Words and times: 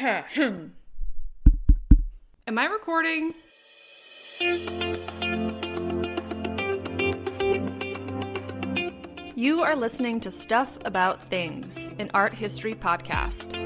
Am 0.00 0.72
I 2.46 2.66
recording? 2.66 3.34
You 9.34 9.62
are 9.62 9.74
listening 9.74 10.20
to 10.20 10.30
Stuff 10.30 10.78
About 10.84 11.24
Things, 11.24 11.90
an 11.98 12.12
art 12.14 12.32
history 12.32 12.76
podcast. 12.76 13.56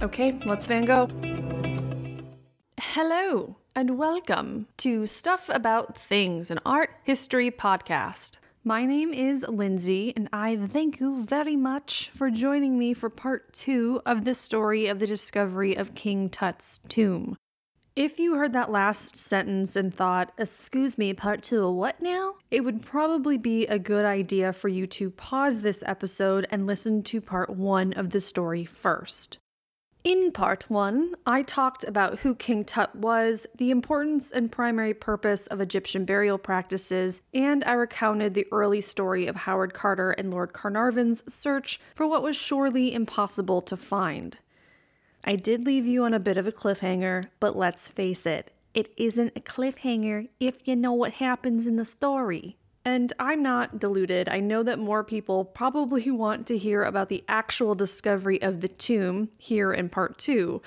Okay, 0.00 0.38
let's 0.46 0.66
Van 0.66 0.86
Gogh. 0.86 1.10
Hello, 2.80 3.56
and 3.76 3.98
welcome 3.98 4.68
to 4.78 5.06
Stuff 5.06 5.50
About 5.50 5.98
Things, 5.98 6.50
an 6.50 6.60
art 6.64 6.94
history 7.04 7.50
podcast. 7.50 8.38
My 8.64 8.86
name 8.86 9.12
is 9.12 9.44
Lindsay, 9.48 10.12
and 10.14 10.28
I 10.32 10.54
thank 10.56 11.00
you 11.00 11.24
very 11.24 11.56
much 11.56 12.12
for 12.14 12.30
joining 12.30 12.78
me 12.78 12.94
for 12.94 13.10
part 13.10 13.52
two 13.52 14.00
of 14.06 14.24
the 14.24 14.36
story 14.36 14.86
of 14.86 15.00
the 15.00 15.06
discovery 15.08 15.74
of 15.74 15.96
King 15.96 16.28
Tut's 16.28 16.78
tomb. 16.88 17.36
If 17.96 18.20
you 18.20 18.36
heard 18.36 18.52
that 18.52 18.70
last 18.70 19.16
sentence 19.16 19.74
and 19.74 19.92
thought, 19.92 20.30
excuse 20.38 20.96
me, 20.96 21.12
part 21.12 21.42
two 21.42 21.66
of 21.66 21.74
what 21.74 22.00
now? 22.00 22.34
It 22.52 22.60
would 22.60 22.82
probably 22.82 23.36
be 23.36 23.66
a 23.66 23.80
good 23.80 24.04
idea 24.04 24.52
for 24.52 24.68
you 24.68 24.86
to 24.86 25.10
pause 25.10 25.62
this 25.62 25.82
episode 25.84 26.46
and 26.48 26.64
listen 26.64 27.02
to 27.02 27.20
part 27.20 27.50
one 27.50 27.92
of 27.92 28.10
the 28.10 28.20
story 28.20 28.64
first. 28.64 29.38
In 30.04 30.32
part 30.32 30.68
one, 30.68 31.14
I 31.24 31.42
talked 31.42 31.84
about 31.84 32.20
who 32.20 32.34
King 32.34 32.64
Tut 32.64 32.96
was, 32.96 33.46
the 33.54 33.70
importance 33.70 34.32
and 34.32 34.50
primary 34.50 34.94
purpose 34.94 35.46
of 35.46 35.60
Egyptian 35.60 36.04
burial 36.04 36.38
practices, 36.38 37.22
and 37.32 37.62
I 37.62 37.74
recounted 37.74 38.34
the 38.34 38.48
early 38.50 38.80
story 38.80 39.28
of 39.28 39.36
Howard 39.36 39.74
Carter 39.74 40.10
and 40.10 40.32
Lord 40.32 40.52
Carnarvon's 40.52 41.22
search 41.32 41.78
for 41.94 42.04
what 42.04 42.24
was 42.24 42.34
surely 42.34 42.92
impossible 42.92 43.62
to 43.62 43.76
find. 43.76 44.38
I 45.22 45.36
did 45.36 45.64
leave 45.64 45.86
you 45.86 46.02
on 46.02 46.14
a 46.14 46.18
bit 46.18 46.36
of 46.36 46.48
a 46.48 46.52
cliffhanger, 46.52 47.28
but 47.38 47.54
let's 47.54 47.86
face 47.86 48.26
it, 48.26 48.50
it 48.74 48.92
isn't 48.96 49.36
a 49.36 49.40
cliffhanger 49.40 50.28
if 50.40 50.66
you 50.66 50.74
know 50.74 50.92
what 50.92 51.14
happens 51.14 51.64
in 51.64 51.76
the 51.76 51.84
story. 51.84 52.56
And 52.84 53.12
I'm 53.18 53.42
not 53.42 53.78
deluded. 53.78 54.28
I 54.28 54.40
know 54.40 54.62
that 54.62 54.78
more 54.78 55.04
people 55.04 55.44
probably 55.44 56.10
want 56.10 56.46
to 56.48 56.58
hear 56.58 56.82
about 56.82 57.08
the 57.08 57.24
actual 57.28 57.74
discovery 57.74 58.40
of 58.42 58.60
the 58.60 58.68
tomb 58.68 59.28
here 59.38 59.72
in 59.72 59.88
part 59.88 60.18
two. 60.18 60.62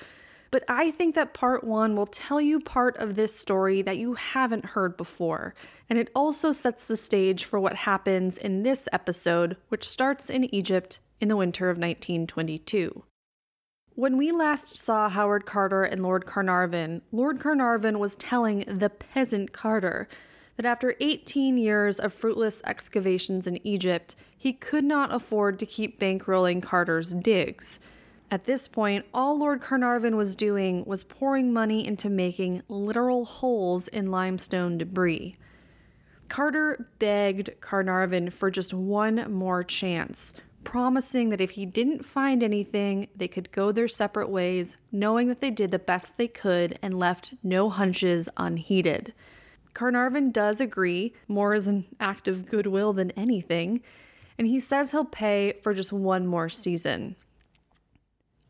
But 0.50 0.64
I 0.68 0.90
think 0.90 1.14
that 1.14 1.34
part 1.34 1.64
one 1.64 1.96
will 1.96 2.06
tell 2.06 2.40
you 2.40 2.60
part 2.60 2.96
of 2.96 3.14
this 3.16 3.38
story 3.38 3.82
that 3.82 3.98
you 3.98 4.14
haven't 4.14 4.64
heard 4.66 4.96
before. 4.96 5.54
And 5.90 5.98
it 5.98 6.10
also 6.14 6.52
sets 6.52 6.86
the 6.86 6.96
stage 6.96 7.44
for 7.44 7.60
what 7.60 7.74
happens 7.74 8.38
in 8.38 8.62
this 8.62 8.88
episode, 8.92 9.56
which 9.68 9.88
starts 9.88 10.30
in 10.30 10.54
Egypt 10.54 11.00
in 11.20 11.28
the 11.28 11.36
winter 11.36 11.68
of 11.68 11.76
1922. 11.76 13.02
When 13.94 14.16
we 14.18 14.30
last 14.30 14.76
saw 14.76 15.08
Howard 15.08 15.46
Carter 15.46 15.82
and 15.82 16.02
Lord 16.02 16.26
Carnarvon, 16.26 17.02
Lord 17.12 17.40
Carnarvon 17.40 17.98
was 17.98 18.14
telling 18.14 18.60
the 18.60 18.90
peasant 18.90 19.52
Carter 19.52 20.06
that 20.56 20.66
after 20.66 20.96
18 21.00 21.58
years 21.58 21.98
of 21.98 22.12
fruitless 22.12 22.62
excavations 22.64 23.46
in 23.46 23.64
Egypt, 23.66 24.16
he 24.36 24.52
could 24.52 24.84
not 24.84 25.14
afford 25.14 25.58
to 25.58 25.66
keep 25.66 26.00
bankrolling 26.00 26.62
Carter's 26.62 27.12
digs. 27.12 27.78
At 28.30 28.44
this 28.44 28.66
point, 28.66 29.04
all 29.14 29.38
Lord 29.38 29.60
Carnarvon 29.60 30.16
was 30.16 30.34
doing 30.34 30.84
was 30.84 31.04
pouring 31.04 31.52
money 31.52 31.86
into 31.86 32.10
making 32.10 32.62
literal 32.68 33.24
holes 33.24 33.86
in 33.86 34.10
limestone 34.10 34.78
debris. 34.78 35.36
Carter 36.28 36.88
begged 36.98 37.50
Carnarvon 37.60 38.30
for 38.30 38.50
just 38.50 38.74
one 38.74 39.32
more 39.32 39.62
chance, 39.62 40.34
promising 40.64 41.28
that 41.28 41.40
if 41.40 41.50
he 41.50 41.64
didn't 41.64 42.04
find 42.04 42.42
anything, 42.42 43.08
they 43.14 43.28
could 43.28 43.52
go 43.52 43.70
their 43.70 43.86
separate 43.86 44.28
ways, 44.28 44.76
knowing 44.90 45.28
that 45.28 45.40
they 45.40 45.50
did 45.50 45.70
the 45.70 45.78
best 45.78 46.16
they 46.16 46.26
could 46.26 46.76
and 46.82 46.98
left 46.98 47.34
no 47.44 47.70
hunches 47.70 48.28
unheeded. 48.36 49.14
Carnarvon 49.76 50.30
does 50.30 50.58
agree, 50.58 51.12
more 51.28 51.52
as 51.52 51.66
an 51.66 51.84
act 52.00 52.28
of 52.28 52.48
goodwill 52.48 52.94
than 52.94 53.10
anything, 53.10 53.82
and 54.38 54.48
he 54.48 54.58
says 54.58 54.90
he'll 54.90 55.04
pay 55.04 55.52
for 55.62 55.74
just 55.74 55.92
one 55.92 56.26
more 56.26 56.48
season. 56.48 57.14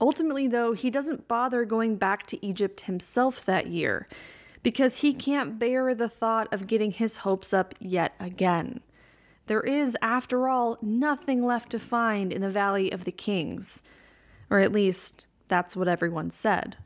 Ultimately, 0.00 0.47
though, 0.47 0.72
he 0.72 0.88
doesn't 0.88 1.26
bother 1.26 1.65
going 1.65 1.97
back 1.97 2.28
to 2.28 2.47
Egypt 2.47 2.82
himself 2.82 3.44
that 3.44 3.66
year 3.66 4.06
because 4.62 4.98
he 5.00 5.12
can't 5.12 5.59
bear 5.59 5.97
the 5.97 6.09
thought 6.09 6.47
of 6.53 6.69
getting 6.69 6.92
his 6.92 7.16
hopes 7.16 7.53
up 7.53 7.75
yet 7.81 8.15
again. 8.20 8.78
There 9.47 9.62
is, 9.62 9.97
after 10.00 10.47
all, 10.47 10.78
nothing 10.81 11.44
left 11.44 11.70
to 11.70 11.81
find 11.81 12.32
in 12.32 12.41
the 12.41 12.48
Valley 12.48 12.92
of 12.92 13.03
the 13.03 13.10
Kings. 13.10 13.82
Or 14.48 14.60
at 14.60 14.70
least, 14.70 15.26
that's 15.48 15.75
what 15.75 15.88
everyone 15.88 16.31
said. 16.31 16.76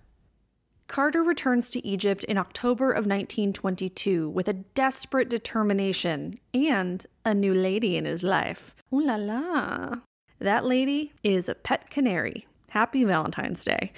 Carter 0.91 1.23
returns 1.23 1.71
to 1.71 1.87
Egypt 1.87 2.25
in 2.25 2.37
October 2.37 2.91
of 2.91 3.07
1922 3.07 4.29
with 4.29 4.49
a 4.49 4.55
desperate 4.55 5.31
determination 5.31 6.41
and 6.53 7.07
a 7.25 7.33
new 7.33 7.55
lady 7.55 7.97
in 7.97 8.07
his 8.07 8.25
life. 8.25 8.75
Ooh 8.93 9.01
la 9.01 9.15
la. 9.15 10.01
That 10.41 10.65
lady 10.65 11.13
is 11.23 11.49
a 11.49 11.55
pet 11.55 11.91
canary. 11.91 12.49
Happy 12.71 13.05
Valentine's 13.05 13.65
Day. 13.65 13.93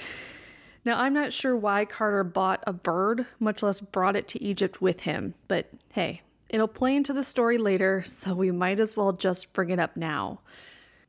Now, 0.84 1.00
I'm 1.00 1.14
not 1.14 1.32
sure 1.32 1.56
why 1.56 1.86
Carter 1.86 2.25
bought 2.25 2.62
a 2.66 2.75
bird, 2.75 3.25
much 3.41 3.62
less 3.62 3.81
brought 3.81 4.14
it 4.14 4.28
to 4.28 4.42
Egypt 4.42 4.82
with 4.82 5.00
him, 5.00 5.32
but 5.48 5.70
hey, 5.92 6.20
It'll 6.52 6.69
play 6.69 6.94
into 6.94 7.14
the 7.14 7.25
story 7.25 7.56
later, 7.56 8.02
so 8.04 8.34
we 8.34 8.50
might 8.50 8.78
as 8.78 8.94
well 8.94 9.14
just 9.14 9.54
bring 9.54 9.70
it 9.70 9.78
up 9.78 9.97
now. 9.97 10.41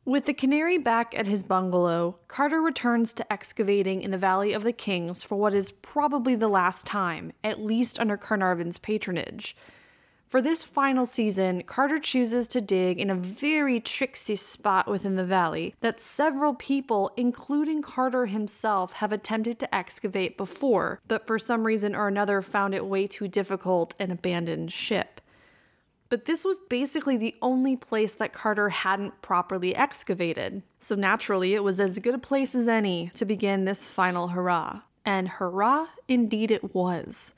With 0.06 0.26
the 0.26 0.34
canary 0.34 0.78
back 0.78 1.18
at 1.18 1.28
his 1.28 1.44
bungalow, 1.44 2.18
Carter 2.28 2.62
returns 2.62 3.14
to 3.14 3.32
excavating 3.32 4.02
in 4.02 4.12
the 4.12 4.18
Valley 4.18 4.52
of 4.52 4.64
the 4.64 4.74
Kings 4.74 5.24
for 5.24 5.38
what 5.38 5.54
is 5.54 5.72
probably 5.72 6.36
the 6.36 6.50
last 6.50 6.86
time, 6.86 7.32
at 7.42 7.64
least 7.64 7.98
under 8.02 8.18
Carnarvon's 8.18 8.78
patronage. 8.78 9.56
For 10.28 10.42
this 10.42 10.62
final 10.62 11.06
season, 11.06 11.64
Carter 11.64 12.00
chooses 12.00 12.50
to 12.50 12.60
dig 12.60 13.00
in 13.00 13.10
a 13.10 13.16
very 13.16 13.80
tricksy 13.80 14.36
spot 14.36 14.90
within 14.90 15.16
the 15.16 15.24
valley 15.24 15.74
that 15.80 16.02
several 16.02 16.54
people, 16.54 17.14
including 17.16 17.82
Carter 17.82 18.26
himself, 18.26 18.94
have 18.94 19.14
attempted 19.14 19.58
to 19.60 19.74
excavate 19.74 20.36
before, 20.36 21.00
but 21.08 21.26
for 21.26 21.40
some 21.40 21.66
reason 21.66 21.96
or 21.96 22.10
another 22.10 22.42
found 22.42 22.76
it 22.76 22.86
way 22.86 23.08
too 23.08 23.30
difficult 23.30 23.94
and 24.00 24.12
abandoned 24.12 24.74
ship 24.74 25.22
but 26.14 26.26
this 26.26 26.46
was 26.46 26.60
basically 26.70 27.18
the 27.18 27.34
only 27.42 27.76
place 27.76 28.14
that 28.14 28.34
Carter 28.34 28.70
hadn't 28.70 29.20
properly 29.24 29.76
excavated. 29.76 30.62
So 30.80 30.94
naturally, 30.94 31.56
it 31.56 31.64
was 31.64 31.80
as 31.80 31.98
good 31.98 32.14
a 32.14 32.20
place 32.20 32.54
as 32.54 32.68
any 32.68 33.10
to 33.16 33.26
begin 33.26 33.66
this 33.66 33.90
final 33.90 34.28
hurrah. 34.28 34.82
And 35.04 35.28
hurrah, 35.28 35.88
indeed 36.08 36.52
it 36.52 36.76
was. 36.76 37.34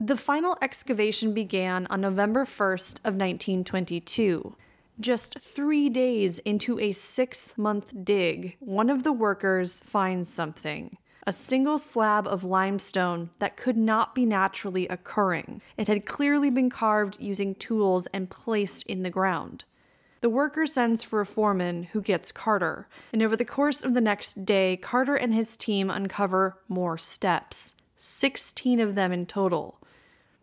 The 0.00 0.16
final 0.16 0.56
excavation 0.62 1.34
began 1.34 1.86
on 1.90 2.00
November 2.00 2.46
1st 2.46 3.00
of 3.00 3.12
1922. 3.12 4.56
Just 4.98 5.38
three 5.38 5.90
days 5.90 6.38
into 6.38 6.80
a 6.80 6.92
six 6.92 7.58
month 7.58 7.92
dig, 8.04 8.56
one 8.58 8.88
of 8.88 9.02
the 9.02 9.12
workers 9.12 9.80
finds 9.80 10.32
something 10.32 10.96
a 11.28 11.32
single 11.32 11.76
slab 11.76 12.26
of 12.26 12.42
limestone 12.42 13.28
that 13.38 13.54
could 13.54 13.76
not 13.76 14.14
be 14.14 14.24
naturally 14.24 14.88
occurring. 14.88 15.60
It 15.76 15.86
had 15.86 16.06
clearly 16.06 16.48
been 16.48 16.70
carved 16.70 17.20
using 17.20 17.54
tools 17.54 18.06
and 18.14 18.30
placed 18.30 18.86
in 18.86 19.02
the 19.02 19.10
ground. 19.10 19.64
The 20.22 20.30
worker 20.30 20.64
sends 20.64 21.04
for 21.04 21.20
a 21.20 21.26
foreman 21.26 21.82
who 21.92 22.00
gets 22.00 22.32
Carter, 22.32 22.88
and 23.12 23.22
over 23.22 23.36
the 23.36 23.44
course 23.44 23.84
of 23.84 23.92
the 23.92 24.00
next 24.00 24.46
day, 24.46 24.78
Carter 24.78 25.16
and 25.16 25.34
his 25.34 25.54
team 25.58 25.90
uncover 25.90 26.56
more 26.66 26.96
steps 26.96 27.74
16 27.98 28.80
of 28.80 28.94
them 28.94 29.12
in 29.12 29.26
total. 29.26 29.78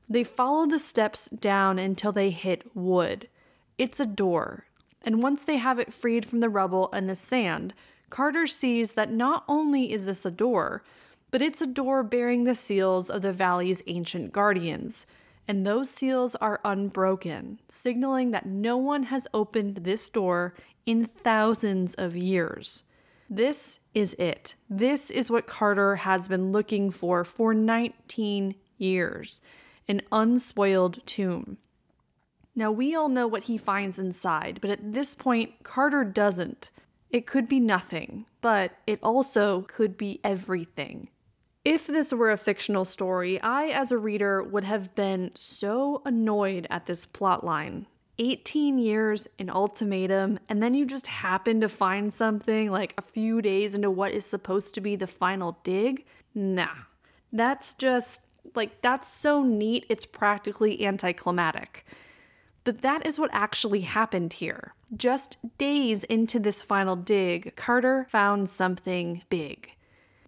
They 0.07 0.23
follow 0.23 0.67
the 0.67 0.77
steps 0.77 1.25
down 1.25 1.79
until 1.79 2.11
they 2.11 2.29
hit 2.29 2.75
wood. 2.75 3.27
It's 3.79 3.99
a 3.99 4.05
door, 4.05 4.67
and 5.01 5.23
once 5.23 5.41
they 5.41 5.57
have 5.57 5.79
it 5.79 5.91
freed 5.91 6.27
from 6.27 6.41
the 6.41 6.49
rubble 6.49 6.91
and 6.93 7.09
the 7.09 7.15
sand, 7.15 7.73
Carter 8.09 8.47
sees 8.47 8.93
that 8.93 9.11
not 9.11 9.43
only 9.47 9.91
is 9.91 10.05
this 10.05 10.25
a 10.25 10.31
door, 10.31 10.83
but 11.31 11.41
it's 11.41 11.61
a 11.61 11.67
door 11.67 12.03
bearing 12.03 12.43
the 12.43 12.55
seals 12.55 13.09
of 13.09 13.21
the 13.21 13.33
valley's 13.33 13.83
ancient 13.87 14.31
guardians, 14.31 15.07
and 15.47 15.65
those 15.65 15.89
seals 15.89 16.35
are 16.35 16.61
unbroken, 16.63 17.59
signaling 17.67 18.31
that 18.31 18.45
no 18.45 18.77
one 18.77 19.03
has 19.03 19.27
opened 19.33 19.77
this 19.77 20.09
door 20.09 20.53
in 20.85 21.05
thousands 21.05 21.93
of 21.95 22.15
years. 22.15 22.83
This 23.29 23.79
is 23.93 24.13
it. 24.15 24.55
This 24.69 25.09
is 25.09 25.31
what 25.31 25.47
Carter 25.47 25.97
has 25.97 26.27
been 26.27 26.51
looking 26.51 26.91
for 26.91 27.23
for 27.23 27.53
19 27.53 28.55
years 28.77 29.41
an 29.87 30.01
unspoiled 30.11 31.05
tomb. 31.05 31.57
Now, 32.55 32.71
we 32.71 32.95
all 32.95 33.09
know 33.09 33.27
what 33.27 33.43
he 33.43 33.57
finds 33.57 33.99
inside, 33.99 34.59
but 34.61 34.71
at 34.71 34.93
this 34.93 35.13
point, 35.13 35.63
Carter 35.63 36.03
doesn't. 36.03 36.71
It 37.15 37.25
could 37.25 37.47
be 37.47 37.61
nothing, 37.61 38.25
but 38.41 38.73
it 38.85 38.99
also 39.01 39.61
could 39.61 39.95
be 39.95 40.19
everything. 40.21 41.07
If 41.63 41.87
this 41.87 42.11
were 42.11 42.29
a 42.29 42.37
fictional 42.37 42.83
story, 42.83 43.39
I, 43.39 43.67
as 43.67 43.93
a 43.93 43.97
reader, 43.97 44.43
would 44.43 44.65
have 44.65 44.93
been 44.95 45.31
so 45.33 46.01
annoyed 46.03 46.67
at 46.69 46.87
this 46.87 47.05
plotline. 47.05 47.85
18 48.19 48.77
years, 48.77 49.29
an 49.39 49.49
ultimatum, 49.49 50.39
and 50.49 50.61
then 50.61 50.73
you 50.73 50.85
just 50.85 51.07
happen 51.07 51.61
to 51.61 51.69
find 51.69 52.13
something 52.13 52.69
like 52.69 52.93
a 52.97 53.01
few 53.01 53.41
days 53.41 53.75
into 53.75 53.89
what 53.89 54.11
is 54.11 54.25
supposed 54.25 54.73
to 54.73 54.81
be 54.81 54.97
the 54.97 55.07
final 55.07 55.57
dig? 55.63 56.03
Nah. 56.33 56.67
That's 57.31 57.75
just 57.75 58.25
like, 58.55 58.81
that's 58.81 59.07
so 59.07 59.41
neat, 59.41 59.85
it's 59.87 60.05
practically 60.05 60.85
anticlimactic. 60.85 61.85
But 62.65 62.81
that 62.81 63.05
is 63.05 63.17
what 63.17 63.29
actually 63.31 63.81
happened 63.81 64.33
here. 64.33 64.73
Just 64.95 65.37
days 65.57 66.03
into 66.03 66.39
this 66.39 66.61
final 66.61 66.95
dig, 66.95 67.55
Carter 67.55 68.07
found 68.09 68.49
something 68.49 69.21
big. 69.29 69.71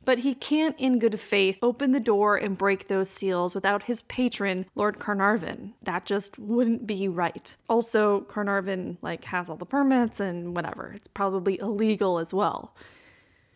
But 0.05 0.19
he 0.19 0.35
can't, 0.35 0.79
in 0.79 0.99
good 0.99 1.19
faith, 1.19 1.57
open 1.61 1.91
the 1.91 1.99
door 1.99 2.37
and 2.37 2.57
break 2.57 2.87
those 2.87 3.09
seals 3.09 3.53
without 3.53 3.83
his 3.83 4.03
patron, 4.03 4.65
Lord 4.73 4.99
Carnarvon. 4.99 5.73
That 5.81 6.05
just 6.05 6.39
wouldn't 6.39 6.87
be 6.87 7.09
right. 7.09 7.57
Also, 7.67 8.21
Carnarvon, 8.21 8.99
like, 9.01 9.25
has 9.25 9.49
all 9.49 9.57
the 9.57 9.65
permits 9.65 10.21
and 10.21 10.55
whatever. 10.55 10.93
It's 10.95 11.09
probably 11.09 11.59
illegal 11.59 12.19
as 12.19 12.33
well. 12.33 12.73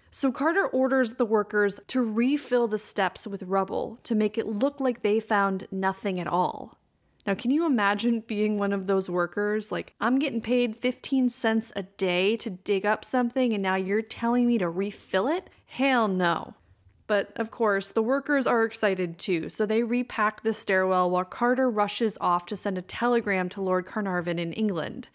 So 0.10 0.30
Carter 0.30 0.68
orders 0.68 1.14
the 1.14 1.26
workers 1.26 1.80
to 1.88 2.02
refill 2.02 2.68
the 2.68 2.78
steps 2.78 3.26
with 3.26 3.44
rubble 3.44 4.00
to 4.04 4.14
make 4.14 4.38
it 4.38 4.46
look 4.46 4.82
like 4.82 5.04
they 5.04 5.22
found 5.22 5.68
nothing 5.72 6.20
at 6.20 6.28
all. 6.28 6.78
Now, 7.26 7.36
can 7.36 7.52
you 7.52 7.66
imagine 7.66 8.22
being 8.22 8.58
one 8.58 8.74
of 8.74 8.88
those 8.88 9.10
workers? 9.10 9.72
Like, 9.72 9.94
I'm 10.02 10.18
getting 10.18 10.42
paid 10.42 10.76
15 10.76 11.30
cents 11.30 11.72
a 11.76 11.84
day 11.84 12.36
to 12.38 12.50
dig 12.50 12.86
up 12.86 13.06
something, 13.06 13.54
and 13.54 13.62
now 13.62 13.76
you're 13.76 14.02
telling 14.02 14.48
me 14.48 14.58
to 14.58 14.70
refill 14.70 15.28
it? 15.28 15.50
Hell 15.66 16.08
no. 16.08 16.56
But 17.06 17.34
of 17.36 17.52
course, 17.52 17.90
the 17.90 18.02
workers 18.02 18.48
are 18.48 18.64
excited 18.64 19.20
too, 19.20 19.50
so 19.50 19.66
they 19.66 19.84
repack 19.84 20.42
the 20.42 20.54
stairwell 20.54 21.12
while 21.12 21.26
Carter 21.26 21.70
rushes 21.70 22.18
off 22.22 22.46
to 22.48 22.56
send 22.56 22.78
a 22.78 22.82
telegram 22.82 23.50
to 23.50 23.62
Lord 23.62 23.86
Carnarvon 23.86 24.40
in 24.40 24.54
England. 24.54 25.10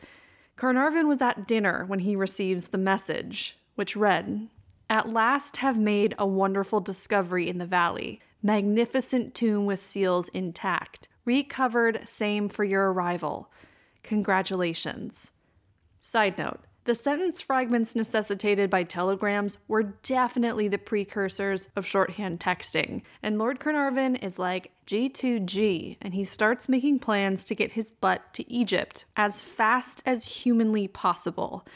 Carnarvon 0.57 1.09
was 1.09 1.23
at 1.23 1.49
dinner 1.49 1.85
when 1.87 2.01
he 2.01 2.15
receives 2.15 2.69
the 2.69 2.79
message, 2.79 3.57
which 3.75 3.97
read 3.97 4.49
At 4.89 5.09
last 5.09 5.59
have 5.59 5.79
made 5.79 6.15
a 6.19 6.27
wonderful 6.27 6.81
discovery 6.81 7.49
in 7.49 7.59
the 7.59 7.67
valley. 7.67 8.21
Magnificent 8.43 9.35
tomb 9.35 9.65
with 9.65 9.81
seals 9.81 10.29
intact. 10.29 11.09
Recovered, 11.27 12.09
same 12.09 12.49
for 12.49 12.65
your 12.65 12.93
arrival. 12.93 13.53
Congratulations. 14.03 15.33
Side 16.01 16.39
note 16.39 16.61
the 16.85 16.95
sentence 16.95 17.43
fragments 17.43 17.97
necessitated 17.97 18.71
by 18.71 18.85
telegrams 18.85 19.59
were 19.67 19.83
definitely 19.83 20.69
the 20.69 20.79
precursors 20.79 21.69
of 21.75 21.85
shorthand 21.85 22.39
texting, 22.39 23.03
and 23.25 23.41
Lord 23.41 23.59
Carnarvon 23.59 24.15
is 24.15 24.39
like 24.39 24.71
G2G, 24.87 25.97
and 26.01 26.15
he 26.15 26.23
starts 26.23 26.69
making 26.69 27.01
plans 27.01 27.45
to 27.47 27.57
get 27.57 27.73
his 27.73 27.91
butt 27.91 28.33
to 28.35 28.49
Egypt 28.49 29.05
as 29.17 29.43
fast 29.43 30.01
as 30.07 30.29
humanly 30.29 30.87
possible. 30.87 31.67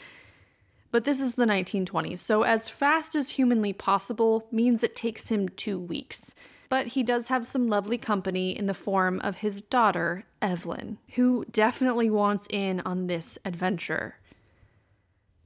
But 0.91 1.03
this 1.03 1.19
is 1.19 1.35
the 1.35 1.45
1920s, 1.45 2.19
so 2.19 2.43
as 2.43 2.69
fast 2.69 3.13
as 3.13 3.31
humanly 3.31 3.73
possible 3.73 4.47
means 4.49 4.81
it 4.81 4.95
takes 4.95 5.27
him 5.27 5.49
two 5.49 5.77
weeks 5.77 6.35
but 6.71 6.87
he 6.87 7.03
does 7.03 7.27
have 7.27 7.45
some 7.45 7.67
lovely 7.67 7.97
company 7.97 8.57
in 8.57 8.65
the 8.65 8.73
form 8.73 9.19
of 9.25 9.39
his 9.39 9.61
daughter, 9.61 10.23
Evelyn, 10.41 10.97
who 11.15 11.43
definitely 11.51 12.09
wants 12.09 12.47
in 12.49 12.79
on 12.85 13.07
this 13.07 13.37
adventure. 13.43 14.15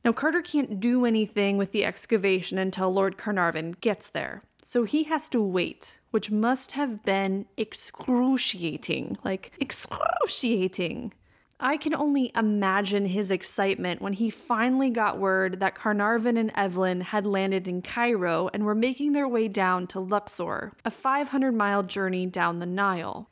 Now, 0.04 0.12
Carter 0.12 0.44
can't 0.44 0.80
do 0.80 1.04
anything 1.04 1.57
with 1.57 1.72
the 1.72 1.83
excavation 1.83 2.60
until 2.60 2.94
Lord 2.94 3.18
Carnarvon 3.18 3.75
gets 3.81 4.07
there, 4.07 4.44
so 4.62 4.83
he 4.83 5.06
has 5.06 5.27
to 5.30 5.42
wait, 5.42 6.00
which 6.12 6.30
must 6.30 6.74
have 6.74 7.04
been 7.04 7.48
excruciating. 7.57 9.18
Like, 9.24 9.51
excruciating. 9.60 11.12
I 11.60 11.78
can 11.78 11.96
only 11.96 12.31
imagine 12.36 13.06
his 13.06 13.31
excitement 13.31 14.02
when 14.02 14.13
he 14.13 14.30
finally 14.30 14.90
got 14.90 15.19
word 15.19 15.62
that 15.62 15.75
Carnarvon 15.75 16.36
and 16.36 16.52
Evelyn 16.54 17.02
had 17.02 17.25
landed 17.25 17.66
in 17.68 17.81
Cairo 17.81 18.50
and 18.54 18.66
were 18.66 18.75
making 18.75 19.13
their 19.13 19.28
way 19.28 19.48
down 19.48 19.88
to 19.88 20.00
Luxor, 20.00 20.74
a 20.84 20.92
500 20.92 21.54
mile 21.54 21.84
journey 21.84 22.25
down 22.25 22.60
the 22.60 22.66
Nile. 22.66 23.30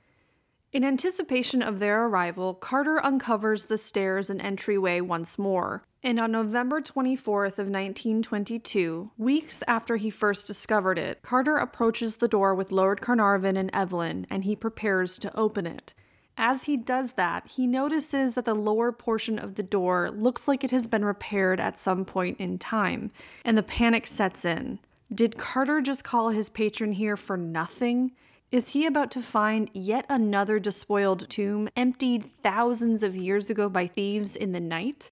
In 0.71 0.83
anticipation 0.83 1.61
of 1.61 1.79
their 1.79 2.05
arrival, 2.05 2.53
Carter 2.55 2.99
uncovers 3.03 3.65
the 3.65 3.77
stairs 3.77 4.29
and 4.29 4.41
entryway 4.41 5.01
once 5.01 5.37
more, 5.37 5.83
and 6.01 6.19
on 6.19 6.31
November 6.31 6.81
24th 6.81 7.59
of 7.59 7.67
1922, 7.69 9.11
weeks 9.17 9.63
after 9.67 9.97
he 9.97 10.09
first 10.09 10.47
discovered 10.47 10.97
it, 10.97 11.21
Carter 11.21 11.57
approaches 11.57 12.15
the 12.15 12.27
door 12.27 12.55
with 12.55 12.71
Lord 12.71 13.01
Carnarvon 13.01 13.55
and 13.55 13.69
Evelyn, 13.71 14.25
and 14.29 14.45
he 14.45 14.55
prepares 14.55 15.19
to 15.19 15.35
open 15.37 15.67
it. 15.67 15.93
As 16.37 16.63
he 16.63 16.77
does 16.77 17.13
that, 17.13 17.47
he 17.47 17.67
notices 17.67 18.35
that 18.35 18.45
the 18.45 18.55
lower 18.55 18.91
portion 18.91 19.37
of 19.37 19.55
the 19.55 19.63
door 19.63 20.09
looks 20.09 20.47
like 20.47 20.63
it 20.63 20.71
has 20.71 20.87
been 20.87 21.05
repaired 21.05 21.59
at 21.59 21.77
some 21.77 22.05
point 22.05 22.39
in 22.39 22.57
time, 22.57 23.11
and 23.45 23.57
the 23.57 23.63
panic 23.63 24.07
sets 24.07 24.43
in. 24.43 24.79
Did 25.13 25.37
Carter 25.37 25.79
just 25.79 26.03
call 26.03 26.29
his 26.29 26.49
patron 26.49 26.93
here 26.93 27.15
for 27.15 27.37
nothing? 27.37 28.13
Is 28.51 28.69
he 28.69 28.85
about 28.85 29.11
to 29.11 29.21
find 29.21 29.69
yet 29.73 30.05
another 30.09 30.59
despoiled 30.59 31.29
tomb 31.29 31.69
emptied 31.75 32.29
thousands 32.41 33.03
of 33.03 33.15
years 33.15 33.49
ago 33.49 33.69
by 33.69 33.87
thieves 33.87 34.35
in 34.35 34.51
the 34.51 34.59
night? 34.59 35.09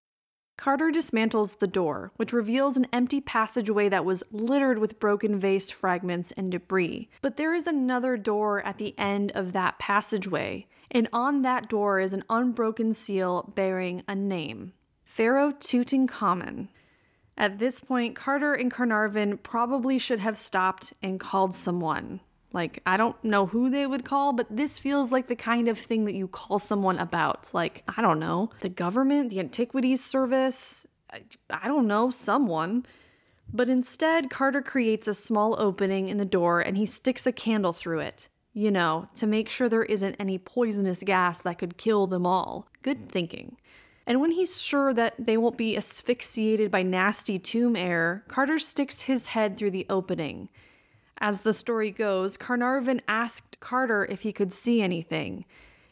Carter 0.58 0.92
dismantles 0.92 1.58
the 1.58 1.66
door, 1.66 2.12
which 2.18 2.34
reveals 2.34 2.78
an 2.78 2.86
empty 2.94 3.20
passageway 3.20 3.90
that 3.90 4.06
was 4.06 4.24
littered 4.32 4.78
with 4.78 5.00
broken 5.00 5.40
vase 5.40 5.72
fragments 5.72 6.32
and 6.34 6.52
debris. 6.52 7.10
But 7.22 7.38
there 7.38 7.56
is 7.56 7.66
another 7.66 8.16
door 8.16 8.64
at 8.64 8.78
the 8.78 8.94
end 8.96 9.32
of 9.32 9.54
that 9.54 9.80
passageway, 9.80 10.68
and 10.92 11.08
on 11.14 11.42
that 11.42 11.70
door 11.70 12.00
is 12.00 12.14
an 12.14 12.24
unbroken 12.30 12.94
seal 12.94 13.52
bearing 13.56 14.04
a 14.08 14.14
name 14.14 14.74
Pharaoh 15.06 15.52
Tutankhamun. 15.52 16.68
At 17.38 17.60
this 17.60 17.80
point, 17.80 18.16
Carter 18.16 18.54
and 18.54 18.70
Carnarvon 18.70 19.38
probably 19.38 19.98
should 19.98 20.20
have 20.20 20.38
stopped 20.38 20.94
and 21.02 21.20
called 21.20 21.56
someone. 21.56 22.20
Like, 22.54 22.82
I 22.86 22.98
don't 22.98 23.22
know 23.24 23.46
who 23.46 23.70
they 23.70 23.88
would 23.88 24.04
call, 24.04 24.34
but 24.34 24.48
this 24.50 24.78
feels 24.78 25.12
like 25.12 25.28
the 25.28 25.36
kind 25.36 25.68
of 25.68 25.78
thing 25.78 26.06
that 26.06 26.14
you 26.14 26.28
call 26.28 26.60
someone 26.60 26.98
about. 26.98 27.50
Like, 27.54 27.84
I 27.88 28.02
don't 28.02 28.20
know, 28.20 28.52
the 28.60 28.70
government, 28.70 29.30
the 29.30 29.40
Antiquities 29.40 30.04
Service, 30.04 30.86
I, 31.12 31.22
I 31.50 31.68
don't 31.68 31.88
know, 31.88 32.10
someone. 32.10 32.86
But 33.54 33.70
instead, 33.70 34.30
Carter 34.30 34.62
creates 34.62 35.08
a 35.08 35.14
small 35.14 35.60
opening 35.60 36.10
in 36.10 36.18
the 36.18 36.26
door 36.26 36.60
and 36.60 36.78
he 36.78 36.86
sticks 36.86 37.26
a 37.26 37.32
candle 37.32 37.74
through 37.74 38.00
it 38.00 38.28
you 38.54 38.72
know, 38.72 39.08
to 39.16 39.26
make 39.26 39.50
sure 39.50 39.70
there 39.70 39.84
isn't 39.84 40.16
any 40.20 40.38
poisonous 40.38 41.04
gas 41.04 41.42
that 41.42 41.58
could 41.58 41.78
kill 41.78 42.08
them 42.08 42.26
all. 42.26 42.68
Good 42.82 43.08
mm. 43.08 43.10
thinking. 43.10 43.58
And 44.06 44.20
when 44.20 44.32
he's 44.32 44.62
sure 44.62 44.94
that 44.94 45.14
they 45.18 45.38
won't 45.38 45.58
be 45.58 45.78
asphyxiated 45.78 46.72
by 46.72 46.84
nasty 46.84 47.38
tomb 47.38 47.76
air, 47.76 48.26
Carter 48.28 48.60
sticks 48.60 49.02
his 49.02 49.28
head 49.28 49.56
through 49.56 49.72
the 49.72 49.86
opening. 49.90 50.50
As 51.20 51.42
the 51.42 51.54
story 51.54 51.92
goes, 51.92 52.36
Carnarvon 52.36 53.02
asked 53.08 53.60
Carter 53.60 54.06
if 54.10 54.22
he 54.22 54.34
could 54.34 54.52
see 54.52 54.82
anything, 54.82 55.46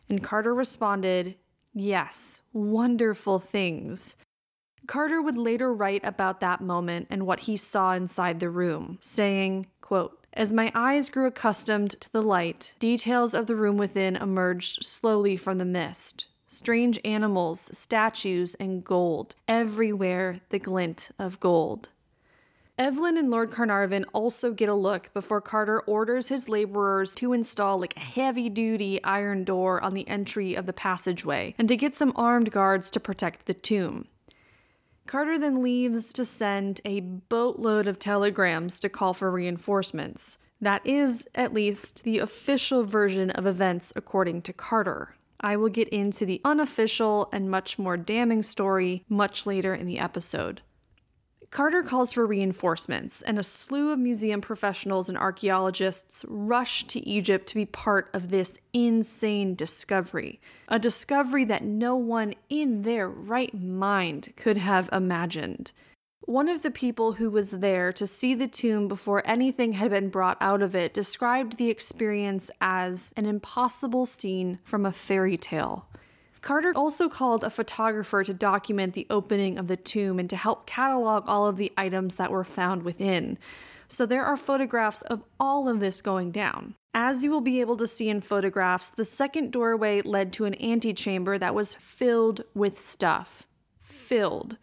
and 0.09 0.23
Carter 0.23 0.55
responded, 0.55 1.35
Yes, 1.71 2.41
wonderful 2.51 3.37
things. 3.39 4.15
Carter 4.87 5.21
would 5.21 5.37
later 5.37 5.71
write 5.71 6.03
about 6.03 6.39
that 6.39 6.61
moment 6.61 7.05
and 7.11 7.27
what 7.27 7.41
he 7.41 7.55
saw 7.55 7.93
inside 7.93 8.39
the 8.39 8.49
room, 8.49 8.97
saying, 9.01 9.67
quote, 9.81 10.18
as 10.33 10.53
my 10.53 10.71
eyes 10.75 11.09
grew 11.09 11.25
accustomed 11.25 11.91
to 12.01 12.12
the 12.12 12.21
light, 12.21 12.74
details 12.79 13.33
of 13.33 13.48
the 13.48 13.55
room 13.55 13.77
within 13.77 14.15
emerged 14.15 14.83
slowly 14.83 15.36
from 15.36 15.57
the 15.57 15.65
mist. 15.65 16.27
Strange 16.48 17.00
animals, 17.05 17.69
statues, 17.77 18.55
and 18.55 18.83
gold. 18.83 19.36
Everywhere 19.48 20.39
the 20.50 20.59
glint 20.59 21.12
of 21.19 21.39
gold. 21.39 21.89
Evelyn 22.79 23.17
and 23.17 23.29
Lord 23.29 23.51
Carnarvon 23.51 24.05
also 24.13 24.53
get 24.53 24.69
a 24.69 24.74
look 24.74 25.13
before 25.13 25.41
Carter 25.41 25.81
orders 25.81 26.29
his 26.29 26.48
laborers 26.48 27.13
to 27.15 27.33
install 27.33 27.77
like 27.77 27.95
a 27.98 28.00
heavy 28.00 28.50
duty 28.50 29.03
iron 29.03 29.43
door 29.43 29.83
on 29.83 29.93
the 29.93 30.07
entry 30.07 30.55
of 30.55 30.65
the 30.65 30.71
passageway 30.71 31.53
and 31.59 31.67
to 31.67 31.75
get 31.75 31.93
some 31.93 32.13
armed 32.15 32.51
guards 32.51 32.89
to 32.91 33.00
protect 33.01 33.48
the 33.48 33.53
tomb. 33.53 34.07
Carter 35.09 35.39
then 35.39 35.63
leaves 35.63 36.13
to 36.13 36.23
send 36.23 36.81
a 36.85 36.99
boatload 36.99 37.87
of 37.87 37.97
telegrams 37.97 38.79
to 38.79 38.89
call 38.89 39.15
for 39.15 39.31
reinforcements. 39.31 40.37
That 40.61 40.85
is, 40.85 41.27
at 41.33 41.51
least, 41.51 42.03
the 42.03 42.19
official 42.19 42.83
version 42.83 43.31
of 43.31 43.47
events 43.47 43.91
according 43.95 44.43
to 44.43 44.53
Carter. 44.53 45.15
I 45.41 45.57
will 45.57 45.69
get 45.69 45.89
into 45.89 46.27
the 46.27 46.39
unofficial 46.45 47.27
and 47.33 47.49
much 47.49 47.79
more 47.79 47.97
damning 47.97 48.43
story 48.43 49.03
much 49.09 49.47
later 49.47 49.73
in 49.73 49.87
the 49.87 49.97
episode. 49.97 50.61
Carter 51.51 51.81
calls 51.81 52.13
for 52.13 52.27
reinforcements, 52.27 53.23
and 53.23 53.39
a 53.39 53.43
slew 53.43 53.91
of 53.91 53.97
museum 53.97 54.39
professionals 54.39 55.09
and 55.09 55.17
archaeologists 55.17 56.23
rush 56.27 56.83
to 56.85 56.99
Egypt 57.07 57.47
to 57.47 57.55
be 57.55 57.65
part 57.65 58.07
of 58.13 58.29
this 58.29 58.59
insane 58.71 59.55
discovery. 59.55 60.39
A 60.67 60.77
discovery 60.77 61.43
that 61.45 61.63
no 61.63 61.95
one 61.95 62.35
in 62.49 62.83
their 62.83 63.09
right 63.09 63.53
mind 63.53 64.31
could 64.35 64.59
have 64.59 64.89
imagined. 64.91 65.71
One 66.21 66.47
of 66.47 66.61
the 66.61 66.69
people 66.69 67.13
who 67.13 67.31
was 67.31 67.49
there 67.49 67.91
to 67.93 68.05
see 68.05 68.35
the 68.35 68.47
tomb 68.47 68.87
before 68.87 69.23
anything 69.25 69.73
had 69.73 69.89
been 69.89 70.09
brought 70.09 70.37
out 70.39 70.61
of 70.61 70.75
it 70.75 70.93
described 70.93 71.57
the 71.57 71.71
experience 71.71 72.51
as 72.61 73.11
an 73.17 73.25
impossible 73.25 74.05
scene 74.05 74.59
from 74.63 74.85
a 74.85 74.93
fairy 74.93 75.37
tale. 75.37 75.88
Carter 76.41 76.72
also 76.75 77.10
called 77.10 77.43
a 77.43 77.50
photographer 77.50 78.24
to 78.24 78.34
document 78.34 78.93
the 78.93 79.08
opening 79.10 79.58
of 79.58 79.67
the 79.67 79.77
tomb 79.77 80.19
and 80.19 80.29
to 80.29 80.38
help 80.38 80.65
catalog 80.65 81.25
all 81.27 81.48
of 81.48 81.58
the 81.58 81.72
items 81.77 82.15
that 82.15 82.31
were 82.31 82.43
found 82.43 82.84
within. 82.84 83.38
So 83.89 84.05
there 84.05 84.24
are 84.24 84.38
photographs 84.38 85.01
of 85.01 85.24
all 85.39 85.67
of 85.67 85.79
this 85.79 86.01
going 86.01 86.31
down. 86.31 86.75
As 86.93 87.24
you 87.24 87.31
will 87.31 87.41
be 87.41 87.60
able 87.60 87.77
to 87.77 87.88
see 87.88 88.10
in 88.10 88.22
photographs, 88.22 88.89
the 88.89 89.05
second 89.05 89.51
doorway 89.51 90.01
led 90.01 90.31
to 90.34 90.46
an 90.46 90.60
antechamber 90.62 91.38
that 91.38 91.55
was 91.55 91.74
filled 91.74 92.43
with 92.53 92.79
stuff. 92.79 93.46
Filled. 93.81 94.58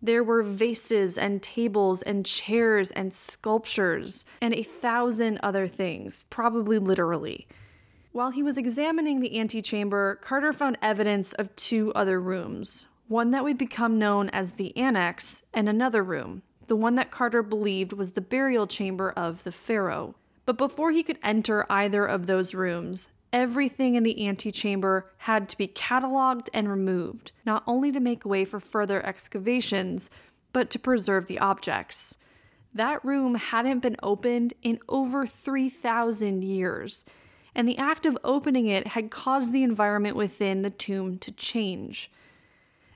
There 0.00 0.22
were 0.22 0.44
vases 0.44 1.18
and 1.18 1.42
tables 1.42 2.02
and 2.02 2.24
chairs 2.24 2.92
and 2.92 3.12
sculptures 3.12 4.24
and 4.40 4.54
a 4.54 4.62
thousand 4.62 5.38
other 5.42 5.66
things, 5.66 6.24
probably 6.30 6.78
literally. 6.78 7.48
While 8.12 8.30
he 8.30 8.42
was 8.42 8.56
examining 8.56 9.20
the 9.20 9.38
antechamber, 9.38 10.16
Carter 10.16 10.52
found 10.52 10.78
evidence 10.80 11.32
of 11.34 11.54
two 11.56 11.92
other 11.94 12.20
rooms 12.20 12.86
one 13.08 13.30
that 13.30 13.42
would 13.42 13.56
become 13.56 13.98
known 13.98 14.28
as 14.30 14.52
the 14.52 14.76
Annex, 14.76 15.42
and 15.54 15.66
another 15.66 16.04
room, 16.04 16.42
the 16.66 16.76
one 16.76 16.94
that 16.96 17.10
Carter 17.10 17.42
believed 17.42 17.94
was 17.94 18.10
the 18.10 18.20
burial 18.20 18.66
chamber 18.66 19.10
of 19.10 19.44
the 19.44 19.52
Pharaoh. 19.52 20.14
But 20.44 20.58
before 20.58 20.90
he 20.90 21.02
could 21.02 21.18
enter 21.22 21.64
either 21.70 22.04
of 22.04 22.26
those 22.26 22.54
rooms, 22.54 23.08
everything 23.32 23.94
in 23.94 24.02
the 24.02 24.26
antechamber 24.26 25.10
had 25.18 25.48
to 25.48 25.56
be 25.56 25.68
cataloged 25.68 26.48
and 26.52 26.68
removed, 26.68 27.32
not 27.46 27.62
only 27.66 27.90
to 27.92 28.00
make 28.00 28.24
way 28.24 28.44
for 28.44 28.60
further 28.60 29.04
excavations, 29.04 30.10
but 30.52 30.70
to 30.70 30.78
preserve 30.78 31.26
the 31.26 31.38
objects. 31.38 32.18
That 32.74 33.04
room 33.04 33.36
hadn't 33.36 33.80
been 33.80 33.96
opened 34.02 34.52
in 34.62 34.80
over 34.88 35.26
3,000 35.26 36.44
years, 36.44 37.06
and 37.54 37.68
the 37.68 37.78
act 37.78 38.06
of 38.06 38.18
opening 38.24 38.66
it 38.66 38.88
had 38.88 39.10
caused 39.10 39.52
the 39.52 39.62
environment 39.62 40.16
within 40.16 40.62
the 40.62 40.70
tomb 40.70 41.18
to 41.18 41.30
change. 41.32 42.10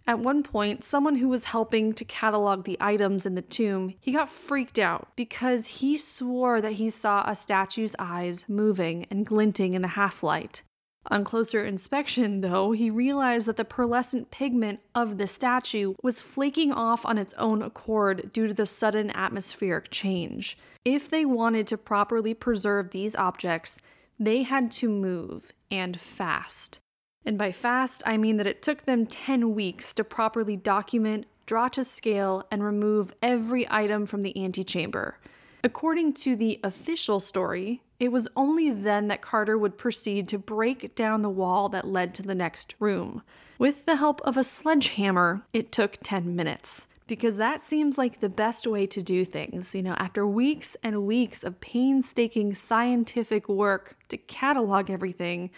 At 0.07 0.19
one 0.19 0.43
point, 0.43 0.83
someone 0.83 1.17
who 1.17 1.29
was 1.29 1.45
helping 1.45 1.93
to 1.93 2.05
catalog 2.05 2.65
the 2.65 2.77
items 2.81 3.25
in 3.25 3.37
the 3.37 3.43
tomb, 3.43 3.95
he 4.01 4.13
got 4.13 4.29
freaked 4.29 4.79
out 4.79 5.09
because 5.15 5.67
he 5.67 5.97
swore 5.97 6.61
that 6.61 6.73
he 6.73 6.91
saw 6.91 7.23
a 7.25 7.37
statue's 7.37 7.95
eyes 7.99 8.45
moving 8.49 9.07
and 9.11 9.25
glinting 9.25 9.75
in 9.75 9.83
the 9.83 9.89
half-light. 9.89 10.63
On 11.07 11.25
closer 11.25 11.65
inspection, 11.65 12.43
though, 12.43 12.73
he 12.73 12.91
realized 12.91 13.47
that 13.47 13.57
the 13.57 13.65
pearlescent 13.65 14.31
pigment 14.31 14.81
of 14.95 15.19
the 15.19 15.27
statue 15.27 15.95
was 16.03 16.21
flaking 16.21 16.73
off 16.73 17.05
on 17.05 17.19
its 17.19 17.35
own 17.35 17.61
accord 17.61 18.33
due 18.33 18.47
to 18.47 18.55
the 18.55 18.67
sudden 18.67 19.11
atmospheric 19.11 19.91
change. 19.91 20.57
If 20.85 21.09
they 21.09 21.25
wanted 21.25 21.67
to 21.69 21.79
properly 21.79 22.35
preserve 22.35 22.91
these 22.91 23.17
objects, 23.17 23.81
they 24.19 24.43
had 24.43 24.71
to 24.73 24.89
move 24.89 25.53
and 25.71 25.99
fast. 26.01 26.81
And 27.25 27.39
by 27.39 27.53
fast, 27.53 28.03
I 28.05 28.17
mean 28.17 28.37
that 28.39 28.47
it 28.47 28.63
took 28.63 28.83
them 28.83 29.07
10 29.07 29.55
weeks 29.55 29.95
to 29.95 30.05
properly 30.05 30.57
document, 30.57 31.27
draw 31.47 31.69
to 31.69 31.85
scale, 31.85 32.45
and 32.51 32.65
remove 32.65 33.15
every 33.23 33.67
item 33.71 34.07
from 34.07 34.23
the 34.23 34.37
antechamber. 34.43 35.19
According 35.65 36.15
to 36.15 36.35
the 36.35 36.59
official 36.65 37.21
story, 37.21 37.83
it 38.01 38.11
was 38.11 38.27
only 38.35 38.71
then 38.71 39.07
that 39.09 39.23
Carter 39.23 39.57
would 39.57 39.79
proceed 39.79 40.27
to 40.29 40.39
break 40.39 40.97
down 40.97 41.23
the 41.23 41.31
wall 41.31 41.69
that 41.69 41.87
led 41.87 42.15
to 42.17 42.23
the 42.23 42.35
next 42.35 42.75
room. 42.81 43.23
With 43.59 43.87
the 43.87 43.97
help 43.97 44.21
of 44.23 44.37
a 44.37 44.43
sledgehammer, 44.43 45.47
it 45.53 45.71
took 45.71 45.99
10 46.03 46.35
minutes. 46.35 46.89
Because 47.13 47.37
that 47.37 47.61
seems 47.61 47.99
like 47.99 48.21
the 48.21 48.31
best 48.31 48.67
way 48.67 48.87
to 48.87 49.03
do 49.03 49.27
things. 49.27 49.75
You 49.75 49.83
know, 49.83 49.93
after 49.99 50.27
weeks 50.27 50.79
and 50.83 51.07
weeks 51.07 51.45
of 51.45 51.61
painstaking 51.61 52.55
scientific 52.55 53.51
work 53.51 53.99
to 54.09 54.17
catalog 54.17 54.89
everything, 54.89 55.51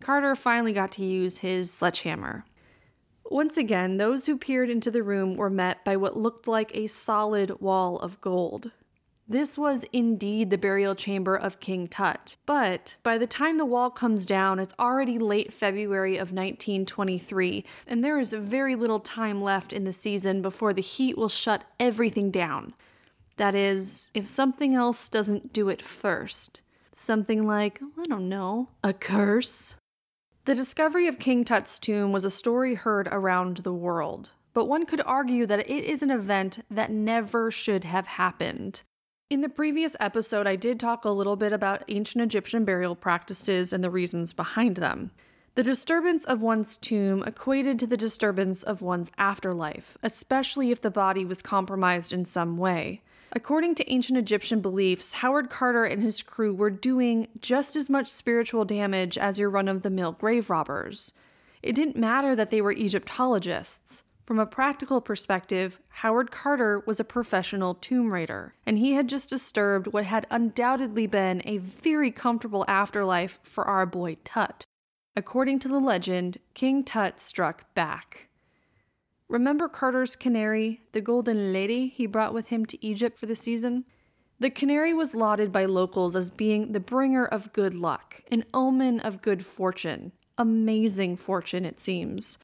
Carter 0.00 0.36
finally 0.36 0.72
got 0.72 0.92
to 0.92 1.04
use 1.04 1.38
his 1.38 1.72
sledgehammer. 1.72 2.44
Once 3.28 3.56
again, 3.56 3.96
those 3.96 4.26
who 4.26 4.38
peered 4.38 4.70
into 4.70 4.88
the 4.88 5.02
room 5.02 5.34
were 5.34 5.50
met 5.50 5.84
by 5.84 5.96
what 5.96 6.16
looked 6.16 6.46
like 6.46 6.70
a 6.76 6.86
solid 6.86 7.60
wall 7.60 7.98
of 7.98 8.20
gold. 8.20 8.70
This 9.30 9.56
was 9.56 9.84
indeed 9.92 10.50
the 10.50 10.58
burial 10.58 10.96
chamber 10.96 11.36
of 11.36 11.60
King 11.60 11.86
Tut, 11.86 12.34
but 12.46 12.96
by 13.04 13.16
the 13.16 13.28
time 13.28 13.58
the 13.58 13.64
wall 13.64 13.88
comes 13.88 14.26
down, 14.26 14.58
it's 14.58 14.74
already 14.76 15.20
late 15.20 15.52
February 15.52 16.14
of 16.14 16.32
1923, 16.32 17.64
and 17.86 18.02
there 18.02 18.18
is 18.18 18.32
very 18.32 18.74
little 18.74 18.98
time 18.98 19.40
left 19.40 19.72
in 19.72 19.84
the 19.84 19.92
season 19.92 20.42
before 20.42 20.72
the 20.72 20.82
heat 20.82 21.16
will 21.16 21.28
shut 21.28 21.62
everything 21.78 22.32
down. 22.32 22.74
That 23.36 23.54
is, 23.54 24.10
if 24.14 24.26
something 24.26 24.74
else 24.74 25.08
doesn't 25.08 25.52
do 25.52 25.68
it 25.68 25.80
first. 25.80 26.60
Something 26.92 27.46
like, 27.46 27.80
I 27.96 28.06
don't 28.06 28.28
know, 28.28 28.70
a 28.82 28.92
curse? 28.92 29.76
The 30.44 30.56
discovery 30.56 31.06
of 31.06 31.20
King 31.20 31.44
Tut's 31.44 31.78
tomb 31.78 32.10
was 32.10 32.24
a 32.24 32.30
story 32.30 32.74
heard 32.74 33.06
around 33.12 33.58
the 33.58 33.72
world, 33.72 34.30
but 34.54 34.64
one 34.64 34.86
could 34.86 35.02
argue 35.06 35.46
that 35.46 35.70
it 35.70 35.84
is 35.84 36.02
an 36.02 36.10
event 36.10 36.64
that 36.68 36.90
never 36.90 37.52
should 37.52 37.84
have 37.84 38.08
happened. 38.08 38.82
In 39.30 39.42
the 39.42 39.48
previous 39.48 39.94
episode, 40.00 40.48
I 40.48 40.56
did 40.56 40.80
talk 40.80 41.04
a 41.04 41.10
little 41.10 41.36
bit 41.36 41.52
about 41.52 41.84
ancient 41.86 42.20
Egyptian 42.20 42.64
burial 42.64 42.96
practices 42.96 43.72
and 43.72 43.82
the 43.82 43.88
reasons 43.88 44.32
behind 44.32 44.78
them. 44.78 45.12
The 45.54 45.62
disturbance 45.62 46.24
of 46.24 46.42
one's 46.42 46.76
tomb 46.76 47.22
equated 47.24 47.78
to 47.78 47.86
the 47.86 47.96
disturbance 47.96 48.64
of 48.64 48.82
one's 48.82 49.12
afterlife, 49.18 49.96
especially 50.02 50.72
if 50.72 50.80
the 50.80 50.90
body 50.90 51.24
was 51.24 51.42
compromised 51.42 52.12
in 52.12 52.24
some 52.24 52.56
way. 52.56 53.02
According 53.30 53.76
to 53.76 53.88
ancient 53.88 54.18
Egyptian 54.18 54.60
beliefs, 54.60 55.12
Howard 55.12 55.48
Carter 55.48 55.84
and 55.84 56.02
his 56.02 56.22
crew 56.22 56.52
were 56.52 56.68
doing 56.68 57.28
just 57.40 57.76
as 57.76 57.88
much 57.88 58.08
spiritual 58.08 58.64
damage 58.64 59.16
as 59.16 59.38
your 59.38 59.48
run 59.48 59.68
of 59.68 59.82
the 59.82 59.90
mill 59.90 60.10
grave 60.10 60.50
robbers. 60.50 61.14
It 61.62 61.76
didn't 61.76 61.96
matter 61.96 62.34
that 62.34 62.50
they 62.50 62.60
were 62.60 62.72
Egyptologists. 62.72 64.02
From 64.30 64.38
a 64.38 64.46
practical 64.46 65.00
perspective, 65.00 65.80
Howard 65.88 66.30
Carter 66.30 66.84
was 66.86 67.00
a 67.00 67.04
professional 67.04 67.74
tomb 67.74 68.14
raider, 68.14 68.54
and 68.64 68.78
he 68.78 68.92
had 68.92 69.08
just 69.08 69.28
disturbed 69.28 69.88
what 69.88 70.04
had 70.04 70.28
undoubtedly 70.30 71.08
been 71.08 71.42
a 71.44 71.58
very 71.58 72.12
comfortable 72.12 72.64
afterlife 72.68 73.40
for 73.42 73.64
our 73.64 73.86
boy 73.86 74.18
Tut. 74.22 74.64
According 75.16 75.58
to 75.58 75.68
the 75.68 75.80
legend, 75.80 76.38
King 76.54 76.84
Tut 76.84 77.18
struck 77.18 77.74
back. 77.74 78.28
Remember 79.26 79.66
Carter's 79.66 80.14
canary, 80.14 80.80
the 80.92 81.00
golden 81.00 81.52
lady 81.52 81.88
he 81.88 82.06
brought 82.06 82.32
with 82.32 82.50
him 82.50 82.64
to 82.66 82.86
Egypt 82.86 83.18
for 83.18 83.26
the 83.26 83.34
season? 83.34 83.84
The 84.38 84.48
canary 84.48 84.94
was 84.94 85.12
lauded 85.12 85.50
by 85.50 85.64
locals 85.64 86.14
as 86.14 86.30
being 86.30 86.70
the 86.70 86.78
bringer 86.78 87.26
of 87.26 87.52
good 87.52 87.74
luck, 87.74 88.22
an 88.30 88.44
omen 88.54 89.00
of 89.00 89.22
good 89.22 89.44
fortune. 89.44 90.12
Amazing 90.38 91.16
fortune, 91.16 91.64
it 91.64 91.80
seems. 91.80 92.38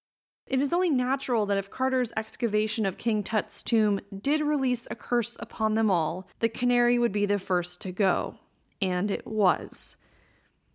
It 0.46 0.62
is 0.62 0.72
only 0.72 0.90
natural 0.90 1.44
that 1.46 1.56
if 1.56 1.70
Carter's 1.70 2.12
excavation 2.16 2.86
of 2.86 2.98
King 2.98 3.24
Tut's 3.24 3.62
tomb 3.62 4.00
did 4.16 4.40
release 4.40 4.86
a 4.90 4.94
curse 4.94 5.36
upon 5.40 5.74
them 5.74 5.90
all, 5.90 6.28
the 6.38 6.48
canary 6.48 6.98
would 6.98 7.12
be 7.12 7.26
the 7.26 7.38
first 7.38 7.80
to 7.80 7.90
go. 7.90 8.36
And 8.80 9.10
it 9.10 9.26
was. 9.26 9.96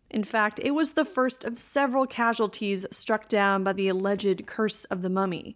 In 0.10 0.26
fact, 0.26 0.60
it 0.62 0.72
was 0.72 0.94
the 0.94 1.06
first 1.06 1.46
of 1.46 1.58
several 1.58 2.06
casualties 2.06 2.86
struck 2.92 3.30
down 3.30 3.64
by 3.64 3.72
the 3.72 3.88
alleged 3.88 4.46
curse 4.46 4.84
of 4.86 5.02
the 5.02 5.10
mummy. 5.10 5.56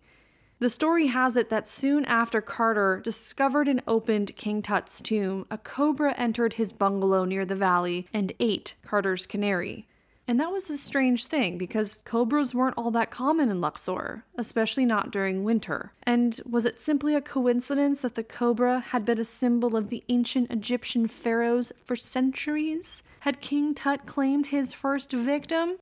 The 0.60 0.69
story 0.69 1.07
has 1.07 1.36
it 1.36 1.50
that 1.50 1.67
soon 1.67 2.05
after 2.05 2.39
Carter 2.39 3.01
discovered 3.03 3.67
and 3.67 3.84
opened 3.86 4.38
King 4.38 4.62
Tut's 4.62 5.01
tomb, 5.01 5.45
a 5.51 5.57
cobra 5.57 6.13
entered 6.13 6.53
his 6.53 6.72
bungalow 6.72 7.25
near 7.25 7.45
the 7.45 7.57
valley 7.57 8.07
and 8.13 8.31
ate 8.39 8.75
Carter's 8.81 9.25
canary. 9.25 9.86
And 10.27 10.39
that 10.39 10.51
was 10.51 10.70
a 10.72 10.77
strange 10.77 11.27
thing 11.27 11.58
because 11.58 12.01
cobras 12.03 12.55
weren't 12.55 12.77
all 12.77 12.89
that 12.91 13.12
common 13.12 13.50
in 13.50 13.62
Luxor, 13.62 14.24
especially 14.38 14.86
not 14.86 15.12
during 15.12 15.44
winter. 15.44 15.94
And 16.03 16.39
was 16.50 16.65
it 16.65 16.79
simply 16.79 17.13
a 17.13 17.22
coincidence 17.22 18.01
that 18.01 18.15
the 18.15 18.24
cobra 18.24 18.79
had 18.79 19.05
been 19.05 19.20
a 19.20 19.25
symbol 19.25 19.75
of 19.75 19.89
the 19.89 20.03
ancient 20.10 20.51
Egyptian 20.51 21.08
pharaohs 21.08 21.72
for 21.84 21.96
centuries? 21.96 23.03
Had 23.20 23.39
King 23.39 23.75
Tut 23.75 24.08
claimed 24.08 24.48
his 24.48 24.74
first 24.74 25.12
victim? 25.12 25.77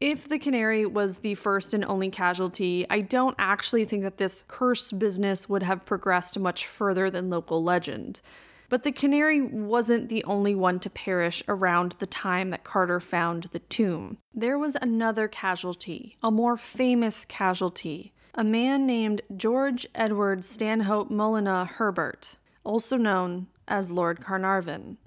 If 0.00 0.28
the 0.28 0.38
canary 0.38 0.86
was 0.86 1.18
the 1.18 1.34
first 1.34 1.74
and 1.74 1.84
only 1.84 2.08
casualty, 2.08 2.86
I 2.88 3.00
don't 3.00 3.34
actually 3.38 3.84
think 3.84 4.04
that 4.04 4.16
this 4.16 4.44
curse 4.46 4.92
business 4.92 5.48
would 5.48 5.64
have 5.64 5.84
progressed 5.84 6.38
much 6.38 6.66
further 6.66 7.10
than 7.10 7.28
local 7.28 7.62
legend. 7.62 8.20
But 8.68 8.82
the 8.82 8.92
canary 8.92 9.40
wasn't 9.40 10.10
the 10.10 10.22
only 10.24 10.54
one 10.54 10.78
to 10.80 10.90
perish 10.90 11.42
around 11.48 11.92
the 11.92 12.06
time 12.06 12.50
that 12.50 12.64
Carter 12.64 13.00
found 13.00 13.44
the 13.44 13.60
tomb. 13.60 14.18
There 14.34 14.58
was 14.58 14.76
another 14.80 15.26
casualty, 15.26 16.18
a 16.22 16.30
more 16.30 16.58
famous 16.58 17.24
casualty, 17.24 18.12
a 18.34 18.44
man 18.44 18.86
named 18.86 19.22
George 19.34 19.86
Edward 19.94 20.44
Stanhope 20.44 21.10
Molyneux 21.10 21.64
Herbert, 21.64 22.36
also 22.62 22.98
known 22.98 23.46
as 23.66 23.90
Lord 23.90 24.20
Carnarvon. 24.20 24.98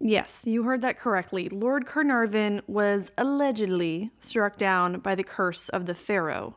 Yes, 0.00 0.44
you 0.44 0.64
heard 0.64 0.82
that 0.82 0.98
correctly. 0.98 1.48
Lord 1.48 1.86
Carnarvon 1.86 2.62
was 2.66 3.12
allegedly 3.16 4.10
struck 4.18 4.58
down 4.58 4.98
by 4.98 5.14
the 5.14 5.22
curse 5.22 5.68
of 5.68 5.86
the 5.86 5.94
Pharaoh. 5.94 6.56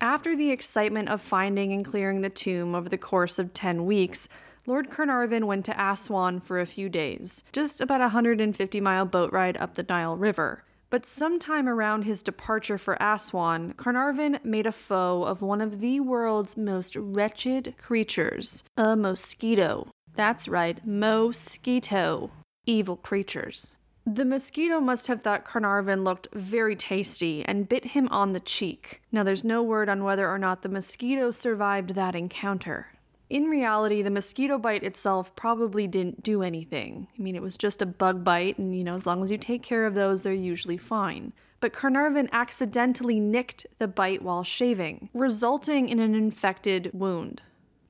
After 0.00 0.36
the 0.36 0.50
excitement 0.50 1.08
of 1.08 1.22
finding 1.22 1.72
and 1.72 1.82
clearing 1.82 2.20
the 2.20 2.28
tomb 2.28 2.74
over 2.74 2.88
the 2.88 2.98
course 2.98 3.38
of 3.38 3.54
10 3.54 3.86
weeks, 3.86 4.28
Lord 4.66 4.90
Carnarvon 4.90 5.46
went 5.46 5.64
to 5.66 5.80
Aswan 5.80 6.40
for 6.40 6.60
a 6.60 6.66
few 6.66 6.90
days, 6.90 7.42
just 7.50 7.80
about 7.80 8.00
a 8.00 8.12
150 8.12 8.80
mile 8.80 9.06
boat 9.06 9.32
ride 9.32 9.56
up 9.56 9.74
the 9.74 9.86
Nile 9.88 10.16
River. 10.16 10.64
But 10.90 11.06
sometime 11.06 11.66
around 11.66 12.02
his 12.02 12.20
departure 12.20 12.76
for 12.76 13.00
Aswan, 13.02 13.72
Carnarvon 13.72 14.38
made 14.44 14.66
a 14.66 14.72
foe 14.72 15.24
of 15.24 15.40
one 15.40 15.62
of 15.62 15.80
the 15.80 16.00
world's 16.00 16.58
most 16.58 16.94
wretched 16.94 17.74
creatures, 17.78 18.64
a 18.76 18.96
mosquito. 18.96 19.88
That's 20.14 20.46
right, 20.46 20.78
mosquito. 20.86 22.30
Evil 22.66 22.96
creatures. 22.96 23.75
The 24.08 24.24
mosquito 24.24 24.78
must 24.78 25.08
have 25.08 25.22
thought 25.22 25.44
Carnarvon 25.44 26.04
looked 26.04 26.28
very 26.32 26.76
tasty 26.76 27.44
and 27.44 27.68
bit 27.68 27.86
him 27.86 28.06
on 28.12 28.34
the 28.34 28.40
cheek. 28.40 29.02
Now, 29.10 29.24
there's 29.24 29.42
no 29.42 29.64
word 29.64 29.88
on 29.88 30.04
whether 30.04 30.30
or 30.30 30.38
not 30.38 30.62
the 30.62 30.68
mosquito 30.68 31.32
survived 31.32 31.96
that 31.96 32.14
encounter. 32.14 32.92
In 33.28 33.46
reality, 33.46 34.02
the 34.02 34.10
mosquito 34.10 34.58
bite 34.58 34.84
itself 34.84 35.34
probably 35.34 35.88
didn't 35.88 36.22
do 36.22 36.44
anything. 36.44 37.08
I 37.18 37.20
mean, 37.20 37.34
it 37.34 37.42
was 37.42 37.56
just 37.56 37.82
a 37.82 37.86
bug 37.86 38.22
bite, 38.22 38.58
and 38.58 38.76
you 38.76 38.84
know, 38.84 38.94
as 38.94 39.08
long 39.08 39.24
as 39.24 39.32
you 39.32 39.38
take 39.38 39.64
care 39.64 39.86
of 39.86 39.96
those, 39.96 40.22
they're 40.22 40.32
usually 40.32 40.76
fine. 40.76 41.32
But 41.58 41.72
Carnarvon 41.72 42.28
accidentally 42.30 43.18
nicked 43.18 43.66
the 43.80 43.88
bite 43.88 44.22
while 44.22 44.44
shaving, 44.44 45.08
resulting 45.14 45.88
in 45.88 45.98
an 45.98 46.14
infected 46.14 46.92
wound. 46.92 47.42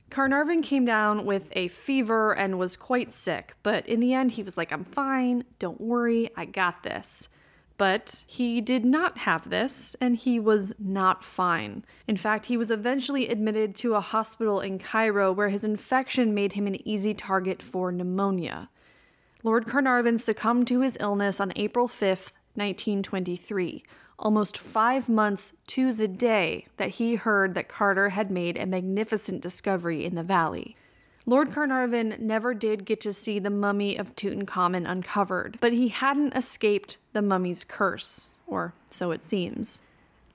Carnarvon 0.09 0.61
came 0.61 0.85
down 0.85 1.25
with 1.25 1.49
a 1.51 1.67
fever 1.67 2.35
and 2.35 2.57
was 2.57 2.77
quite 2.77 3.11
sick, 3.11 3.55
but 3.61 3.85
in 3.87 3.99
the 3.99 4.13
end, 4.13 4.33
he 4.33 4.43
was 4.43 4.57
like, 4.57 4.71
I'm 4.71 4.85
fine, 4.85 5.43
don't 5.59 5.81
worry, 5.81 6.29
I 6.35 6.45
got 6.45 6.83
this. 6.83 7.29
But 7.77 8.23
he 8.25 8.59
did 8.61 8.85
not 8.85 9.19
have 9.19 9.49
this, 9.49 9.95
and 10.01 10.15
he 10.15 10.39
was 10.39 10.73
not 10.79 11.23
fine. 11.23 11.85
In 12.07 12.17
fact, 12.17 12.47
he 12.47 12.57
was 12.57 12.71
eventually 12.71 13.27
admitted 13.27 13.75
to 13.75 13.93
a 13.93 14.01
hospital 14.01 14.61
in 14.61 14.79
Cairo 14.79 15.31
where 15.31 15.49
his 15.49 15.63
infection 15.63 16.33
made 16.33 16.53
him 16.53 16.65
an 16.65 16.87
easy 16.87 17.13
target 17.13 17.61
for 17.61 17.91
pneumonia. 17.91 18.69
Lord 19.43 19.67
Carnarvon 19.67 20.17
succumbed 20.17 20.67
to 20.67 20.81
his 20.81 20.97
illness 20.99 21.39
on 21.39 21.53
April 21.55 21.87
5th, 21.87 22.33
1923, 22.55 23.83
almost 24.19 24.57
five 24.57 25.07
months 25.07 25.53
to 25.67 25.93
the 25.93 26.07
day 26.07 26.65
that 26.77 26.91
he 26.91 27.15
heard 27.15 27.53
that 27.53 27.69
Carter 27.69 28.09
had 28.09 28.31
made 28.31 28.57
a 28.57 28.65
magnificent 28.65 29.41
discovery 29.41 30.05
in 30.05 30.15
the 30.15 30.23
valley. 30.23 30.75
Lord 31.25 31.51
Carnarvon 31.51 32.15
never 32.19 32.53
did 32.53 32.85
get 32.85 33.01
to 33.01 33.11
see 33.11 33.37
the 33.37 33.49
mummy 33.49 33.97
of 33.97 34.15
Tutankhamun 34.15 34.89
uncovered, 34.89 35.57
but 35.59 35.73
he 35.73 35.89
hadn't 35.89 36.35
escaped 36.35 36.97
the 37.11 37.21
mummy's 37.21 37.65
curse, 37.65 38.37
or 38.47 38.73
so 38.89 39.11
it 39.11 39.23
seems. 39.23 39.81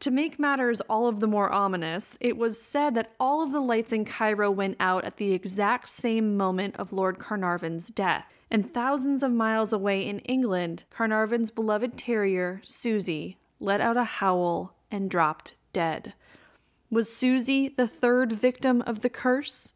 To 0.00 0.10
make 0.10 0.38
matters 0.38 0.80
all 0.82 1.06
of 1.06 1.20
the 1.20 1.26
more 1.26 1.50
ominous, 1.50 2.18
it 2.20 2.36
was 2.36 2.60
said 2.60 2.94
that 2.96 3.12
all 3.18 3.42
of 3.42 3.52
the 3.52 3.60
lights 3.60 3.92
in 3.92 4.04
Cairo 4.04 4.50
went 4.50 4.76
out 4.80 5.04
at 5.04 5.16
the 5.16 5.32
exact 5.32 5.88
same 5.88 6.36
moment 6.36 6.76
of 6.76 6.92
Lord 6.92 7.18
Carnarvon's 7.18 7.86
death. 7.86 8.26
And 8.50 8.74
thousands 8.74 9.22
of 9.22 9.32
miles 9.32 9.72
away 9.72 10.06
in 10.06 10.18
England, 10.20 10.82
Carnarvon's 10.90 11.50
beloved 11.50 11.96
terrier, 11.96 12.60
Susie, 12.64 13.38
let 13.62 13.80
out 13.80 13.96
a 13.96 14.04
howl 14.04 14.74
and 14.90 15.10
dropped 15.10 15.54
dead. 15.72 16.14
Was 16.90 17.12
Susie 17.12 17.68
the 17.68 17.88
third 17.88 18.32
victim 18.32 18.82
of 18.82 19.00
the 19.00 19.08
curse? 19.08 19.72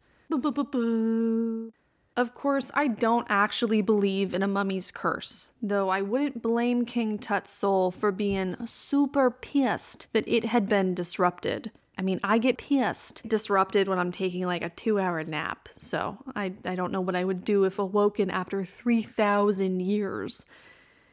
Of 2.15 2.33
course, 2.33 2.71
I 2.73 2.87
don't 2.87 3.27
actually 3.29 3.83
believe 3.83 4.33
in 4.33 4.41
a 4.41 4.47
mummy's 4.47 4.89
curse, 4.89 5.51
though 5.61 5.89
I 5.89 6.01
wouldn't 6.01 6.41
blame 6.41 6.83
King 6.83 7.19
Tut's 7.19 7.51
soul 7.51 7.91
for 7.91 8.11
being 8.11 8.55
super 8.65 9.29
pissed 9.29 10.07
that 10.13 10.27
it 10.27 10.45
had 10.45 10.67
been 10.67 10.95
disrupted. 10.95 11.71
I 11.97 12.01
mean, 12.01 12.19
I 12.23 12.37
get 12.37 12.57
pissed, 12.57 13.27
disrupted 13.27 13.87
when 13.87 13.99
I'm 13.99 14.11
taking 14.11 14.45
like 14.45 14.63
a 14.63 14.69
two 14.69 14.99
hour 14.99 15.23
nap, 15.23 15.69
so 15.77 16.17
I, 16.35 16.53
I 16.65 16.75
don't 16.75 16.91
know 16.91 17.01
what 17.01 17.15
I 17.15 17.23
would 17.23 17.45
do 17.45 17.63
if 17.63 17.79
awoken 17.79 18.29
after 18.29 18.65
3,000 18.65 19.79
years. 19.79 20.45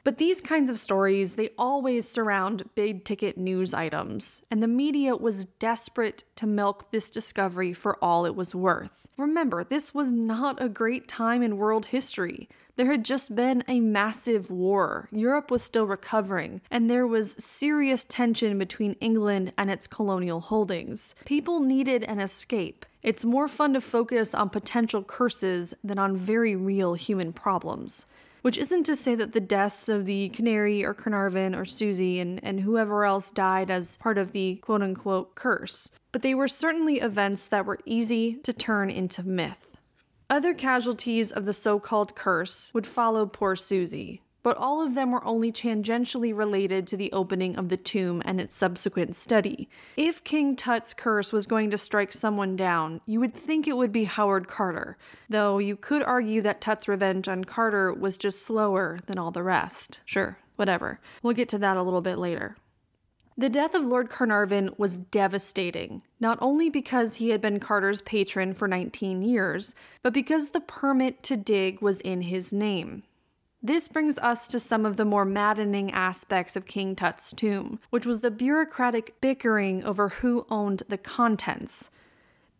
But 0.04 0.18
these 0.18 0.42
kinds 0.42 0.68
of 0.68 0.78
stories, 0.78 1.34
they 1.34 1.48
always 1.58 2.06
surround 2.06 2.68
big 2.74 3.04
ticket 3.04 3.38
news 3.38 3.72
items, 3.72 4.44
and 4.50 4.62
the 4.62 4.68
media 4.68 5.16
was 5.16 5.46
desperate 5.46 6.24
to 6.36 6.46
milk 6.46 6.90
this 6.90 7.08
discovery 7.08 7.72
for 7.72 7.96
all 8.04 8.26
it 8.26 8.36
was 8.36 8.54
worth. 8.54 9.08
Remember, 9.16 9.64
this 9.64 9.94
was 9.94 10.12
not 10.12 10.62
a 10.62 10.68
great 10.68 11.08
time 11.08 11.42
in 11.42 11.56
world 11.56 11.86
history. 11.86 12.50
There 12.76 12.90
had 12.90 13.04
just 13.04 13.34
been 13.34 13.64
a 13.66 13.80
massive 13.80 14.50
war. 14.50 15.08
Europe 15.10 15.50
was 15.50 15.62
still 15.62 15.86
recovering, 15.86 16.60
and 16.70 16.90
there 16.90 17.06
was 17.06 17.42
serious 17.42 18.04
tension 18.04 18.58
between 18.58 18.94
England 18.94 19.54
and 19.56 19.70
its 19.70 19.86
colonial 19.86 20.40
holdings. 20.40 21.14
People 21.24 21.60
needed 21.60 22.02
an 22.04 22.20
escape. 22.20 22.84
It's 23.02 23.24
more 23.24 23.48
fun 23.48 23.74
to 23.74 23.80
focus 23.80 24.34
on 24.34 24.50
potential 24.50 25.02
curses 25.02 25.72
than 25.84 25.98
on 25.98 26.16
very 26.16 26.56
real 26.56 26.94
human 26.94 27.32
problems. 27.32 28.06
Which 28.44 28.58
isn't 28.58 28.84
to 28.84 28.94
say 28.94 29.14
that 29.14 29.32
the 29.32 29.40
deaths 29.40 29.88
of 29.88 30.04
the 30.04 30.28
Canary 30.28 30.84
or 30.84 30.92
Carnarvon 30.92 31.54
or 31.54 31.64
Susie 31.64 32.20
and, 32.20 32.38
and 32.44 32.60
whoever 32.60 33.04
else 33.04 33.30
died 33.30 33.70
as 33.70 33.96
part 33.96 34.18
of 34.18 34.32
the 34.32 34.56
quote 34.56 34.82
unquote 34.82 35.34
curse 35.34 35.90
but 36.14 36.22
they 36.22 36.32
were 36.32 36.46
certainly 36.46 37.00
events 37.00 37.42
that 37.42 37.66
were 37.66 37.80
easy 37.84 38.34
to 38.44 38.52
turn 38.52 38.88
into 38.88 39.26
myth. 39.26 39.76
Other 40.30 40.54
casualties 40.54 41.32
of 41.32 41.44
the 41.44 41.52
so 41.52 41.80
called 41.80 42.14
curse 42.14 42.70
would 42.72 42.86
follow 42.86 43.26
poor 43.26 43.56
Susie, 43.56 44.22
but 44.44 44.56
all 44.58 44.80
of 44.80 44.94
them 44.94 45.10
were 45.10 45.24
only 45.24 45.50
tangentially 45.50 46.36
related 46.36 46.86
to 46.86 46.96
the 46.96 47.10
opening 47.12 47.56
of 47.56 47.70
the 47.70 47.76
tomb 47.76 48.22
and 48.24 48.40
its 48.40 48.54
subsequent 48.54 49.16
study. 49.16 49.68
If 49.96 50.22
King 50.22 50.54
Tut's 50.54 50.94
curse 50.94 51.32
was 51.32 51.48
going 51.48 51.72
to 51.72 51.78
strike 51.78 52.12
someone 52.12 52.54
down, 52.54 53.00
you 53.06 53.18
would 53.18 53.34
think 53.34 53.66
it 53.66 53.76
would 53.76 53.90
be 53.90 54.04
Howard 54.04 54.46
Carter, 54.46 54.96
though 55.28 55.58
you 55.58 55.74
could 55.74 56.02
argue 56.02 56.42
that 56.42 56.60
Tut's 56.60 56.86
revenge 56.86 57.26
on 57.26 57.44
Carter 57.44 57.92
was 57.92 58.18
just 58.18 58.44
slower 58.44 59.00
than 59.06 59.18
all 59.18 59.32
the 59.32 59.42
rest. 59.42 60.00
Sure, 60.04 60.38
whatever. 60.56 61.00
We'll 61.22 61.32
get 61.32 61.48
to 61.48 61.58
that 61.58 61.78
a 61.78 61.82
little 61.82 62.02
bit 62.02 62.18
later. 62.18 62.56
The 63.36 63.48
death 63.48 63.74
of 63.74 63.82
Lord 63.82 64.10
Carnarvon 64.10 64.74
was 64.78 64.98
devastating, 64.98 66.02
not 66.20 66.38
only 66.40 66.70
because 66.70 67.16
he 67.16 67.30
had 67.30 67.40
been 67.40 67.58
Carter's 67.58 68.00
patron 68.02 68.54
for 68.54 68.68
19 68.68 69.22
years, 69.22 69.74
but 70.02 70.12
because 70.12 70.50
the 70.50 70.60
permit 70.60 71.22
to 71.24 71.36
dig 71.36 71.80
was 71.80 72.00
in 72.02 72.22
his 72.22 72.52
name. 72.52 73.02
This 73.64 73.88
brings 73.88 74.18
us 74.18 74.46
to 74.48 74.60
some 74.60 74.84
of 74.84 74.98
the 74.98 75.06
more 75.06 75.24
maddening 75.24 75.90
aspects 75.90 76.54
of 76.54 76.66
King 76.66 76.94
Tut's 76.94 77.32
tomb, 77.32 77.78
which 77.88 78.04
was 78.04 78.20
the 78.20 78.30
bureaucratic 78.30 79.18
bickering 79.22 79.82
over 79.82 80.10
who 80.10 80.44
owned 80.50 80.82
the 80.90 80.98
contents. 80.98 81.88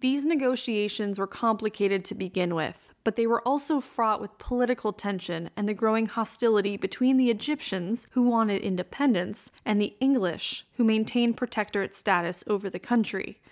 These 0.00 0.24
negotiations 0.24 1.18
were 1.18 1.26
complicated 1.26 2.06
to 2.06 2.14
begin 2.14 2.54
with, 2.54 2.94
but 3.04 3.16
they 3.16 3.26
were 3.26 3.46
also 3.46 3.80
fraught 3.80 4.18
with 4.18 4.38
political 4.38 4.94
tension 4.94 5.50
and 5.58 5.68
the 5.68 5.74
growing 5.74 6.06
hostility 6.06 6.78
between 6.78 7.18
the 7.18 7.28
Egyptians, 7.28 8.06
who 8.12 8.22
wanted 8.22 8.62
independence, 8.62 9.50
and 9.62 9.78
the 9.78 9.94
English, 10.00 10.64
who 10.78 10.84
maintained 10.84 11.36
protectorate 11.36 11.94
status 11.94 12.42
over 12.46 12.70
the 12.70 12.78
country. 12.78 13.42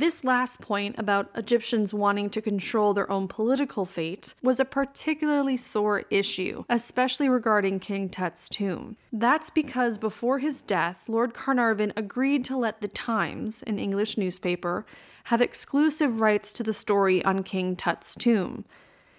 This 0.00 0.24
last 0.24 0.62
point 0.62 0.94
about 0.98 1.28
Egyptians 1.34 1.92
wanting 1.92 2.30
to 2.30 2.40
control 2.40 2.94
their 2.94 3.10
own 3.10 3.28
political 3.28 3.84
fate 3.84 4.32
was 4.42 4.58
a 4.58 4.64
particularly 4.64 5.58
sore 5.58 6.04
issue, 6.08 6.64
especially 6.70 7.28
regarding 7.28 7.80
King 7.80 8.08
Tut's 8.08 8.48
tomb. 8.48 8.96
That's 9.12 9.50
because 9.50 9.98
before 9.98 10.38
his 10.38 10.62
death, 10.62 11.06
Lord 11.06 11.34
Carnarvon 11.34 11.92
agreed 11.98 12.46
to 12.46 12.56
let 12.56 12.80
the 12.80 12.88
Times, 12.88 13.62
an 13.64 13.78
English 13.78 14.16
newspaper, 14.16 14.86
have 15.24 15.42
exclusive 15.42 16.22
rights 16.22 16.54
to 16.54 16.62
the 16.62 16.72
story 16.72 17.22
on 17.22 17.42
King 17.42 17.76
Tut's 17.76 18.14
tomb. 18.14 18.64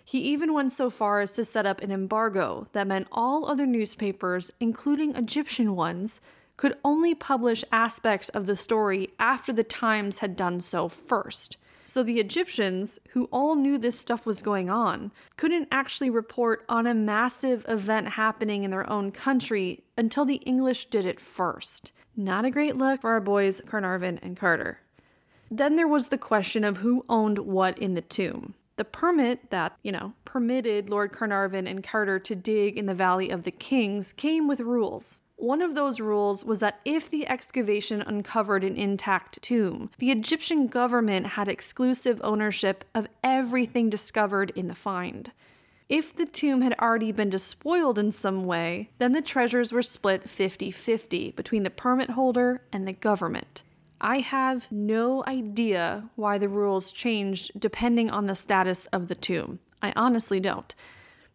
He 0.04 0.17
even 0.22 0.52
went 0.52 0.72
so 0.72 0.89
far 0.89 1.20
as 1.20 1.34
to 1.34 1.46
set 1.46 1.67
up 1.67 1.84
an 1.84 1.91
embargo 1.91 2.65
that 2.72 2.88
meant 2.88 3.08
all 3.12 3.46
other 3.46 3.67
newspapers, 3.67 4.50
including 4.60 5.15
Egyptian 5.15 5.76
ones, 5.76 6.22
could 6.62 6.78
only 6.86 7.15
publish 7.15 7.63
aspects 7.71 8.30
of 8.30 8.45
the 8.45 8.56
story 8.56 9.10
after 9.17 9.52
the 9.52 9.63
Times 9.63 10.19
had 10.19 10.36
done 10.36 10.62
so 10.62 10.88
first. 10.88 11.58
So 11.86 12.04
the 12.04 12.19
Egyptians, 12.19 13.00
who 13.13 13.28
all 13.32 13.56
knew 13.56 13.80
this 13.80 14.00
stuff 14.00 14.28
was 14.28 14.43
going 14.43 14.69
on, 14.69 15.12
couldn't 15.38 15.69
actually 15.71 16.12
report 16.12 16.63
on 16.69 16.86
a 16.86 16.93
massive 16.93 17.65
event 17.67 18.10
happening 18.10 18.63
in 18.63 18.69
their 18.69 18.88
own 18.88 19.12
country 19.12 19.84
until 19.97 20.24
the 20.24 20.36
English 20.36 20.86
did 20.91 21.04
it 21.04 21.19
first. 21.19 21.93
Not 22.15 22.45
a 22.45 22.52
great 22.52 22.76
look 22.76 23.02
for 23.02 23.10
our 23.10 23.21
boys 23.21 23.60
Carnarvon 23.65 24.19
and 24.21 24.38
Carter. 24.38 24.82
Then 25.50 25.78
there 25.78 25.88
was 25.88 26.10
the 26.10 26.17
question 26.19 26.63
of 26.63 26.78
who 26.78 27.04
owned 27.10 27.39
what 27.39 27.76
in 27.80 27.95
the 27.95 28.02
tomb. 28.02 28.54
The 28.76 28.86
permit 28.86 29.50
that, 29.50 29.76
you 29.82 29.91
know, 29.91 30.13
permitted 30.26 30.91
Lord 30.91 31.12
Carnarvon 31.12 31.65
and 31.65 31.84
Carter 31.84 32.19
to 32.19 32.36
dig 32.36 32.78
in 32.78 32.86
the 32.86 32.93
Valley 32.93 33.32
of 33.32 33.45
the 33.45 33.52
Kings 33.52 34.13
came 34.13 34.47
with 34.47 34.60
rules. 34.60 35.21
One 35.41 35.63
of 35.63 35.73
those 35.73 35.99
rules 35.99 36.45
was 36.45 36.60
that 36.60 36.80
if 36.86 37.10
the 37.10 37.27
excavation 37.27 38.04
uncovered 38.04 38.63
an 38.63 38.77
intact 38.77 39.41
tomb, 39.41 39.89
the 39.97 40.12
Egyptian 40.12 40.67
government 40.67 41.25
had 41.25 41.47
exclusive 41.47 42.21
ownership 42.23 42.86
of 42.93 43.08
everything 43.23 43.89
discovered 43.89 44.51
in 44.51 44.67
the 44.67 44.75
find. 44.75 45.32
If 45.89 46.15
the 46.15 46.27
tomb 46.27 46.62
had 46.62 46.75
already 46.80 47.12
been 47.12 47.32
despoiled 47.32 47.97
in 47.97 48.12
some 48.12 48.45
way, 48.45 48.91
then 48.99 49.13
the 49.13 49.21
treasures 49.23 49.71
were 49.71 49.82
split 49.82 50.30
50 50.30 50.69
50 50.69 51.32
between 51.32 51.63
the 51.63 51.71
permit 51.71 52.12
holder 52.12 52.62
and 52.71 52.88
the 52.88 52.93
government. 52.93 53.63
I 53.99 54.19
have 54.19 54.71
no 54.71 55.23
idea 55.25 56.12
why 56.15 56.38
the 56.38 56.49
rules 56.49 56.91
changed 56.91 57.60
depending 57.60 58.12
on 58.12 58.27
the 58.27 58.36
status 58.36 58.86
of 58.88 59.08
the 59.08 59.15
tomb. 59.15 59.58
I 59.82 59.91
honestly 59.95 60.39
don't. 60.39 60.75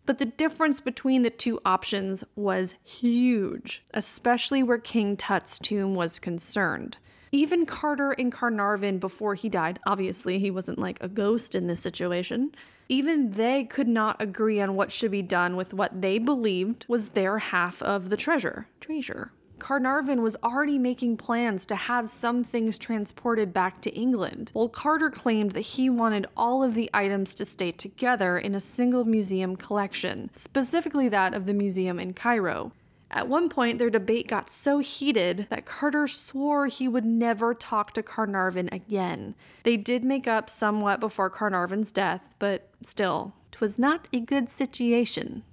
But 0.07 0.19
the 0.19 0.25
difference 0.25 0.79
between 0.79 1.23
the 1.23 1.31
two 1.31 1.61
options 1.65 2.23
was 2.37 2.77
huge, 2.85 3.83
especially 3.93 4.63
where 4.63 4.79
King 4.79 5.17
Tut's 5.17 5.59
tomb 5.59 5.95
was 5.97 6.21
concerned. 6.21 6.97
Even 7.33 7.67
Carter 7.67 8.13
and 8.13 8.31
Carnarvon, 8.31 8.99
before 8.99 9.35
he 9.35 9.49
died, 9.49 9.81
obviously 9.85 10.39
he 10.39 10.51
wasn't 10.51 10.79
like 10.79 11.03
a 11.03 11.09
ghost 11.09 11.57
in 11.57 11.67
this 11.67 11.81
situation, 11.81 12.53
even 12.89 13.33
they 13.33 13.65
could 13.65 13.89
not 13.89 14.23
agree 14.23 14.61
on 14.61 14.77
what 14.77 14.93
should 14.93 15.11
be 15.11 15.23
done 15.23 15.57
with 15.57 15.75
what 15.75 16.01
they 16.01 16.19
believed 16.19 16.87
was 16.89 17.11
their 17.11 17.39
half 17.39 17.83
of 17.83 18.09
the 18.09 18.17
treasure. 18.17 18.69
Treasure. 18.81 19.33
Carnarvon 19.59 20.23
was 20.23 20.37
already 20.43 20.79
making 20.79 21.17
plans 21.17 21.67
to 21.67 21.75
have 21.75 22.11
some 22.11 22.45
things 22.45 22.79
transported 22.79 23.53
back 23.53 23.81
to 23.83 23.95
England, 23.95 24.51
while 24.53 24.69
Carter 24.69 25.11
claimed 25.11 25.53
that 25.53 25.61
he 25.61 25.89
wanted 25.89 26.27
all 26.37 26.63
of 26.63 26.75
the 26.75 26.91
items 26.93 27.35
to 27.35 27.45
stay 27.45 27.73
together 27.73 28.39
in 28.39 28.55
a 28.55 28.61
single 28.61 29.05
museum 29.05 29.57
collection, 29.57 30.31
specifically 30.37 31.09
that 31.09 31.35
of 31.35 31.47
the 31.47 31.55
museum 31.55 31.99
in 31.99 32.13
Cairo. 32.13 32.73
At 33.11 33.29
one 33.29 33.49
point, 33.49 33.79
their 33.79 33.89
debate 33.89 34.27
got 34.27 34.51
so 34.51 34.81
heated 34.81 35.47
that 35.49 35.65
Carter 35.65 36.09
swore 36.09 36.67
he 36.67 36.89
would 36.89 37.05
never 37.05 37.55
talk 37.55 37.93
to 37.93 38.03
Carnarvon 38.03 38.69
again. 38.73 39.37
They 39.63 39.77
did 39.77 40.05
make 40.05 40.27
up 40.27 40.51
somewhat 40.51 40.99
before 40.99 41.31
Carnarvon's 41.31 41.93
death, 41.93 42.35
but 42.39 42.69
still, 42.81 43.33
'twas 43.53 43.79
not 43.79 44.09
a 44.13 44.21
good 44.21 44.51
situation. 44.51 45.45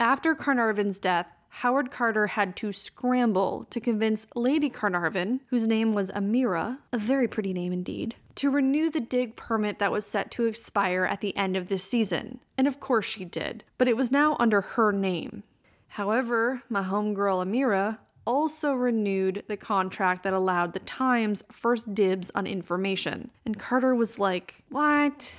After 0.00 0.34
Carnarvon's 0.34 0.98
death, 0.98 1.26
Howard 1.48 1.90
Carter 1.90 2.28
had 2.28 2.54
to 2.56 2.72
scramble 2.72 3.66
to 3.70 3.80
convince 3.80 4.26
Lady 4.34 4.70
Carnarvon, 4.70 5.40
whose 5.48 5.66
name 5.66 5.92
was 5.92 6.10
Almina, 6.10 6.78
a 6.92 6.98
very 6.98 7.26
pretty 7.26 7.52
name 7.52 7.72
indeed, 7.72 8.14
to 8.36 8.50
renew 8.50 8.90
the 8.90 9.00
dig 9.00 9.34
permit 9.34 9.78
that 9.78 9.90
was 9.90 10.06
set 10.06 10.30
to 10.32 10.44
expire 10.44 11.04
at 11.04 11.20
the 11.20 11.36
end 11.36 11.56
of 11.56 11.68
this 11.68 11.82
season. 11.82 12.40
And 12.56 12.68
of 12.68 12.80
course 12.80 13.06
she 13.06 13.24
did, 13.24 13.64
but 13.76 13.88
it 13.88 13.96
was 13.96 14.10
now 14.10 14.36
under 14.38 14.60
her 14.60 14.92
name. 14.92 15.42
However, 15.88 16.62
my 16.68 16.82
homegirl 16.82 17.44
Almina 17.44 17.98
also 18.24 18.74
renewed 18.74 19.42
the 19.48 19.56
contract 19.56 20.22
that 20.22 20.34
allowed 20.34 20.74
the 20.74 20.80
Times 20.80 21.42
first 21.50 21.94
dibs 21.94 22.30
on 22.34 22.46
information. 22.46 23.30
And 23.46 23.58
Carter 23.58 23.94
was 23.94 24.18
like, 24.18 24.56
What? 24.68 25.38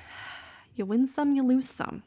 You 0.76 0.86
win 0.86 1.08
some, 1.08 1.34
you 1.34 1.44
lose 1.44 1.70
some. 1.70 2.04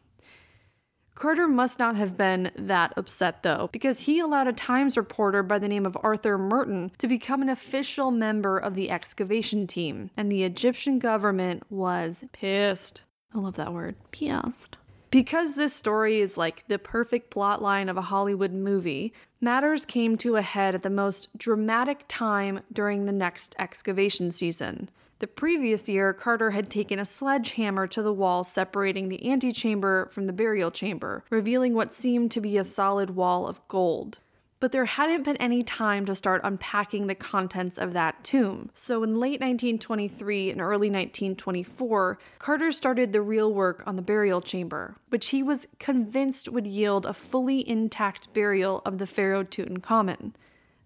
Carter 1.14 1.46
must 1.46 1.78
not 1.78 1.96
have 1.96 2.16
been 2.16 2.50
that 2.56 2.92
upset 2.96 3.42
though, 3.42 3.68
because 3.72 4.00
he 4.00 4.18
allowed 4.18 4.48
a 4.48 4.52
Times 4.52 4.96
reporter 4.96 5.42
by 5.42 5.58
the 5.58 5.68
name 5.68 5.86
of 5.86 5.96
Arthur 6.02 6.38
Merton 6.38 6.90
to 6.98 7.06
become 7.06 7.42
an 7.42 7.48
official 7.48 8.10
member 8.10 8.58
of 8.58 8.74
the 8.74 8.90
excavation 8.90 9.66
team, 9.66 10.10
and 10.16 10.30
the 10.30 10.42
Egyptian 10.42 10.98
government 10.98 11.64
was 11.70 12.24
pissed. 12.32 13.02
I 13.34 13.38
love 13.38 13.56
that 13.56 13.72
word, 13.72 13.96
pissed. 14.10 14.76
Because 15.10 15.56
this 15.56 15.74
story 15.74 16.20
is 16.20 16.38
like 16.38 16.64
the 16.68 16.78
perfect 16.78 17.34
plotline 17.34 17.90
of 17.90 17.98
a 17.98 18.02
Hollywood 18.02 18.52
movie, 18.52 19.12
matters 19.42 19.84
came 19.84 20.16
to 20.16 20.36
a 20.36 20.42
head 20.42 20.74
at 20.74 20.82
the 20.82 20.88
most 20.88 21.28
dramatic 21.36 22.06
time 22.08 22.60
during 22.72 23.04
the 23.04 23.12
next 23.12 23.54
excavation 23.58 24.30
season. 24.30 24.88
The 25.22 25.28
previous 25.28 25.88
year, 25.88 26.12
Carter 26.12 26.50
had 26.50 26.68
taken 26.68 26.98
a 26.98 27.04
sledgehammer 27.04 27.86
to 27.86 28.02
the 28.02 28.12
wall 28.12 28.42
separating 28.42 29.08
the 29.08 29.30
antechamber 29.30 30.08
from 30.10 30.26
the 30.26 30.32
burial 30.32 30.72
chamber, 30.72 31.22
revealing 31.30 31.74
what 31.74 31.94
seemed 31.94 32.32
to 32.32 32.40
be 32.40 32.58
a 32.58 32.64
solid 32.64 33.10
wall 33.10 33.46
of 33.46 33.60
gold. 33.68 34.18
But 34.58 34.72
there 34.72 34.84
hadn't 34.84 35.22
been 35.22 35.36
any 35.36 35.62
time 35.62 36.06
to 36.06 36.16
start 36.16 36.40
unpacking 36.42 37.06
the 37.06 37.14
contents 37.14 37.78
of 37.78 37.92
that 37.92 38.24
tomb. 38.24 38.70
So 38.74 39.04
in 39.04 39.20
late 39.20 39.40
1923 39.40 40.50
and 40.50 40.60
early 40.60 40.90
1924, 40.90 42.18
Carter 42.40 42.72
started 42.72 43.12
the 43.12 43.22
real 43.22 43.54
work 43.54 43.84
on 43.86 43.94
the 43.94 44.02
burial 44.02 44.40
chamber, 44.40 44.96
which 45.10 45.28
he 45.28 45.40
was 45.40 45.68
convinced 45.78 46.48
would 46.48 46.66
yield 46.66 47.06
a 47.06 47.14
fully 47.14 47.68
intact 47.68 48.34
burial 48.34 48.82
of 48.84 48.98
the 48.98 49.06
pharaoh 49.06 49.44
Tutankhamun. 49.44 50.32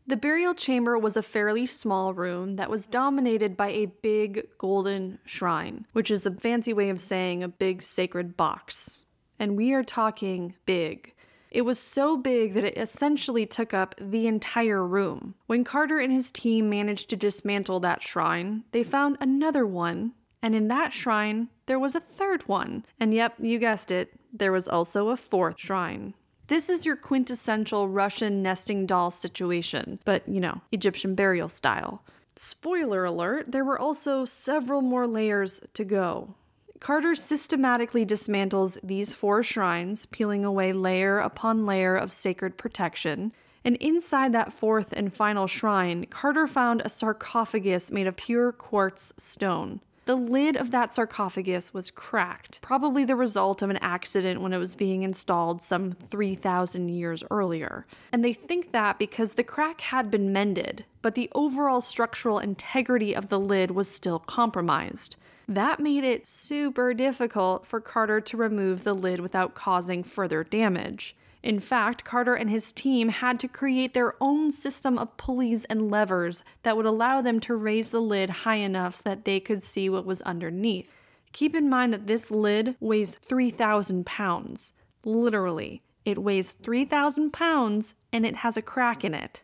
The 0.09 0.17
burial 0.17 0.55
chamber 0.55 0.97
was 0.97 1.17
a 1.17 1.23
fairly 1.23 1.67
small 1.67 2.15
room 2.15 2.55
that 2.57 2.71
was 2.71 2.87
dominated 2.87 3.57
by 3.57 3.71
a 3.71 3.87
big 3.87 4.47
golden 4.57 5.19
shrine, 5.25 5.85
which 5.95 6.13
is 6.13 6.25
a 6.25 6.31
fancy 6.31 6.73
way 6.73 6.91
of 6.91 7.01
saying 7.01 7.43
a 7.43 7.49
big 7.49 7.83
sacred 7.83 8.37
box. 8.37 9.05
And 9.41 9.57
we 9.57 9.73
are 9.73 9.83
talking 9.83 10.55
big. 10.65 11.13
It 11.51 11.63
was 11.63 11.81
so 11.81 12.17
big 12.17 12.55
that 12.55 12.63
it 12.63 12.79
essentially 12.79 13.47
took 13.47 13.75
up 13.75 13.97
the 14.01 14.29
entire 14.29 14.87
room. 14.87 15.35
When 15.47 15.65
Carter 15.65 15.99
and 15.99 16.13
his 16.13 16.31
team 16.31 16.71
managed 16.71 17.11
to 17.11 17.17
dismantle 17.17 17.81
that 17.81 18.01
shrine, 18.01 18.63
they 18.71 18.85
found 18.85 19.17
another 19.21 19.67
one, 19.67 20.13
and 20.41 20.55
in 20.55 20.69
that 20.69 20.93
shrine, 20.93 21.49
there 21.67 21.81
was 21.81 21.97
a 21.97 22.01
third 22.01 22.47
one. 22.47 22.85
And 23.01 23.13
yep, 23.13 23.35
you 23.41 23.59
guessed 23.59 23.91
it, 23.91 24.13
there 24.33 24.53
was 24.53 24.69
also 24.69 25.09
a 25.09 25.17
fourth 25.17 25.59
shrine. 25.59 26.15
This 26.49 26.71
is 26.71 26.87
your 26.87 26.95
quintessential 26.95 27.89
Russian 27.89 28.41
nesting 28.41 28.87
doll 28.87 29.11
situation, 29.11 29.99
but 30.05 30.29
you 30.29 30.41
know, 30.41 30.61
Egyptian 30.71 31.17
burial 31.17 31.49
style. 31.49 32.03
Spoiler 32.37 33.05
alert, 33.05 33.51
there 33.51 33.65
were 33.65 33.79
also 33.79 34.25
several 34.25 34.81
more 34.81 35.09
layers 35.09 35.61
to 35.75 35.85
go. 35.85 36.35
Carter 36.79 37.15
systematically 37.17 38.07
dismantles 38.07 38.79
these 38.83 39.13
four 39.13 39.43
shrines, 39.43 40.07
peeling 40.07 40.45
away 40.45 40.73
layer 40.73 41.19
upon 41.19 41.67
layer 41.67 41.97
of 41.97 42.13
sacred 42.13 42.57
protection. 42.57 43.33
And 43.65 43.75
inside 43.77 44.33
that 44.33 44.53
fourth 44.53 44.93
and 44.93 45.13
final 45.13 45.49
shrine, 45.49 46.07
Carter 46.07 46.47
found 46.47 46.83
a 46.83 46.89
sarcophagus 46.89 47.91
made 47.91 48.07
of 48.07 48.17
pure 48.17 48.53
quartz 48.53 49.13
stone. 49.17 49.81
The 50.07 50.15
lid 50.15 50.57
of 50.57 50.71
that 50.71 50.95
sarcophagus 50.95 51.75
was 51.75 51.91
cracked, 51.91 52.61
probably 52.63 53.05
the 53.05 53.17
result 53.17 53.61
of 53.61 53.71
an 53.71 53.77
accident 53.79 54.41
when 54.41 54.53
it 54.53 54.59
was 54.59 54.77
being 54.77 55.03
installed 55.03 55.61
some 55.61 55.93
3,000 56.11 56.89
years 56.89 57.25
earlier. 57.29 57.87
And 58.13 58.25
they 58.25 58.33
think 58.33 58.71
that 58.71 59.01
because 59.01 59.35
the 59.35 59.43
crack 59.43 59.81
had 59.81 60.09
been 60.09 60.33
mended, 60.33 60.85
but 61.03 61.17
the 61.17 61.29
overall 61.35 61.81
structural 61.81 62.39
integrity 62.39 63.17
of 63.17 63.31
the 63.31 63.41
lid 63.41 63.73
was 63.73 63.91
still 63.91 64.21
compromised. 64.21 65.17
That 65.49 65.81
made 65.81 66.05
it 66.05 66.29
super 66.29 66.95
difficult 66.95 67.67
for 67.67 67.81
Carter 67.81 68.21
to 68.21 68.37
remove 68.37 68.85
the 68.85 68.95
lid 68.95 69.19
without 69.19 69.55
causing 69.55 70.05
further 70.05 70.45
damage. 70.45 71.17
In 71.47 71.61
fact, 71.61 72.05
Carter 72.05 72.35
and 72.35 72.51
his 72.51 72.73
team 72.73 73.09
had 73.09 73.39
to 73.39 73.47
create 73.47 73.95
their 73.95 74.15
own 74.21 74.51
system 74.51 74.99
of 74.99 75.17
pulleys 75.17 75.65
and 75.67 75.93
levers 75.93 76.43
that 76.65 76.77
would 76.77 76.87
allow 76.87 77.21
them 77.21 77.39
to 77.39 77.55
raise 77.55 77.91
the 77.91 78.01
lid 78.01 78.31
high 78.43 78.57
enough 78.57 78.97
so 78.97 79.11
that 79.11 79.25
they 79.25 79.39
could 79.39 79.63
see 79.63 79.89
what 79.89 80.05
was 80.05 80.21
underneath. 80.23 80.93
Keep 81.33 81.55
in 81.55 81.69
mind 81.71 81.93
that 81.93 82.09
this 82.09 82.33
lid 82.33 82.75
weighs 82.81 83.15
3,000 83.15 84.05
pounds. 84.05 84.73
Literally, 85.05 85.83
it 86.05 86.19
weighs 86.19 86.51
3,000 86.51 87.33
pounds 87.33 87.95
and 88.13 88.27
it 88.27 88.39
has 88.39 88.57
a 88.57 88.63
crack 88.63 89.05
in 89.05 89.15
it. 89.15 89.43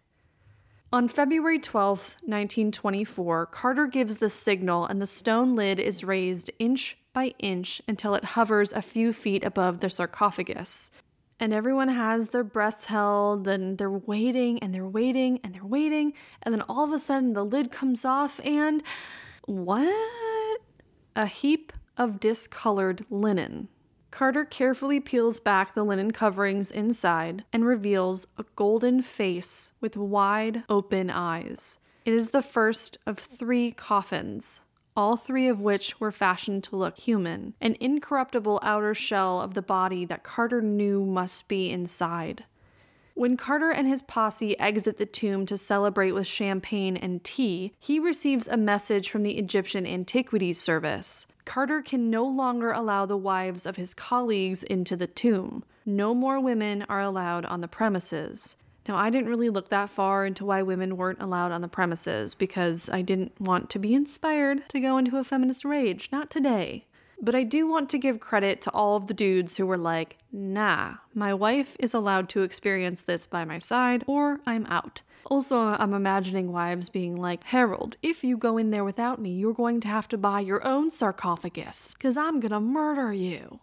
On 0.92 1.06
February 1.06 1.60
12, 1.60 2.16
1924, 2.24 3.46
Carter 3.46 3.86
gives 3.86 4.18
the 4.18 4.28
signal 4.28 4.86
and 4.86 5.00
the 5.00 5.06
stone 5.06 5.54
lid 5.54 5.78
is 5.78 6.02
raised 6.02 6.50
inch 6.58 6.98
by 7.12 7.32
inch 7.38 7.80
until 7.86 8.16
it 8.16 8.24
hovers 8.34 8.72
a 8.72 8.82
few 8.82 9.12
feet 9.12 9.44
above 9.44 9.78
the 9.78 9.88
sarcophagus 9.88 10.90
and 11.42 11.52
everyone 11.52 11.88
has 11.88 12.28
their 12.28 12.44
breaths 12.44 12.84
held 12.84 13.48
and 13.48 13.76
they're 13.76 13.90
waiting 13.90 14.60
and 14.60 14.72
they're 14.72 14.86
waiting 14.86 15.40
and 15.42 15.52
they're 15.52 15.66
waiting 15.66 16.12
and 16.40 16.54
then 16.54 16.62
all 16.68 16.84
of 16.84 16.92
a 16.92 17.00
sudden 17.00 17.32
the 17.32 17.44
lid 17.44 17.72
comes 17.72 18.04
off 18.04 18.38
and 18.46 18.80
what? 19.46 20.60
A 21.16 21.26
heap 21.26 21.72
of 21.96 22.20
discolored 22.20 23.04
linen. 23.10 23.66
Carter 24.12 24.44
carefully 24.44 25.00
peels 25.00 25.40
back 25.40 25.74
the 25.74 25.82
linen 25.82 26.12
coverings 26.12 26.70
inside 26.70 27.42
and 27.52 27.64
reveals 27.64 28.28
a 28.38 28.44
golden 28.54 29.02
face 29.02 29.72
with 29.80 29.96
wide 29.96 30.62
open 30.68 31.10
eyes. 31.10 31.80
It 32.04 32.14
is 32.14 32.30
the 32.30 32.42
first 32.42 32.98
of 33.04 33.18
three 33.18 33.72
coffins 33.72 34.66
all 34.96 35.16
three 35.16 35.48
of 35.48 35.60
which 35.60 35.98
were 36.00 36.12
fashioned 36.12 36.64
to 36.64 36.76
look 36.76 36.98
human, 36.98 37.54
an 37.60 37.76
incorruptible 37.80 38.60
outer 38.62 38.94
shell 38.94 39.40
of 39.40 39.54
the 39.54 39.62
body 39.62 40.04
that 40.04 40.22
Carter 40.22 40.60
knew 40.60 41.04
must 41.04 41.48
be 41.48 41.70
inside. 41.70 42.44
When 43.14 43.36
Carter 43.36 43.70
and 43.70 43.86
his 43.86 44.00
posse 44.00 44.58
exit 44.58 44.96
the 44.96 45.06
tomb 45.06 45.44
to 45.46 45.58
celebrate 45.58 46.12
with 46.12 46.26
champagne 46.26 46.96
and 46.96 47.22
tea, 47.22 47.74
he 47.78 47.98
receives 47.98 48.48
a 48.48 48.56
message 48.56 49.10
from 49.10 49.22
the 49.22 49.36
Egyptian 49.36 49.86
Antiquities 49.86 50.58
Service. 50.58 51.26
Carter 51.44 51.82
can 51.82 52.08
no 52.08 52.24
longer 52.24 52.70
allow 52.70 53.04
the 53.04 53.16
wives 53.16 53.66
of 53.66 53.76
his 53.76 53.92
colleagues 53.92 54.62
into 54.62 54.96
the 54.96 55.06
tomb. 55.06 55.64
No 55.84 56.14
more 56.14 56.40
women 56.40 56.86
are 56.88 57.00
allowed 57.00 57.44
on 57.44 57.60
the 57.60 57.68
premises. 57.68 58.56
Now, 58.88 58.96
I 58.96 59.10
didn't 59.10 59.30
really 59.30 59.48
look 59.48 59.68
that 59.68 59.90
far 59.90 60.26
into 60.26 60.44
why 60.44 60.62
women 60.62 60.96
weren't 60.96 61.22
allowed 61.22 61.52
on 61.52 61.60
the 61.60 61.68
premises 61.68 62.34
because 62.34 62.90
I 62.90 63.02
didn't 63.02 63.40
want 63.40 63.70
to 63.70 63.78
be 63.78 63.94
inspired 63.94 64.68
to 64.70 64.80
go 64.80 64.98
into 64.98 65.18
a 65.18 65.24
feminist 65.24 65.64
rage. 65.64 66.08
Not 66.10 66.30
today. 66.30 66.86
But 67.20 67.36
I 67.36 67.44
do 67.44 67.68
want 67.68 67.88
to 67.90 67.98
give 67.98 68.18
credit 68.18 68.60
to 68.62 68.72
all 68.72 68.96
of 68.96 69.06
the 69.06 69.14
dudes 69.14 69.56
who 69.56 69.64
were 69.64 69.78
like, 69.78 70.18
nah, 70.32 70.94
my 71.14 71.32
wife 71.32 71.76
is 71.78 71.94
allowed 71.94 72.28
to 72.30 72.42
experience 72.42 73.02
this 73.02 73.26
by 73.26 73.44
my 73.44 73.58
side 73.58 74.02
or 74.08 74.40
I'm 74.44 74.66
out. 74.66 75.02
Also, 75.26 75.56
I'm 75.56 75.94
imagining 75.94 76.50
wives 76.50 76.88
being 76.88 77.14
like, 77.14 77.44
Harold, 77.44 77.96
if 78.02 78.24
you 78.24 78.36
go 78.36 78.58
in 78.58 78.70
there 78.70 78.82
without 78.82 79.20
me, 79.20 79.30
you're 79.30 79.52
going 79.52 79.80
to 79.82 79.88
have 79.88 80.08
to 80.08 80.18
buy 80.18 80.40
your 80.40 80.66
own 80.66 80.90
sarcophagus, 80.90 81.94
because 81.94 82.16
I'm 82.16 82.40
gonna 82.40 82.60
murder 82.60 83.12
you. 83.12 83.60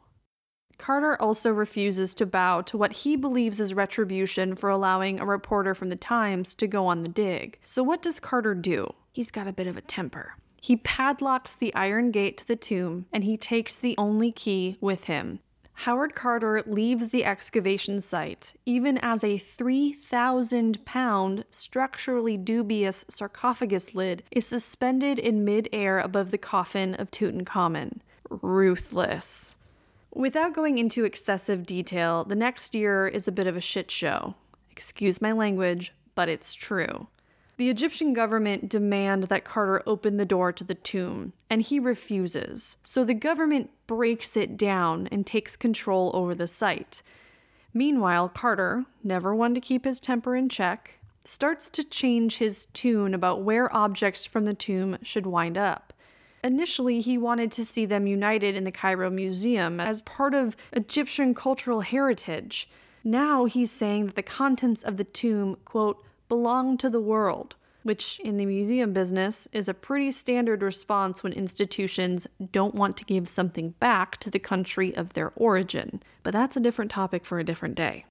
Carter 0.79 1.21
also 1.21 1.51
refuses 1.51 2.15
to 2.15 2.25
bow 2.25 2.61
to 2.61 2.77
what 2.77 2.93
he 2.93 3.15
believes 3.15 3.59
is 3.59 3.75
retribution 3.75 4.55
for 4.55 4.69
allowing 4.69 5.19
a 5.19 5.25
reporter 5.25 5.75
from 5.75 5.89
the 5.89 5.95
Times 5.95 6.55
to 6.55 6.65
go 6.65 6.87
on 6.87 7.03
the 7.03 7.09
dig. 7.09 7.59
So, 7.63 7.83
what 7.83 8.01
does 8.01 8.19
Carter 8.19 8.55
do? 8.55 8.95
He's 9.11 9.29
got 9.29 9.47
a 9.47 9.53
bit 9.53 9.67
of 9.67 9.77
a 9.77 9.81
temper. 9.81 10.35
He 10.61 10.77
padlocks 10.77 11.53
the 11.53 11.75
iron 11.75 12.11
gate 12.11 12.37
to 12.39 12.47
the 12.47 12.55
tomb 12.55 13.05
and 13.11 13.23
he 13.23 13.37
takes 13.37 13.77
the 13.77 13.95
only 13.97 14.31
key 14.31 14.77
with 14.81 15.03
him. 15.03 15.39
Howard 15.83 16.13
Carter 16.13 16.61
leaves 16.65 17.09
the 17.09 17.23
excavation 17.23 18.01
site, 18.01 18.53
even 18.65 18.97
as 18.97 19.23
a 19.23 19.37
3,000 19.37 20.83
pound, 20.83 21.45
structurally 21.51 22.35
dubious 22.35 23.05
sarcophagus 23.07 23.95
lid 23.95 24.23
is 24.31 24.45
suspended 24.45 25.19
in 25.19 25.45
midair 25.45 25.99
above 25.99 26.31
the 26.31 26.37
coffin 26.37 26.95
of 26.95 27.11
Tutankhamun. 27.11 27.99
Ruthless. 28.29 29.55
Without 30.13 30.53
going 30.53 30.77
into 30.77 31.05
excessive 31.05 31.65
detail, 31.65 32.23
the 32.23 32.35
next 32.35 32.73
year 32.73 33.07
is 33.07 33.27
a 33.27 33.31
bit 33.31 33.47
of 33.47 33.55
a 33.55 33.61
shit 33.61 33.91
show. 33.91 34.35
Excuse 34.71 35.21
my 35.21 35.31
language, 35.31 35.93
but 36.15 36.29
it's 36.29 36.53
true. 36.53 37.07
The 37.57 37.69
Egyptian 37.69 38.13
government 38.13 38.69
demand 38.69 39.25
that 39.25 39.43
Carter 39.43 39.83
open 39.85 40.17
the 40.17 40.25
door 40.25 40.51
to 40.53 40.63
the 40.63 40.75
tomb, 40.75 41.33
and 41.49 41.61
he 41.61 41.79
refuses. 41.79 42.77
So 42.83 43.03
the 43.03 43.13
government 43.13 43.69
breaks 43.85 44.37
it 44.37 44.55
down 44.55 45.07
and 45.11 45.27
takes 45.27 45.55
control 45.57 46.11
over 46.13 46.33
the 46.33 46.47
site. 46.47 47.03
Meanwhile, 47.73 48.29
Carter, 48.29 48.85
never 49.03 49.35
one 49.35 49.53
to 49.53 49.61
keep 49.61 49.83
his 49.83 49.99
temper 49.99 50.35
in 50.35 50.49
check, 50.49 50.99
starts 51.23 51.69
to 51.71 51.83
change 51.83 52.37
his 52.37 52.65
tune 52.65 53.13
about 53.13 53.43
where 53.43 53.75
objects 53.75 54.25
from 54.25 54.45
the 54.45 54.53
tomb 54.53 54.97
should 55.03 55.27
wind 55.27 55.57
up. 55.57 55.88
Initially, 56.43 57.01
he 57.01 57.17
wanted 57.17 57.51
to 57.53 57.65
see 57.65 57.85
them 57.85 58.07
united 58.07 58.55
in 58.55 58.63
the 58.63 58.71
Cairo 58.71 59.09
Museum 59.09 59.79
as 59.79 60.01
part 60.01 60.33
of 60.33 60.55
Egyptian 60.71 61.33
cultural 61.33 61.81
heritage. 61.81 62.69
Now 63.03 63.45
he's 63.45 63.71
saying 63.71 64.07
that 64.07 64.15
the 64.15 64.23
contents 64.23 64.83
of 64.83 64.97
the 64.97 65.03
tomb, 65.03 65.57
quote, 65.65 66.03
belong 66.27 66.77
to 66.77 66.89
the 66.89 67.01
world, 67.01 67.55
which 67.83 68.19
in 68.19 68.37
the 68.37 68.45
museum 68.45 68.93
business 68.93 69.47
is 69.51 69.67
a 69.67 69.73
pretty 69.73 70.11
standard 70.11 70.61
response 70.61 71.23
when 71.23 71.33
institutions 71.33 72.27
don't 72.51 72.75
want 72.75 72.97
to 72.97 73.05
give 73.05 73.27
something 73.27 73.71
back 73.79 74.17
to 74.17 74.29
the 74.29 74.39
country 74.39 74.95
of 74.95 75.13
their 75.13 75.31
origin. 75.35 76.01
But 76.23 76.33
that's 76.33 76.55
a 76.55 76.61
different 76.61 76.91
topic 76.91 77.25
for 77.25 77.39
a 77.39 77.45
different 77.45 77.75
day. 77.75 78.05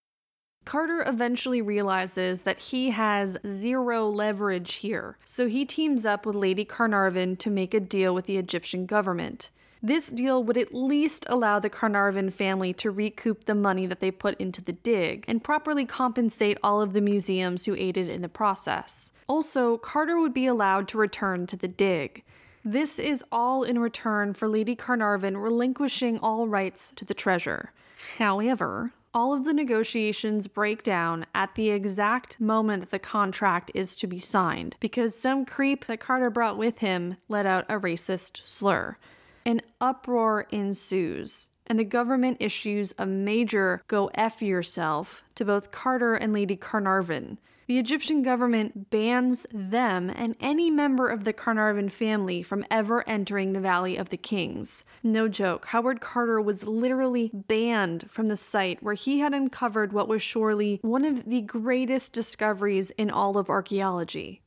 Carter 0.68 1.02
eventually 1.07 1.62
realizes 1.62 2.42
that 2.42 2.59
he 2.59 2.90
has 2.90 3.38
zero 3.46 4.07
leverage 4.07 4.74
here, 4.74 5.16
so 5.24 5.48
he 5.48 5.64
teams 5.64 6.04
up 6.04 6.26
with 6.26 6.37
Lady 6.37 6.66
Carnarvon 6.66 7.37
to 7.37 7.48
make 7.48 7.72
a 7.72 7.81
deal 7.81 8.14
with 8.14 8.26
the 8.26 8.37
Egyptian 8.37 8.85
government. 8.85 9.48
This 9.83 10.11
deal 10.11 10.44
would 10.44 10.59
at 10.59 10.74
least 10.74 11.24
allow 11.26 11.59
the 11.59 11.70
Carnarvon 11.70 12.28
family 12.28 12.74
to 12.74 12.90
recoup 12.90 13.44
the 13.44 13.54
money 13.54 13.87
that 13.87 14.00
they 14.00 14.11
put 14.11 14.38
into 14.38 14.61
the 14.61 14.74
dig 14.74 15.24
and 15.26 15.42
properly 15.42 15.87
compensate 15.87 16.59
all 16.62 16.83
of 16.83 16.92
the 16.92 17.00
museums 17.00 17.64
who 17.64 17.74
aided 17.74 18.11
in 18.11 18.20
the 18.20 18.28
process. 18.28 19.11
Also, 19.26 19.78
Carter 19.78 20.20
would 20.20 20.35
be 20.35 20.44
allowed 20.44 20.87
to 20.88 20.98
return 20.98 21.46
to 21.46 21.57
the 21.57 21.66
dig. 21.66 22.24
This 22.62 22.98
is 22.98 23.24
all 23.33 23.62
in 23.62 23.78
return 23.78 24.35
for 24.35 24.46
Lady 24.46 24.76
Carnarvon 24.76 25.38
relinquishing 25.38 26.18
all 26.18 26.46
rights 26.46 26.92
to 26.96 27.07
the 27.07 27.14
treasure. 27.14 27.72
However, 28.18 28.92
all 29.18 29.33
of 29.33 29.44
the 29.44 29.52
negotiations 29.52 30.46
break 30.46 30.85
down 30.85 31.26
at 31.35 31.57
the 31.57 31.70
exact 31.70 32.40
moment 32.40 32.83
that 32.83 32.90
the 32.90 33.00
contract 33.00 33.68
is 33.74 33.96
to 33.96 34.07
be 34.07 34.20
signed 34.20 34.76
because 34.78 35.18
some 35.18 35.44
creep 35.44 35.87
that 35.87 35.98
Carter 35.98 36.31
brought 36.31 36.57
with 36.57 36.78
him 36.78 37.16
let 37.28 37.44
out 37.44 37.64
a 37.68 37.81
racist 37.81 38.46
slur. 38.46 38.96
An 39.44 39.61
uproar 39.81 40.46
ensues, 40.52 41.48
and 41.66 41.81
the 41.81 41.85
government 41.85 42.37
issues 42.38 42.94
a 42.96 43.07
major 43.07 43.83
go 43.88 44.09
F 44.14 44.40
yourself 44.40 45.24
to 45.35 45.44
both 45.44 45.72
Carter 45.72 46.14
and 46.14 46.33
Lady 46.33 46.54
Carnarvon. 46.54 47.40
The 47.68 47.78
Egyptian 47.78 48.22
government 48.22 48.88
bans 48.88 49.46
them 49.52 50.09
and 50.09 50.35
any 50.40 50.70
member 50.70 51.07
of 51.07 51.24
the 51.24 51.35
Carnarvon 51.35 51.90
family 51.90 52.42
from 52.42 52.64
ever 52.70 53.07
entering 53.07 53.52
the 53.52 53.61
Valley 53.61 53.98
of 53.98 54.09
the 54.09 54.16
Kings. 54.16 54.87
No 55.02 55.28
joke, 55.28 55.66
Howard 55.66 56.00
Carter 56.00 56.40
was 56.40 56.64
literally 56.64 57.31
banned 57.35 58.11
from 58.11 58.28
the 58.28 58.38
site 58.38 58.83
where 58.83 58.94
he 58.94 59.18
had 59.18 59.35
uncovered 59.35 59.92
what 59.92 60.09
was 60.09 60.22
surely 60.22 60.81
one 60.81 61.04
of 61.04 61.26
the 61.26 61.42
greatest 61.42 62.14
discoveries 62.14 62.90
in 62.92 63.11
all 63.11 63.37
of 63.37 63.50
archaeology. 63.50 64.40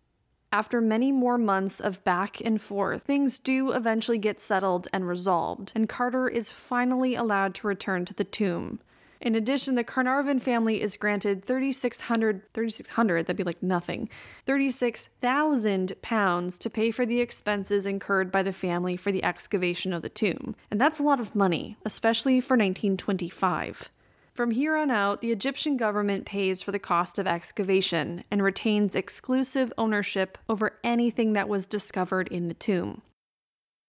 After 0.51 0.81
many 0.81 1.11
more 1.11 1.37
months 1.37 1.79
of 1.79 2.03
back 2.03 2.41
and 2.43 2.59
forth, 2.59 3.03
things 3.03 3.37
do 3.37 3.71
eventually 3.71 4.17
get 4.17 4.39
settled 4.39 4.87
and 4.91 5.07
resolved, 5.07 5.71
and 5.75 5.87
Carter 5.87 6.27
is 6.27 6.49
finally 6.49 7.13
allowed 7.13 7.53
to 7.55 7.67
return 7.67 8.03
to 8.05 8.15
the 8.15 8.23
tomb. 8.23 8.79
In 9.21 9.35
addition, 9.35 9.75
the 9.75 9.83
Carnarvon 9.83 10.39
family 10.39 10.81
is 10.81 10.97
granted 10.97 11.45
3,600, 11.45 12.51
3,600, 12.53 13.27
that'd 13.27 13.37
be 13.37 13.43
like 13.43 13.61
nothing, 13.61 14.09
36,000 14.47 15.93
pounds 16.01 16.57
to 16.57 16.71
pay 16.71 16.89
for 16.89 17.05
the 17.05 17.21
expenses 17.21 17.85
incurred 17.85 18.31
by 18.31 18.41
the 18.41 18.51
family 18.51 18.97
for 18.97 19.11
the 19.11 19.23
excavation 19.23 19.93
of 19.93 20.01
the 20.01 20.09
tomb. 20.09 20.55
And 20.71 20.81
that's 20.81 20.97
a 20.97 21.03
lot 21.03 21.19
of 21.19 21.35
money, 21.35 21.77
especially 21.85 22.41
for 22.41 22.55
1925. 22.55 23.89
From 24.33 24.51
here 24.51 24.75
on 24.75 24.89
out, 24.89 25.21
the 25.21 25.31
Egyptian 25.31 25.77
government 25.77 26.25
pays 26.25 26.63
for 26.63 26.71
the 26.71 26.79
cost 26.79 27.19
of 27.19 27.27
excavation 27.27 28.23
and 28.31 28.41
retains 28.41 28.95
exclusive 28.95 29.71
ownership 29.77 30.39
over 30.49 30.79
anything 30.83 31.33
that 31.33 31.49
was 31.49 31.67
discovered 31.67 32.27
in 32.29 32.47
the 32.47 32.55
tomb. 32.55 33.03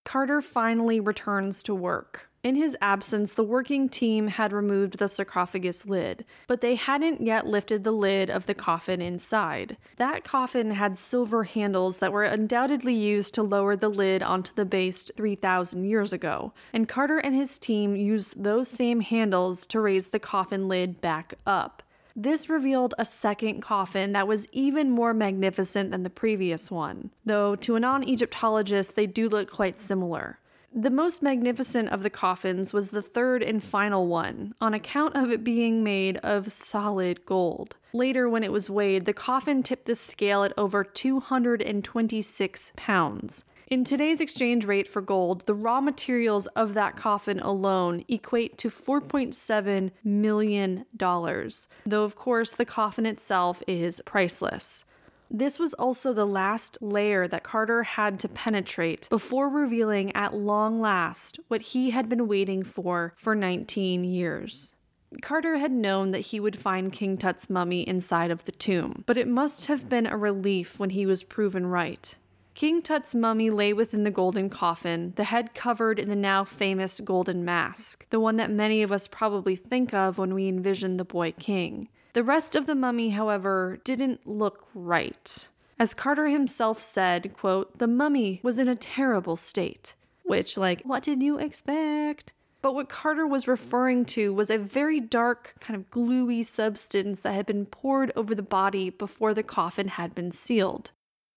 Carter 0.04 0.42
finally 0.42 1.00
returns 1.00 1.62
to 1.62 1.74
work. 1.74 2.28
In 2.42 2.56
his 2.56 2.76
absence, 2.80 3.34
the 3.34 3.44
working 3.44 3.88
team 3.88 4.26
had 4.26 4.52
removed 4.52 4.98
the 4.98 5.06
sarcophagus 5.06 5.86
lid, 5.86 6.24
but 6.48 6.60
they 6.60 6.74
hadn't 6.74 7.20
yet 7.20 7.46
lifted 7.46 7.84
the 7.84 7.92
lid 7.92 8.30
of 8.30 8.46
the 8.46 8.54
coffin 8.54 9.00
inside. 9.00 9.76
That 9.96 10.24
coffin 10.24 10.72
had 10.72 10.98
silver 10.98 11.44
handles 11.44 11.98
that 11.98 12.12
were 12.12 12.24
undoubtedly 12.24 12.94
used 12.94 13.32
to 13.34 13.44
lower 13.44 13.76
the 13.76 13.88
lid 13.88 14.24
onto 14.24 14.52
the 14.54 14.64
base 14.64 15.08
3,000 15.16 15.84
years 15.84 16.12
ago, 16.12 16.52
and 16.72 16.88
Carter 16.88 17.18
and 17.18 17.36
his 17.36 17.58
team 17.58 17.94
used 17.94 18.42
those 18.42 18.68
same 18.68 19.02
handles 19.02 19.64
to 19.66 19.78
raise 19.78 20.08
the 20.08 20.18
coffin 20.18 20.66
lid 20.66 21.00
back 21.00 21.34
up. 21.46 21.84
This 22.16 22.48
revealed 22.48 22.92
a 22.98 23.04
second 23.04 23.60
coffin 23.60 24.12
that 24.12 24.26
was 24.26 24.48
even 24.50 24.90
more 24.90 25.14
magnificent 25.14 25.92
than 25.92 26.02
the 26.02 26.10
previous 26.10 26.72
one, 26.72 27.10
though 27.24 27.54
to 27.56 27.76
a 27.76 27.80
non 27.80 28.02
Egyptologist, 28.02 28.96
they 28.96 29.06
do 29.06 29.28
look 29.28 29.48
quite 29.48 29.78
similar. 29.78 30.40
The 30.74 30.90
most 30.90 31.22
magnificent 31.22 31.90
of 31.90 32.02
the 32.02 32.08
coffins 32.08 32.72
was 32.72 32.90
the 32.90 33.02
third 33.02 33.42
and 33.42 33.62
final 33.62 34.06
one, 34.06 34.54
on 34.58 34.72
account 34.72 35.14
of 35.16 35.30
it 35.30 35.44
being 35.44 35.84
made 35.84 36.16
of 36.18 36.50
solid 36.50 37.26
gold. 37.26 37.76
Later, 37.92 38.26
when 38.26 38.42
it 38.42 38.52
was 38.52 38.70
weighed, 38.70 39.04
the 39.04 39.12
coffin 39.12 39.62
tipped 39.62 39.84
the 39.84 39.94
scale 39.94 40.44
at 40.44 40.54
over 40.56 40.82
226 40.82 42.72
pounds. 42.74 43.44
In 43.66 43.84
today's 43.84 44.22
exchange 44.22 44.64
rate 44.64 44.88
for 44.88 45.02
gold, 45.02 45.44
the 45.46 45.54
raw 45.54 45.82
materials 45.82 46.46
of 46.48 46.72
that 46.72 46.96
coffin 46.96 47.38
alone 47.40 48.04
equate 48.08 48.56
to 48.58 48.68
$4.7 48.68 49.90
million, 50.04 50.86
though, 50.98 52.04
of 52.04 52.16
course, 52.16 52.54
the 52.54 52.64
coffin 52.64 53.04
itself 53.04 53.62
is 53.66 54.00
priceless. 54.06 54.86
This 55.34 55.58
was 55.58 55.72
also 55.74 56.12
the 56.12 56.26
last 56.26 56.76
layer 56.82 57.26
that 57.26 57.42
Carter 57.42 57.84
had 57.84 58.20
to 58.20 58.28
penetrate 58.28 59.08
before 59.08 59.48
revealing 59.48 60.14
at 60.14 60.34
long 60.34 60.78
last 60.78 61.40
what 61.48 61.62
he 61.62 61.88
had 61.88 62.06
been 62.06 62.28
waiting 62.28 62.62
for 62.62 63.14
for 63.16 63.34
19 63.34 64.04
years. 64.04 64.74
Carter 65.22 65.56
had 65.56 65.72
known 65.72 66.10
that 66.10 66.20
he 66.20 66.38
would 66.38 66.56
find 66.56 66.92
King 66.92 67.16
Tut's 67.16 67.48
mummy 67.48 67.80
inside 67.88 68.30
of 68.30 68.44
the 68.44 68.52
tomb, 68.52 69.04
but 69.06 69.16
it 69.16 69.26
must 69.26 69.66
have 69.66 69.88
been 69.88 70.06
a 70.06 70.18
relief 70.18 70.78
when 70.78 70.90
he 70.90 71.06
was 71.06 71.22
proven 71.22 71.66
right. 71.66 72.14
King 72.54 72.82
Tut's 72.82 73.14
mummy 73.14 73.48
lay 73.48 73.72
within 73.72 74.04
the 74.04 74.10
golden 74.10 74.50
coffin, 74.50 75.14
the 75.16 75.24
head 75.24 75.54
covered 75.54 75.98
in 75.98 76.10
the 76.10 76.16
now 76.16 76.44
famous 76.44 77.00
golden 77.00 77.42
mask, 77.42 78.06
the 78.10 78.20
one 78.20 78.36
that 78.36 78.50
many 78.50 78.82
of 78.82 78.92
us 78.92 79.06
probably 79.06 79.56
think 79.56 79.94
of 79.94 80.18
when 80.18 80.34
we 80.34 80.46
envision 80.46 80.98
the 80.98 81.04
boy 81.04 81.32
king. 81.32 81.88
The 82.14 82.24
rest 82.24 82.54
of 82.54 82.66
the 82.66 82.74
mummy, 82.74 83.10
however, 83.10 83.80
didn't 83.84 84.26
look 84.26 84.66
right. 84.74 85.48
As 85.78 85.94
Carter 85.94 86.28
himself 86.28 86.80
said, 86.80 87.32
quote, 87.34 87.78
the 87.78 87.86
mummy 87.86 88.40
was 88.42 88.58
in 88.58 88.68
a 88.68 88.76
terrible 88.76 89.36
state. 89.36 89.94
Which, 90.22 90.56
like, 90.56 90.82
what 90.82 91.02
did 91.02 91.22
you 91.22 91.38
expect? 91.38 92.32
But 92.60 92.74
what 92.74 92.88
Carter 92.88 93.26
was 93.26 93.48
referring 93.48 94.04
to 94.06 94.32
was 94.32 94.50
a 94.50 94.58
very 94.58 95.00
dark, 95.00 95.54
kind 95.58 95.74
of 95.74 95.90
gluey 95.90 96.42
substance 96.42 97.20
that 97.20 97.32
had 97.32 97.46
been 97.46 97.66
poured 97.66 98.12
over 98.14 98.34
the 98.34 98.42
body 98.42 98.90
before 98.90 99.34
the 99.34 99.42
coffin 99.42 99.88
had 99.88 100.14
been 100.14 100.30
sealed. 100.30 100.92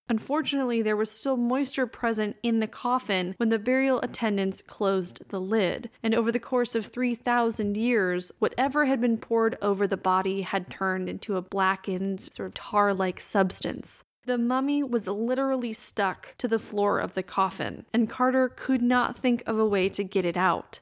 Unfortunately, 0.08 0.82
there 0.82 0.96
was 0.96 1.10
still 1.10 1.36
moisture 1.36 1.86
present 1.86 2.36
in 2.42 2.60
the 2.60 2.68
coffin 2.68 3.34
when 3.38 3.48
the 3.48 3.58
burial 3.58 4.00
attendants 4.00 4.62
closed 4.62 5.20
the 5.28 5.40
lid, 5.40 5.90
and 6.02 6.14
over 6.14 6.30
the 6.30 6.38
course 6.38 6.74
of 6.74 6.86
3,000 6.86 7.76
years, 7.76 8.30
whatever 8.38 8.84
had 8.84 9.00
been 9.00 9.18
poured 9.18 9.56
over 9.60 9.86
the 9.86 9.96
body 9.96 10.42
had 10.42 10.70
turned 10.70 11.08
into 11.08 11.36
a 11.36 11.42
blackened, 11.42 12.20
sort 12.20 12.46
of 12.46 12.54
tar 12.54 12.94
like 12.94 13.18
substance. 13.18 14.04
The 14.26 14.38
mummy 14.38 14.82
was 14.82 15.06
literally 15.06 15.72
stuck 15.72 16.34
to 16.38 16.48
the 16.48 16.58
floor 16.58 16.98
of 16.98 17.14
the 17.14 17.22
coffin, 17.22 17.84
and 17.92 18.08
Carter 18.08 18.48
could 18.48 18.82
not 18.82 19.18
think 19.18 19.42
of 19.46 19.58
a 19.58 19.66
way 19.66 19.88
to 19.88 20.04
get 20.04 20.24
it 20.24 20.36
out. 20.36 20.80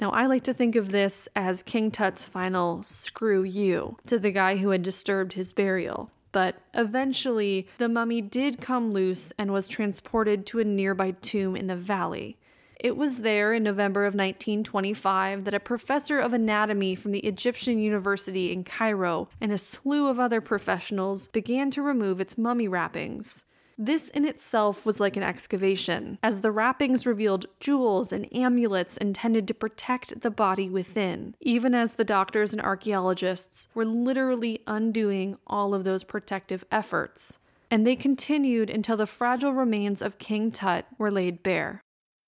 Now, 0.00 0.10
I 0.10 0.26
like 0.26 0.42
to 0.44 0.54
think 0.54 0.74
of 0.74 0.90
this 0.90 1.28
as 1.36 1.62
King 1.62 1.90
Tut's 1.90 2.24
final 2.24 2.82
screw 2.82 3.42
you 3.42 3.96
to 4.08 4.18
the 4.18 4.32
guy 4.32 4.56
who 4.56 4.70
had 4.70 4.82
disturbed 4.82 5.34
his 5.34 5.52
burial 5.52 6.10
but 6.34 6.56
eventually 6.74 7.68
the 7.78 7.88
mummy 7.88 8.20
did 8.20 8.60
come 8.60 8.92
loose 8.92 9.32
and 9.38 9.52
was 9.52 9.68
transported 9.68 10.44
to 10.44 10.58
a 10.58 10.64
nearby 10.64 11.12
tomb 11.22 11.54
in 11.54 11.68
the 11.68 11.76
valley. 11.76 12.36
It 12.80 12.96
was 12.96 13.18
there 13.18 13.54
in 13.54 13.62
November 13.62 14.00
of 14.00 14.14
1925 14.14 15.44
that 15.44 15.54
a 15.54 15.60
professor 15.60 16.18
of 16.18 16.32
anatomy 16.32 16.96
from 16.96 17.12
the 17.12 17.20
Egyptian 17.20 17.78
University 17.78 18.52
in 18.52 18.64
Cairo 18.64 19.28
and 19.40 19.52
a 19.52 19.58
slew 19.58 20.08
of 20.08 20.18
other 20.18 20.40
professionals 20.40 21.28
began 21.28 21.70
to 21.70 21.82
remove 21.82 22.20
its 22.20 22.36
mummy 22.36 22.66
wrappings. 22.66 23.44
This 23.76 24.08
in 24.08 24.24
itself 24.24 24.86
was 24.86 25.00
like 25.00 25.16
an 25.16 25.22
excavation, 25.22 26.18
as 26.22 26.40
the 26.40 26.52
wrappings 26.52 27.06
revealed 27.06 27.46
jewels 27.60 28.12
and 28.12 28.28
amulets 28.34 28.96
intended 28.96 29.48
to 29.48 29.54
protect 29.54 30.20
the 30.20 30.30
body 30.30 30.68
within, 30.68 31.34
even 31.40 31.74
as 31.74 31.92
the 31.92 32.04
doctors 32.04 32.52
and 32.52 32.62
archaeologists 32.62 33.68
were 33.74 33.84
literally 33.84 34.60
undoing 34.66 35.36
all 35.46 35.74
of 35.74 35.84
those 35.84 36.04
protective 36.04 36.64
efforts. 36.70 37.38
And 37.70 37.86
they 37.86 37.96
continued 37.96 38.70
until 38.70 38.96
the 38.96 39.06
fragile 39.06 39.52
remains 39.52 40.00
of 40.00 40.18
King 40.18 40.52
Tut 40.52 40.86
were 40.96 41.10
laid 41.10 41.42
bare. 41.42 41.83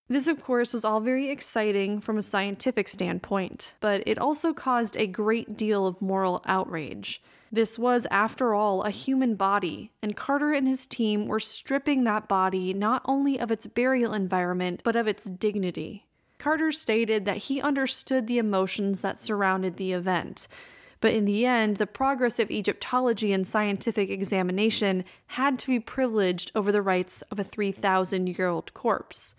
This, 0.08 0.28
of 0.28 0.40
course, 0.40 0.72
was 0.72 0.84
all 0.84 1.00
very 1.00 1.30
exciting 1.30 2.00
from 2.00 2.16
a 2.16 2.22
scientific 2.22 2.88
standpoint, 2.88 3.74
but 3.80 4.04
it 4.06 4.18
also 4.18 4.52
caused 4.52 4.96
a 4.96 5.08
great 5.08 5.56
deal 5.56 5.84
of 5.84 6.00
moral 6.00 6.42
outrage. 6.46 7.20
This 7.50 7.76
was, 7.76 8.06
after 8.10 8.54
all, 8.54 8.82
a 8.82 8.90
human 8.90 9.34
body, 9.34 9.90
and 10.02 10.16
Carter 10.16 10.52
and 10.52 10.68
his 10.68 10.86
team 10.86 11.26
were 11.26 11.40
stripping 11.40 12.04
that 12.04 12.28
body 12.28 12.72
not 12.72 13.02
only 13.04 13.38
of 13.38 13.50
its 13.50 13.66
burial 13.66 14.12
environment, 14.12 14.80
but 14.84 14.94
of 14.94 15.08
its 15.08 15.24
dignity. 15.24 16.06
Carter 16.38 16.70
stated 16.70 17.24
that 17.24 17.38
he 17.38 17.60
understood 17.60 18.26
the 18.26 18.38
emotions 18.38 19.00
that 19.00 19.18
surrounded 19.18 19.76
the 19.76 19.92
event. 19.92 20.46
But 21.00 21.14
in 21.14 21.24
the 21.24 21.46
end, 21.46 21.76
the 21.76 21.86
progress 21.86 22.38
of 22.38 22.50
Egyptology 22.50 23.32
and 23.32 23.46
scientific 23.46 24.10
examination 24.10 25.04
had 25.28 25.58
to 25.60 25.66
be 25.66 25.80
privileged 25.80 26.52
over 26.54 26.70
the 26.70 26.82
rights 26.82 27.22
of 27.22 27.38
a 27.38 27.44
3,000 27.44 28.28
year 28.28 28.46
old 28.46 28.72
corpse. 28.72 29.34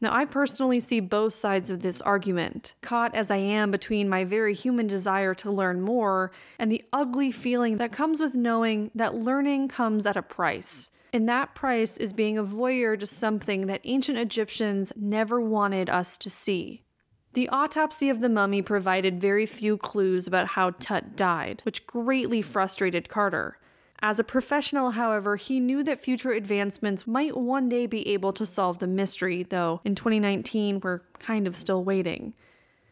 Now, 0.00 0.14
I 0.14 0.26
personally 0.26 0.78
see 0.78 1.00
both 1.00 1.34
sides 1.34 1.70
of 1.70 1.82
this 1.82 2.00
argument, 2.02 2.74
caught 2.82 3.14
as 3.14 3.30
I 3.30 3.36
am 3.36 3.70
between 3.72 4.08
my 4.08 4.24
very 4.24 4.54
human 4.54 4.86
desire 4.86 5.34
to 5.36 5.50
learn 5.50 5.80
more 5.80 6.30
and 6.58 6.70
the 6.70 6.84
ugly 6.92 7.32
feeling 7.32 7.78
that 7.78 7.90
comes 7.90 8.20
with 8.20 8.34
knowing 8.34 8.92
that 8.94 9.14
learning 9.14 9.68
comes 9.68 10.06
at 10.06 10.16
a 10.16 10.22
price. 10.22 10.90
And 11.12 11.28
that 11.28 11.54
price 11.54 11.96
is 11.96 12.12
being 12.12 12.38
a 12.38 12.44
voyeur 12.44 12.98
to 12.98 13.06
something 13.06 13.66
that 13.66 13.80
ancient 13.84 14.18
Egyptians 14.18 14.92
never 14.94 15.40
wanted 15.40 15.90
us 15.90 16.16
to 16.18 16.30
see. 16.30 16.84
The 17.32 17.48
autopsy 17.48 18.08
of 18.08 18.20
the 18.20 18.28
mummy 18.28 18.62
provided 18.62 19.20
very 19.20 19.46
few 19.46 19.76
clues 19.76 20.26
about 20.26 20.48
how 20.48 20.70
Tut 20.70 21.16
died, 21.16 21.60
which 21.64 21.86
greatly 21.86 22.42
frustrated 22.42 23.08
Carter. 23.08 23.58
As 24.00 24.20
a 24.20 24.24
professional, 24.24 24.90
however, 24.90 25.36
he 25.36 25.58
knew 25.58 25.82
that 25.82 26.00
future 26.00 26.30
advancements 26.30 27.06
might 27.06 27.36
one 27.36 27.68
day 27.68 27.86
be 27.86 28.06
able 28.08 28.32
to 28.34 28.46
solve 28.46 28.78
the 28.78 28.86
mystery, 28.86 29.42
though 29.42 29.80
in 29.84 29.94
2019 29.94 30.80
we're 30.80 31.00
kind 31.18 31.46
of 31.46 31.56
still 31.56 31.82
waiting. 31.82 32.34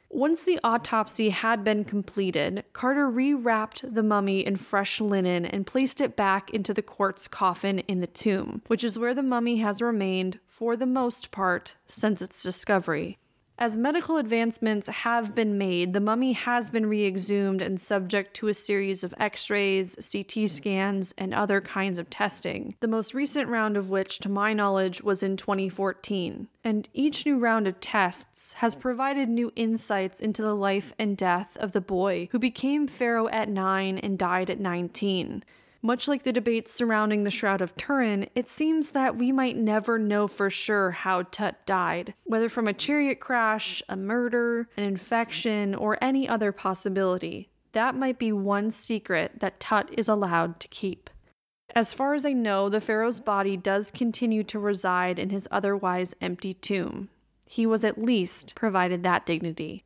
Once 0.08 0.42
the 0.42 0.58
autopsy 0.64 1.30
had 1.30 1.62
been 1.62 1.84
completed, 1.84 2.64
Carter 2.72 3.08
rewrapped 3.08 3.94
the 3.94 4.02
mummy 4.02 4.44
in 4.44 4.56
fresh 4.56 5.00
linen 5.00 5.44
and 5.44 5.66
placed 5.66 6.00
it 6.00 6.16
back 6.16 6.50
into 6.50 6.72
the 6.72 6.82
quartz 6.82 7.28
coffin 7.28 7.80
in 7.80 8.00
the 8.00 8.06
tomb, 8.06 8.62
which 8.68 8.82
is 8.82 8.98
where 8.98 9.14
the 9.14 9.22
mummy 9.22 9.56
has 9.58 9.82
remained, 9.82 10.38
for 10.46 10.76
the 10.76 10.86
most 10.86 11.30
part, 11.30 11.76
since 11.88 12.22
its 12.22 12.42
discovery. 12.42 13.18
As 13.58 13.74
medical 13.74 14.18
advancements 14.18 14.86
have 14.86 15.34
been 15.34 15.56
made, 15.56 15.94
the 15.94 16.00
mummy 16.00 16.34
has 16.34 16.68
been 16.68 16.84
re 16.84 17.06
exhumed 17.06 17.62
and 17.62 17.80
subject 17.80 18.34
to 18.34 18.48
a 18.48 18.54
series 18.54 19.02
of 19.02 19.14
x 19.18 19.48
rays, 19.48 19.94
CT 20.12 20.50
scans, 20.50 21.14
and 21.16 21.32
other 21.32 21.62
kinds 21.62 21.96
of 21.98 22.10
testing, 22.10 22.74
the 22.80 22.86
most 22.86 23.14
recent 23.14 23.48
round 23.48 23.78
of 23.78 23.88
which, 23.88 24.18
to 24.18 24.28
my 24.28 24.52
knowledge, 24.52 25.02
was 25.02 25.22
in 25.22 25.38
2014. 25.38 26.48
And 26.64 26.88
each 26.92 27.24
new 27.24 27.38
round 27.38 27.66
of 27.66 27.80
tests 27.80 28.52
has 28.54 28.74
provided 28.74 29.30
new 29.30 29.50
insights 29.56 30.20
into 30.20 30.42
the 30.42 30.54
life 30.54 30.92
and 30.98 31.16
death 31.16 31.56
of 31.56 31.72
the 31.72 31.80
boy 31.80 32.28
who 32.32 32.38
became 32.38 32.86
Pharaoh 32.86 33.28
at 33.28 33.48
9 33.48 33.96
and 33.96 34.18
died 34.18 34.50
at 34.50 34.60
19. 34.60 35.42
Much 35.82 36.08
like 36.08 36.22
the 36.22 36.32
debates 36.32 36.72
surrounding 36.72 37.24
the 37.24 37.30
Shroud 37.30 37.60
of 37.60 37.76
Turin, 37.76 38.28
it 38.34 38.48
seems 38.48 38.90
that 38.90 39.16
we 39.16 39.30
might 39.32 39.56
never 39.56 39.98
know 39.98 40.26
for 40.26 40.50
sure 40.50 40.90
how 40.90 41.22
Tut 41.22 41.64
died, 41.66 42.14
whether 42.24 42.48
from 42.48 42.66
a 42.66 42.72
chariot 42.72 43.20
crash, 43.20 43.82
a 43.88 43.96
murder, 43.96 44.68
an 44.76 44.84
infection, 44.84 45.74
or 45.74 45.98
any 46.00 46.28
other 46.28 46.52
possibility. 46.52 47.50
That 47.72 47.94
might 47.94 48.18
be 48.18 48.32
one 48.32 48.70
secret 48.70 49.40
that 49.40 49.60
Tut 49.60 49.90
is 49.98 50.08
allowed 50.08 50.60
to 50.60 50.68
keep. 50.68 51.10
As 51.74 51.92
far 51.92 52.14
as 52.14 52.24
I 52.24 52.32
know, 52.32 52.68
the 52.68 52.80
pharaoh's 52.80 53.20
body 53.20 53.56
does 53.56 53.90
continue 53.90 54.42
to 54.44 54.58
reside 54.58 55.18
in 55.18 55.30
his 55.30 55.46
otherwise 55.50 56.14
empty 56.22 56.54
tomb. 56.54 57.10
He 57.46 57.66
was 57.66 57.84
at 57.84 58.02
least 58.02 58.54
provided 58.54 59.02
that 59.02 59.26
dignity. 59.26 59.84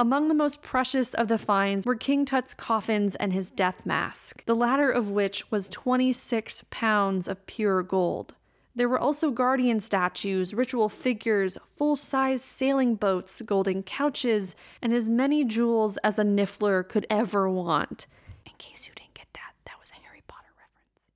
Among 0.00 0.28
the 0.28 0.34
most 0.34 0.62
precious 0.62 1.12
of 1.12 1.28
the 1.28 1.36
finds 1.36 1.84
were 1.84 1.94
King 1.94 2.24
Tut's 2.24 2.54
coffins 2.54 3.16
and 3.16 3.34
his 3.34 3.50
death 3.50 3.84
mask, 3.84 4.46
the 4.46 4.56
latter 4.56 4.90
of 4.90 5.10
which 5.10 5.50
was 5.50 5.68
26 5.68 6.64
pounds 6.70 7.28
of 7.28 7.46
pure 7.46 7.82
gold. 7.82 8.34
There 8.78 8.88
were 8.88 9.00
also 9.00 9.32
guardian 9.32 9.80
statues, 9.80 10.54
ritual 10.54 10.88
figures, 10.88 11.58
full 11.74 11.96
size 11.96 12.44
sailing 12.44 12.94
boats, 12.94 13.42
golden 13.42 13.82
couches, 13.82 14.54
and 14.80 14.92
as 14.92 15.10
many 15.10 15.44
jewels 15.44 15.96
as 16.04 16.16
a 16.16 16.22
Niffler 16.22 16.88
could 16.88 17.04
ever 17.10 17.50
want. 17.50 18.06
In 18.46 18.52
case 18.56 18.86
you 18.86 18.94
didn't 18.94 19.14
get 19.14 19.26
that, 19.34 19.54
that 19.66 19.80
was 19.80 19.90
a 19.90 20.00
Harry 20.06 20.22
Potter 20.28 20.50
reference. 20.56 21.10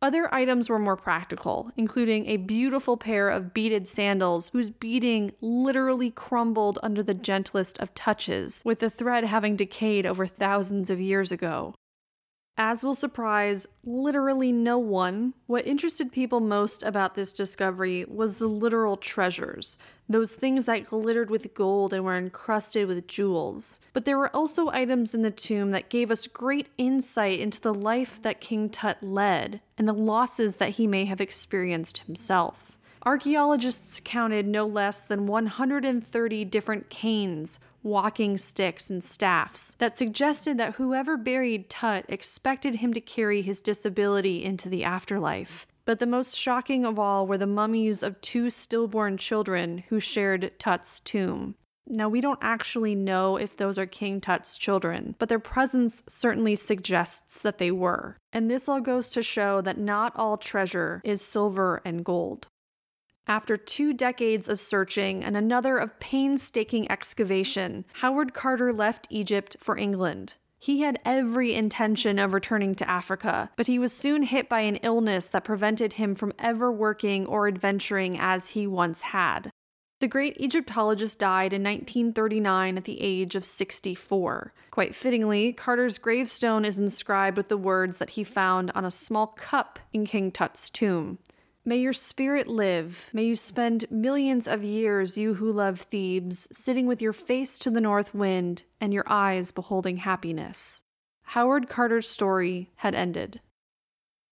Other 0.00 0.34
items 0.34 0.70
were 0.70 0.78
more 0.78 0.96
practical, 0.96 1.70
including 1.76 2.24
a 2.28 2.38
beautiful 2.38 2.96
pair 2.96 3.28
of 3.28 3.52
beaded 3.52 3.88
sandals 3.88 4.48
whose 4.54 4.70
beading 4.70 5.32
literally 5.42 6.10
crumbled 6.10 6.78
under 6.82 7.02
the 7.02 7.12
gentlest 7.12 7.78
of 7.78 7.94
touches, 7.94 8.62
with 8.64 8.78
the 8.78 8.88
thread 8.88 9.24
having 9.24 9.54
decayed 9.54 10.06
over 10.06 10.24
thousands 10.24 10.88
of 10.88 10.98
years 10.98 11.30
ago. 11.30 11.74
As 12.58 12.84
will 12.84 12.94
surprise 12.94 13.66
literally 13.82 14.52
no 14.52 14.78
one, 14.78 15.32
what 15.46 15.66
interested 15.66 16.12
people 16.12 16.40
most 16.40 16.82
about 16.82 17.14
this 17.14 17.32
discovery 17.32 18.04
was 18.06 18.36
the 18.36 18.46
literal 18.46 18.98
treasures, 18.98 19.78
those 20.06 20.34
things 20.34 20.66
that 20.66 20.86
glittered 20.86 21.30
with 21.30 21.54
gold 21.54 21.94
and 21.94 22.04
were 22.04 22.16
encrusted 22.16 22.86
with 22.86 23.06
jewels. 23.06 23.80
But 23.94 24.04
there 24.04 24.18
were 24.18 24.34
also 24.36 24.68
items 24.68 25.14
in 25.14 25.22
the 25.22 25.30
tomb 25.30 25.70
that 25.70 25.88
gave 25.88 26.10
us 26.10 26.26
great 26.26 26.68
insight 26.76 27.40
into 27.40 27.60
the 27.60 27.74
life 27.74 28.20
that 28.20 28.42
King 28.42 28.68
Tut 28.68 29.02
led 29.02 29.62
and 29.78 29.88
the 29.88 29.94
losses 29.94 30.56
that 30.56 30.70
he 30.70 30.86
may 30.86 31.06
have 31.06 31.22
experienced 31.22 31.98
himself. 31.98 32.76
Archaeologists 33.04 34.00
counted 34.04 34.46
no 34.46 34.64
less 34.64 35.04
than 35.04 35.26
130 35.26 36.44
different 36.44 36.88
canes, 36.88 37.58
walking 37.82 38.38
sticks, 38.38 38.90
and 38.90 39.02
staffs 39.02 39.74
that 39.74 39.98
suggested 39.98 40.56
that 40.58 40.74
whoever 40.74 41.16
buried 41.16 41.68
Tut 41.68 42.04
expected 42.08 42.76
him 42.76 42.92
to 42.92 43.00
carry 43.00 43.42
his 43.42 43.60
disability 43.60 44.44
into 44.44 44.68
the 44.68 44.84
afterlife. 44.84 45.66
But 45.84 45.98
the 45.98 46.06
most 46.06 46.38
shocking 46.38 46.86
of 46.86 46.96
all 46.96 47.26
were 47.26 47.38
the 47.38 47.46
mummies 47.46 48.04
of 48.04 48.20
two 48.20 48.50
stillborn 48.50 49.16
children 49.16 49.78
who 49.88 49.98
shared 49.98 50.52
Tut's 50.60 51.00
tomb. 51.00 51.56
Now, 51.88 52.08
we 52.08 52.20
don't 52.20 52.38
actually 52.40 52.94
know 52.94 53.36
if 53.36 53.56
those 53.56 53.78
are 53.78 53.86
King 53.86 54.20
Tut's 54.20 54.56
children, 54.56 55.16
but 55.18 55.28
their 55.28 55.40
presence 55.40 56.04
certainly 56.08 56.54
suggests 56.54 57.40
that 57.40 57.58
they 57.58 57.72
were. 57.72 58.16
And 58.32 58.48
this 58.48 58.68
all 58.68 58.80
goes 58.80 59.10
to 59.10 59.24
show 59.24 59.60
that 59.62 59.76
not 59.76 60.12
all 60.14 60.36
treasure 60.36 61.00
is 61.04 61.20
silver 61.20 61.82
and 61.84 62.04
gold. 62.04 62.46
After 63.26 63.56
two 63.56 63.92
decades 63.92 64.48
of 64.48 64.60
searching 64.60 65.22
and 65.22 65.36
another 65.36 65.76
of 65.76 65.98
painstaking 66.00 66.90
excavation, 66.90 67.84
Howard 67.94 68.34
Carter 68.34 68.72
left 68.72 69.06
Egypt 69.10 69.56
for 69.60 69.78
England. 69.78 70.34
He 70.58 70.80
had 70.80 71.00
every 71.04 71.54
intention 71.54 72.18
of 72.18 72.34
returning 72.34 72.74
to 72.76 72.88
Africa, 72.88 73.50
but 73.56 73.66
he 73.66 73.78
was 73.78 73.92
soon 73.92 74.22
hit 74.22 74.48
by 74.48 74.60
an 74.60 74.76
illness 74.76 75.28
that 75.28 75.44
prevented 75.44 75.94
him 75.94 76.14
from 76.14 76.32
ever 76.38 76.70
working 76.70 77.26
or 77.26 77.48
adventuring 77.48 78.18
as 78.18 78.50
he 78.50 78.66
once 78.66 79.02
had. 79.02 79.50
The 79.98 80.08
great 80.08 80.36
Egyptologist 80.40 81.20
died 81.20 81.52
in 81.52 81.62
1939 81.62 82.76
at 82.76 82.84
the 82.84 83.00
age 83.00 83.36
of 83.36 83.44
64. 83.44 84.52
Quite 84.72 84.96
fittingly, 84.96 85.52
Carter's 85.52 85.98
gravestone 85.98 86.64
is 86.64 86.78
inscribed 86.78 87.36
with 87.36 87.48
the 87.48 87.56
words 87.56 87.98
that 87.98 88.10
he 88.10 88.24
found 88.24 88.72
on 88.74 88.84
a 88.84 88.90
small 88.90 89.28
cup 89.28 89.78
in 89.92 90.04
King 90.04 90.32
Tut's 90.32 90.68
tomb. 90.68 91.18
May 91.64 91.76
your 91.76 91.92
spirit 91.92 92.48
live. 92.48 93.08
May 93.12 93.22
you 93.22 93.36
spend 93.36 93.88
millions 93.88 94.48
of 94.48 94.64
years, 94.64 95.16
you 95.16 95.34
who 95.34 95.52
love 95.52 95.82
Thebes, 95.82 96.48
sitting 96.50 96.88
with 96.88 97.00
your 97.00 97.12
face 97.12 97.56
to 97.58 97.70
the 97.70 97.80
north 97.80 98.12
wind 98.12 98.64
and 98.80 98.92
your 98.92 99.04
eyes 99.06 99.52
beholding 99.52 99.98
happiness. 99.98 100.82
Howard 101.22 101.68
Carter's 101.68 102.08
story 102.08 102.72
had 102.76 102.96
ended. 102.96 103.40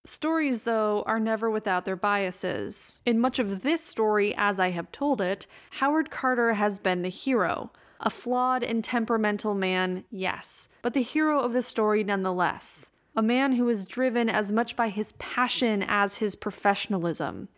Stories, 0.05 0.63
though, 0.63 1.05
are 1.07 1.21
never 1.21 1.49
without 1.49 1.85
their 1.85 1.95
biases. 1.95 3.01
In 3.07 3.21
much 3.21 3.39
of 3.39 3.63
this 3.63 3.85
story, 3.85 4.35
as 4.37 4.59
I 4.59 4.71
have 4.71 4.91
told 4.91 5.21
it, 5.21 5.47
Howard 5.73 6.11
Carter 6.11 6.55
has 6.55 6.81
been 6.81 7.03
the 7.03 7.11
hero. 7.11 7.71
A 8.01 8.11
flawed 8.11 8.65
and 8.65 8.83
temperamental 8.83 9.55
man, 9.55 10.03
yes, 10.11 10.69
but 10.83 10.95
the 10.95 11.03
hero 11.03 11.39
of 11.39 11.53
the 11.53 11.63
story 11.63 12.03
nonetheless 12.03 12.91
a 13.17 13.23
man 13.23 13.53
who 13.53 13.65
was 13.65 13.85
driven 13.85 14.29
as 14.29 14.53
much 14.53 14.77
by 14.77 14.89
his 14.89 15.13
passion 15.13 15.85
as 15.87 16.19
his 16.19 16.35
professionalism. 16.35 17.49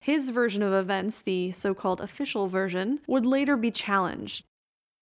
His 0.00 0.30
version 0.30 0.62
of 0.62 0.72
events, 0.72 1.20
the 1.20 1.52
so 1.52 1.74
called 1.74 2.00
official 2.00 2.48
version, 2.48 3.00
would 3.06 3.24
later 3.24 3.56
be 3.56 3.70
challenged. 3.70 4.44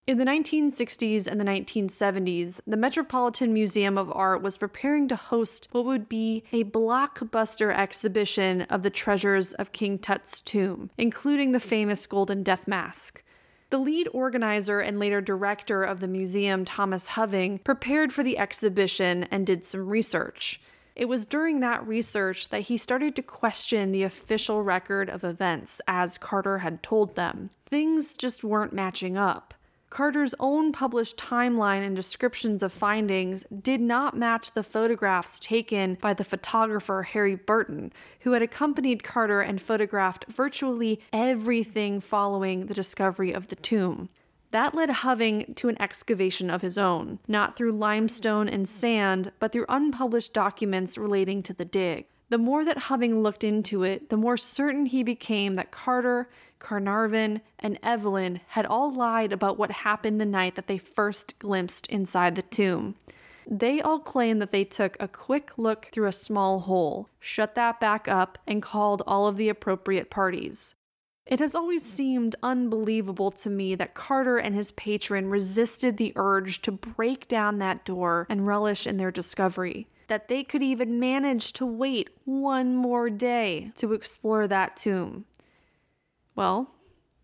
In 0.07 0.17
the 0.17 0.25
1960s 0.25 1.27
and 1.27 1.39
the 1.39 1.45
1970s, 1.45 2.59
the 2.65 2.75
Metropolitan 2.75 3.53
Museum 3.53 3.97
of 3.97 4.11
Art 4.11 4.41
was 4.41 4.57
preparing 4.57 5.07
to 5.07 5.15
host 5.15 5.67
what 5.71 5.85
would 5.85 6.09
be 6.09 6.43
a 6.51 6.63
blockbuster 6.63 7.73
exhibition 7.73 8.63
of 8.63 8.81
the 8.81 8.89
treasures 8.89 9.53
of 9.53 9.71
King 9.71 9.99
Tut's 9.99 10.39
tomb, 10.39 10.89
including 10.97 11.51
the 11.51 11.59
famous 11.59 12.05
Golden 12.07 12.41
Death 12.41 12.67
Mask. 12.67 13.23
The 13.71 13.79
lead 13.79 14.09
organizer 14.11 14.81
and 14.81 14.99
later 14.99 15.21
director 15.21 15.81
of 15.81 16.01
the 16.01 16.07
museum, 16.07 16.65
Thomas 16.65 17.07
Hoving, 17.07 17.63
prepared 17.63 18.11
for 18.11 18.21
the 18.21 18.37
exhibition 18.37 19.23
and 19.31 19.47
did 19.47 19.65
some 19.65 19.87
research. 19.87 20.59
It 20.93 21.05
was 21.05 21.23
during 21.23 21.61
that 21.61 21.87
research 21.87 22.49
that 22.49 22.63
he 22.63 22.75
started 22.75 23.15
to 23.15 23.23
question 23.23 23.93
the 23.93 24.03
official 24.03 24.61
record 24.61 25.09
of 25.09 25.23
events 25.23 25.79
as 25.87 26.17
Carter 26.17 26.57
had 26.57 26.83
told 26.83 27.15
them. 27.15 27.49
Things 27.65 28.13
just 28.13 28.43
weren't 28.43 28.73
matching 28.73 29.17
up. 29.17 29.53
Carter's 29.91 30.33
own 30.39 30.71
published 30.71 31.17
timeline 31.17 31.85
and 31.85 31.97
descriptions 31.97 32.63
of 32.63 32.71
findings 32.71 33.45
did 33.61 33.81
not 33.81 34.15
match 34.15 34.51
the 34.51 34.63
photographs 34.63 35.37
taken 35.37 35.95
by 35.95 36.13
the 36.13 36.23
photographer 36.23 37.03
Harry 37.03 37.35
Burton, 37.35 37.91
who 38.21 38.31
had 38.31 38.41
accompanied 38.41 39.03
Carter 39.03 39.41
and 39.41 39.61
photographed 39.61 40.25
virtually 40.29 41.01
everything 41.11 41.99
following 41.99 42.67
the 42.67 42.73
discovery 42.73 43.33
of 43.33 43.49
the 43.49 43.57
tomb. 43.57 44.07
That 44.51 44.73
led 44.73 44.89
Hoving 44.89 45.53
to 45.55 45.67
an 45.67 45.81
excavation 45.81 46.49
of 46.49 46.61
his 46.61 46.77
own, 46.77 47.19
not 47.27 47.57
through 47.57 47.73
limestone 47.73 48.47
and 48.47 48.67
sand, 48.69 49.33
but 49.39 49.51
through 49.51 49.65
unpublished 49.67 50.33
documents 50.33 50.97
relating 50.97 51.43
to 51.43 51.53
the 51.53 51.65
dig. 51.65 52.05
The 52.29 52.37
more 52.37 52.63
that 52.63 52.83
Hoving 52.83 53.21
looked 53.21 53.43
into 53.43 53.83
it, 53.83 54.09
the 54.09 54.15
more 54.15 54.37
certain 54.37 54.85
he 54.85 55.03
became 55.03 55.55
that 55.55 55.71
Carter 55.71 56.29
Carnarvon, 56.61 57.41
and 57.59 57.77
Evelyn 57.83 58.39
had 58.49 58.65
all 58.65 58.93
lied 58.93 59.33
about 59.33 59.57
what 59.57 59.71
happened 59.71 60.21
the 60.21 60.25
night 60.25 60.55
that 60.55 60.67
they 60.67 60.77
first 60.77 61.37
glimpsed 61.39 61.87
inside 61.87 62.35
the 62.35 62.43
tomb. 62.43 62.95
They 63.45 63.81
all 63.81 63.99
claimed 63.99 64.41
that 64.41 64.51
they 64.51 64.63
took 64.63 64.95
a 64.99 65.09
quick 65.09 65.57
look 65.57 65.89
through 65.91 66.07
a 66.07 66.13
small 66.13 66.61
hole, 66.61 67.09
shut 67.19 67.55
that 67.55 67.79
back 67.79 68.07
up, 68.07 68.37
and 68.47 68.61
called 68.61 69.03
all 69.05 69.27
of 69.27 69.35
the 69.35 69.49
appropriate 69.49 70.09
parties. 70.09 70.75
It 71.25 71.39
has 71.39 71.55
always 71.55 71.83
seemed 71.83 72.35
unbelievable 72.43 73.31
to 73.31 73.49
me 73.49 73.75
that 73.75 73.93
Carter 73.93 74.37
and 74.37 74.55
his 74.55 74.71
patron 74.71 75.29
resisted 75.29 75.97
the 75.97 76.13
urge 76.15 76.61
to 76.63 76.71
break 76.71 77.27
down 77.27 77.59
that 77.59 77.85
door 77.85 78.25
and 78.29 78.47
relish 78.47 78.87
in 78.87 78.97
their 78.97 79.11
discovery. 79.11 79.87
That 80.07 80.27
they 80.27 80.43
could 80.43 80.61
even 80.61 80.99
manage 80.99 81.53
to 81.53 81.65
wait 81.65 82.09
one 82.25 82.75
more 82.75 83.09
day 83.09 83.71
to 83.77 83.93
explore 83.93 84.47
that 84.47 84.75
tomb. 84.75 85.25
Well, 86.35 86.71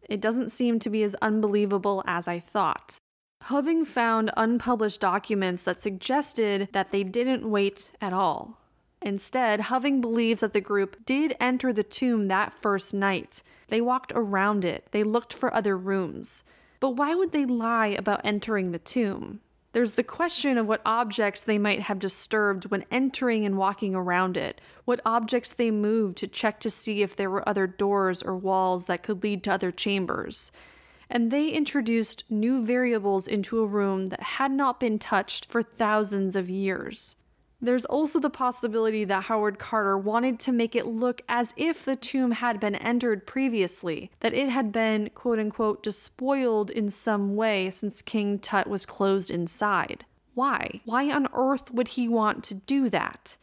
it 0.09 0.21
doesn't 0.21 0.51
seem 0.51 0.79
to 0.79 0.89
be 0.89 1.03
as 1.03 1.15
unbelievable 1.15 2.03
as 2.05 2.27
I 2.27 2.39
thought. 2.39 2.97
Hoving 3.43 3.85
found 3.85 4.31
unpublished 4.35 5.01
documents 5.01 5.63
that 5.63 5.81
suggested 5.81 6.69
that 6.71 6.91
they 6.91 7.03
didn't 7.03 7.49
wait 7.49 7.93
at 8.01 8.13
all. 8.13 8.57
Instead, 9.01 9.61
Hoving 9.61 10.01
believes 10.01 10.41
that 10.41 10.53
the 10.53 10.61
group 10.61 11.05
did 11.05 11.35
enter 11.39 11.71
the 11.71 11.83
tomb 11.83 12.27
that 12.27 12.53
first 12.53 12.93
night. 12.93 13.43
They 13.67 13.79
walked 13.79 14.11
around 14.15 14.65
it, 14.65 14.87
they 14.91 15.03
looked 15.03 15.33
for 15.33 15.53
other 15.53 15.77
rooms. 15.77 16.43
But 16.79 16.91
why 16.91 17.15
would 17.15 17.31
they 17.31 17.45
lie 17.45 17.87
about 17.87 18.21
entering 18.23 18.71
the 18.71 18.79
tomb? 18.79 19.41
There's 19.77 19.93
the 19.93 20.01
question 20.01 20.57
of 20.57 20.67
what 20.67 20.81
objects 20.87 21.43
they 21.43 21.59
might 21.59 21.81
have 21.81 21.99
disturbed 21.99 22.71
when 22.71 22.83
entering 22.89 23.45
and 23.45 23.59
walking 23.59 23.93
around 23.93 24.35
it, 24.35 24.59
what 24.85 25.01
objects 25.05 25.53
they 25.53 25.69
moved 25.69 26.17
to 26.17 26.27
check 26.27 26.59
to 26.61 26.71
see 26.71 27.03
if 27.03 27.15
there 27.15 27.29
were 27.29 27.47
other 27.47 27.67
doors 27.67 28.23
or 28.23 28.35
walls 28.35 28.87
that 28.87 29.03
could 29.03 29.21
lead 29.21 29.43
to 29.43 29.51
other 29.51 29.71
chambers. 29.71 30.51
And 31.11 31.29
they 31.29 31.49
introduced 31.49 32.23
new 32.27 32.65
variables 32.65 33.27
into 33.27 33.59
a 33.59 33.67
room 33.67 34.07
that 34.07 34.23
had 34.23 34.51
not 34.51 34.79
been 34.79 34.97
touched 34.97 35.45
for 35.45 35.61
thousands 35.61 36.35
of 36.35 36.49
years. 36.49 37.15
There's 37.59 37.85
also 37.85 38.19
the 38.19 38.29
possibility 38.29 39.03
that 39.05 39.23
Howard 39.23 39.57
Carter 39.57 39.97
wanted 39.97 40.39
to 40.41 40.51
make 40.51 40.75
it 40.75 40.85
look 40.85 41.23
as 41.27 41.53
if 41.57 41.83
the 41.83 41.95
tomb 41.95 42.31
had 42.31 42.59
been 42.59 42.75
entered 42.75 43.25
previously, 43.25 44.11
that 44.19 44.33
it 44.33 44.49
had 44.49 44.71
been, 44.71 45.09
quote 45.15 45.39
unquote, 45.39 45.81
despoiled 45.81 46.69
in 46.69 46.89
some 46.89 47.35
way 47.35 47.71
since 47.71 48.03
King 48.03 48.37
Tut 48.37 48.67
was 48.67 48.85
closed 48.85 49.31
inside. 49.31 50.05
Why? 50.35 50.81
Why 50.85 51.11
on 51.11 51.27
earth 51.33 51.71
would 51.71 51.89
he 51.89 52.07
want 52.07 52.43
to 52.45 52.53
do 52.53 52.89
that? 52.89 53.37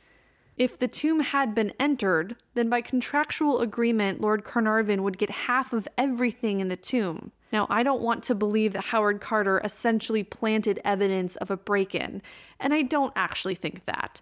If 0.56 0.78
the 0.78 0.86
tomb 0.86 1.18
had 1.18 1.52
been 1.52 1.72
entered, 1.80 2.36
then 2.54 2.68
by 2.68 2.80
contractual 2.82 3.58
agreement, 3.60 4.20
Lord 4.20 4.44
Carnarvon 4.44 5.02
would 5.02 5.18
get 5.18 5.30
half 5.30 5.72
of 5.72 5.88
everything 5.98 6.60
in 6.60 6.68
the 6.68 6.76
tomb. 6.76 7.32
Now, 7.54 7.68
I 7.70 7.84
don't 7.84 8.02
want 8.02 8.24
to 8.24 8.34
believe 8.34 8.72
that 8.72 8.86
Howard 8.86 9.20
Carter 9.20 9.60
essentially 9.62 10.24
planted 10.24 10.80
evidence 10.84 11.36
of 11.36 11.52
a 11.52 11.56
break 11.56 11.94
in, 11.94 12.20
and 12.58 12.74
I 12.74 12.82
don't 12.82 13.12
actually 13.14 13.54
think 13.54 13.84
that. 13.84 14.20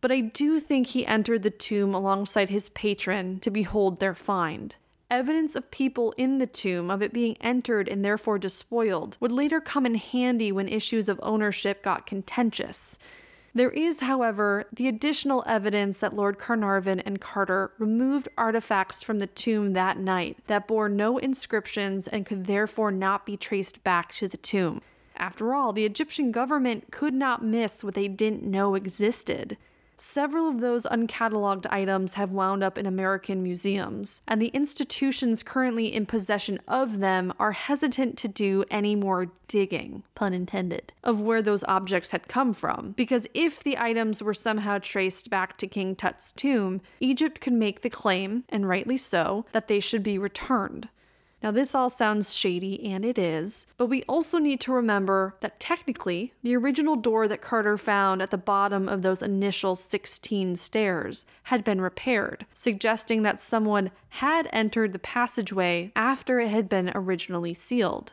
But 0.00 0.10
I 0.10 0.20
do 0.20 0.58
think 0.58 0.86
he 0.86 1.06
entered 1.06 1.42
the 1.42 1.50
tomb 1.50 1.92
alongside 1.92 2.48
his 2.48 2.70
patron 2.70 3.38
to 3.40 3.50
behold 3.50 4.00
their 4.00 4.14
find. 4.14 4.76
Evidence 5.10 5.56
of 5.56 5.70
people 5.70 6.14
in 6.16 6.38
the 6.38 6.46
tomb, 6.46 6.90
of 6.90 7.02
it 7.02 7.12
being 7.12 7.36
entered 7.42 7.86
and 7.86 8.02
therefore 8.02 8.38
despoiled, 8.38 9.18
would 9.20 9.30
later 9.30 9.60
come 9.60 9.84
in 9.84 9.96
handy 9.96 10.50
when 10.50 10.66
issues 10.66 11.10
of 11.10 11.20
ownership 11.22 11.82
got 11.82 12.06
contentious. 12.06 12.98
There 13.52 13.70
is, 13.70 14.00
however, 14.00 14.66
the 14.72 14.86
additional 14.86 15.42
evidence 15.46 15.98
that 15.98 16.14
Lord 16.14 16.38
Carnarvon 16.38 17.00
and 17.00 17.20
Carter 17.20 17.72
removed 17.78 18.28
artifacts 18.38 19.02
from 19.02 19.18
the 19.18 19.26
tomb 19.26 19.72
that 19.72 19.98
night 19.98 20.38
that 20.46 20.68
bore 20.68 20.88
no 20.88 21.18
inscriptions 21.18 22.06
and 22.06 22.24
could 22.24 22.46
therefore 22.46 22.92
not 22.92 23.26
be 23.26 23.36
traced 23.36 23.82
back 23.82 24.12
to 24.14 24.28
the 24.28 24.36
tomb. 24.36 24.82
After 25.16 25.52
all, 25.52 25.72
the 25.72 25.84
Egyptian 25.84 26.30
government 26.30 26.92
could 26.92 27.12
not 27.12 27.44
miss 27.44 27.82
what 27.82 27.94
they 27.94 28.08
didn't 28.08 28.44
know 28.44 28.76
existed. 28.76 29.56
Several 30.02 30.48
of 30.48 30.60
those 30.60 30.86
uncatalogued 30.86 31.66
items 31.70 32.14
have 32.14 32.32
wound 32.32 32.62
up 32.62 32.78
in 32.78 32.86
American 32.86 33.42
museums, 33.42 34.22
and 34.26 34.40
the 34.40 34.48
institutions 34.48 35.42
currently 35.42 35.92
in 35.92 36.06
possession 36.06 36.58
of 36.66 37.00
them 37.00 37.34
are 37.38 37.52
hesitant 37.52 38.16
to 38.16 38.26
do 38.26 38.64
any 38.70 38.96
more 38.96 39.30
digging, 39.46 40.02
pun 40.14 40.32
intended, 40.32 40.94
of 41.04 41.20
where 41.20 41.42
those 41.42 41.64
objects 41.64 42.12
had 42.12 42.28
come 42.28 42.54
from. 42.54 42.92
Because 42.92 43.26
if 43.34 43.62
the 43.62 43.76
items 43.76 44.22
were 44.22 44.32
somehow 44.32 44.78
traced 44.78 45.28
back 45.28 45.58
to 45.58 45.66
King 45.66 45.94
Tut's 45.94 46.32
tomb, 46.32 46.80
Egypt 47.00 47.42
could 47.42 47.52
make 47.52 47.82
the 47.82 47.90
claim, 47.90 48.44
and 48.48 48.66
rightly 48.66 48.96
so, 48.96 49.44
that 49.52 49.68
they 49.68 49.80
should 49.80 50.02
be 50.02 50.16
returned. 50.16 50.88
Now, 51.42 51.50
this 51.50 51.74
all 51.74 51.88
sounds 51.88 52.36
shady, 52.36 52.84
and 52.84 53.02
it 53.02 53.18
is, 53.18 53.66
but 53.78 53.86
we 53.86 54.02
also 54.02 54.38
need 54.38 54.60
to 54.60 54.72
remember 54.72 55.36
that 55.40 55.58
technically, 55.58 56.34
the 56.42 56.54
original 56.54 56.96
door 56.96 57.26
that 57.28 57.40
Carter 57.40 57.78
found 57.78 58.20
at 58.20 58.30
the 58.30 58.36
bottom 58.36 58.88
of 58.88 59.00
those 59.00 59.22
initial 59.22 59.74
16 59.74 60.56
stairs 60.56 61.24
had 61.44 61.64
been 61.64 61.80
repaired, 61.80 62.44
suggesting 62.52 63.22
that 63.22 63.40
someone 63.40 63.90
had 64.10 64.50
entered 64.52 64.92
the 64.92 64.98
passageway 64.98 65.92
after 65.96 66.40
it 66.40 66.48
had 66.48 66.68
been 66.68 66.92
originally 66.94 67.54
sealed. 67.54 68.12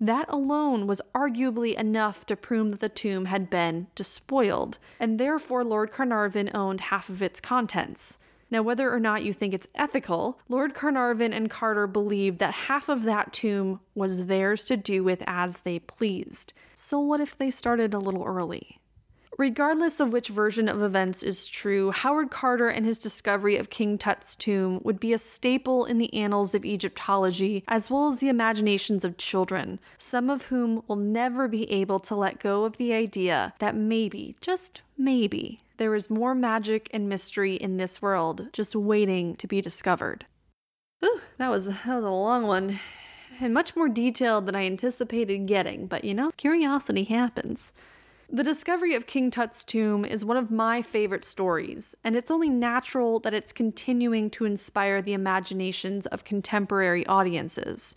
That 0.00 0.28
alone 0.28 0.86
was 0.86 1.02
arguably 1.14 1.74
enough 1.74 2.24
to 2.26 2.36
prove 2.36 2.70
that 2.70 2.80
the 2.80 2.88
tomb 2.88 3.26
had 3.26 3.50
been 3.50 3.88
despoiled, 3.94 4.78
and 4.98 5.20
therefore 5.20 5.64
Lord 5.64 5.92
Carnarvon 5.92 6.50
owned 6.54 6.80
half 6.82 7.10
of 7.10 7.20
its 7.20 7.40
contents. 7.40 8.18
Now, 8.54 8.62
whether 8.62 8.94
or 8.94 9.00
not 9.00 9.24
you 9.24 9.32
think 9.32 9.52
it's 9.52 9.66
ethical, 9.74 10.38
Lord 10.48 10.74
Carnarvon 10.74 11.32
and 11.32 11.50
Carter 11.50 11.88
believed 11.88 12.38
that 12.38 12.54
half 12.54 12.88
of 12.88 13.02
that 13.02 13.32
tomb 13.32 13.80
was 13.96 14.26
theirs 14.26 14.62
to 14.66 14.76
do 14.76 15.02
with 15.02 15.24
as 15.26 15.58
they 15.58 15.80
pleased. 15.80 16.52
So, 16.76 17.00
what 17.00 17.20
if 17.20 17.36
they 17.36 17.50
started 17.50 17.92
a 17.92 17.98
little 17.98 18.22
early? 18.22 18.78
Regardless 19.36 19.98
of 19.98 20.12
which 20.12 20.28
version 20.28 20.68
of 20.68 20.80
events 20.80 21.24
is 21.24 21.48
true, 21.48 21.90
Howard 21.90 22.30
Carter 22.30 22.68
and 22.68 22.86
his 22.86 23.00
discovery 23.00 23.56
of 23.56 23.70
King 23.70 23.98
Tut's 23.98 24.36
tomb 24.36 24.80
would 24.84 25.00
be 25.00 25.12
a 25.12 25.18
staple 25.18 25.84
in 25.84 25.98
the 25.98 26.14
annals 26.14 26.54
of 26.54 26.64
Egyptology, 26.64 27.64
as 27.66 27.90
well 27.90 28.06
as 28.06 28.20
the 28.20 28.28
imaginations 28.28 29.04
of 29.04 29.16
children, 29.16 29.80
some 29.98 30.30
of 30.30 30.42
whom 30.42 30.84
will 30.86 30.94
never 30.94 31.48
be 31.48 31.68
able 31.72 31.98
to 31.98 32.14
let 32.14 32.38
go 32.38 32.62
of 32.62 32.76
the 32.76 32.92
idea 32.92 33.52
that 33.58 33.74
maybe, 33.74 34.36
just 34.40 34.80
maybe, 34.96 35.63
there 35.76 35.94
is 35.94 36.10
more 36.10 36.34
magic 36.34 36.88
and 36.92 37.08
mystery 37.08 37.54
in 37.54 37.76
this 37.76 38.00
world 38.00 38.48
just 38.52 38.76
waiting 38.76 39.36
to 39.36 39.46
be 39.46 39.60
discovered. 39.60 40.26
Ooh, 41.04 41.20
that 41.38 41.50
was, 41.50 41.66
that 41.66 41.86
was 41.86 42.04
a 42.04 42.10
long 42.10 42.46
one 42.46 42.80
and 43.40 43.52
much 43.52 43.74
more 43.74 43.88
detailed 43.88 44.46
than 44.46 44.54
I 44.54 44.66
anticipated 44.66 45.46
getting, 45.46 45.86
but 45.86 46.04
you 46.04 46.14
know, 46.14 46.30
curiosity 46.36 47.04
happens. 47.04 47.72
The 48.30 48.42
discovery 48.42 48.94
of 48.94 49.06
King 49.06 49.30
Tut's 49.30 49.64
tomb 49.64 50.04
is 50.04 50.24
one 50.24 50.36
of 50.36 50.50
my 50.50 50.82
favorite 50.82 51.24
stories, 51.24 51.94
and 52.02 52.16
it's 52.16 52.30
only 52.30 52.48
natural 52.48 53.20
that 53.20 53.34
it's 53.34 53.52
continuing 53.52 54.30
to 54.30 54.44
inspire 54.44 55.02
the 55.02 55.12
imaginations 55.12 56.06
of 56.06 56.24
contemporary 56.24 57.06
audiences. 57.06 57.94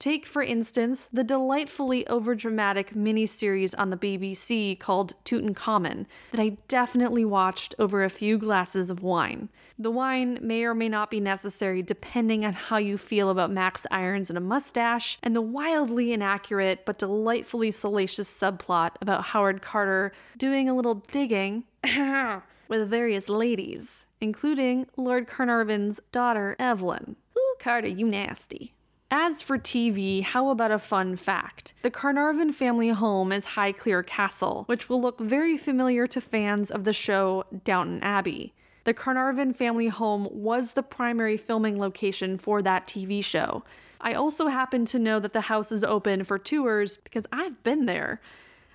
Take, 0.00 0.24
for 0.24 0.42
instance, 0.42 1.10
the 1.12 1.22
delightfully 1.22 2.06
overdramatic 2.06 2.94
miniseries 2.94 3.74
on 3.76 3.90
the 3.90 3.98
BBC 3.98 4.78
called 4.78 5.12
Tutankhamun 5.26 6.06
that 6.32 6.40
I 6.40 6.56
definitely 6.68 7.26
watched 7.26 7.74
over 7.78 8.02
a 8.02 8.08
few 8.08 8.38
glasses 8.38 8.88
of 8.88 9.02
wine. 9.02 9.50
The 9.78 9.90
wine 9.90 10.38
may 10.40 10.64
or 10.64 10.74
may 10.74 10.88
not 10.88 11.10
be 11.10 11.20
necessary 11.20 11.82
depending 11.82 12.46
on 12.46 12.54
how 12.54 12.78
you 12.78 12.96
feel 12.96 13.28
about 13.28 13.50
Max 13.50 13.86
Irons 13.90 14.30
and 14.30 14.38
a 14.38 14.40
mustache, 14.40 15.18
and 15.22 15.36
the 15.36 15.42
wildly 15.42 16.14
inaccurate 16.14 16.86
but 16.86 16.98
delightfully 16.98 17.70
salacious 17.70 18.30
subplot 18.30 18.92
about 19.02 19.24
Howard 19.24 19.60
Carter 19.60 20.12
doing 20.38 20.66
a 20.66 20.74
little 20.74 20.94
digging. 20.94 21.64
with 22.68 22.88
various 22.88 23.28
ladies, 23.28 24.06
including 24.18 24.86
Lord 24.96 25.26
Carnarvon's 25.26 26.00
daughter, 26.10 26.56
Evelyn. 26.58 27.16
Ooh, 27.36 27.54
Carter, 27.58 27.88
you 27.88 28.06
nasty. 28.06 28.72
As 29.12 29.42
for 29.42 29.58
TV, 29.58 30.22
how 30.22 30.50
about 30.50 30.70
a 30.70 30.78
fun 30.78 31.16
fact? 31.16 31.74
The 31.82 31.90
Carnarvon 31.90 32.52
family 32.52 32.90
home 32.90 33.32
is 33.32 33.44
Highclere 33.44 34.06
Castle, 34.06 34.62
which 34.66 34.88
will 34.88 35.02
look 35.02 35.18
very 35.18 35.58
familiar 35.58 36.06
to 36.06 36.20
fans 36.20 36.70
of 36.70 36.84
the 36.84 36.92
show 36.92 37.44
Downton 37.64 38.00
Abbey. 38.04 38.54
The 38.84 38.94
Carnarvon 38.94 39.52
family 39.52 39.88
home 39.88 40.28
was 40.30 40.72
the 40.72 40.84
primary 40.84 41.36
filming 41.36 41.76
location 41.76 42.38
for 42.38 42.62
that 42.62 42.86
TV 42.86 43.22
show. 43.24 43.64
I 44.00 44.14
also 44.14 44.46
happen 44.46 44.86
to 44.86 44.98
know 45.00 45.18
that 45.18 45.32
the 45.32 45.42
house 45.42 45.72
is 45.72 45.82
open 45.82 46.22
for 46.22 46.38
tours 46.38 46.96
because 46.98 47.26
I've 47.32 47.60
been 47.64 47.86
there. 47.86 48.20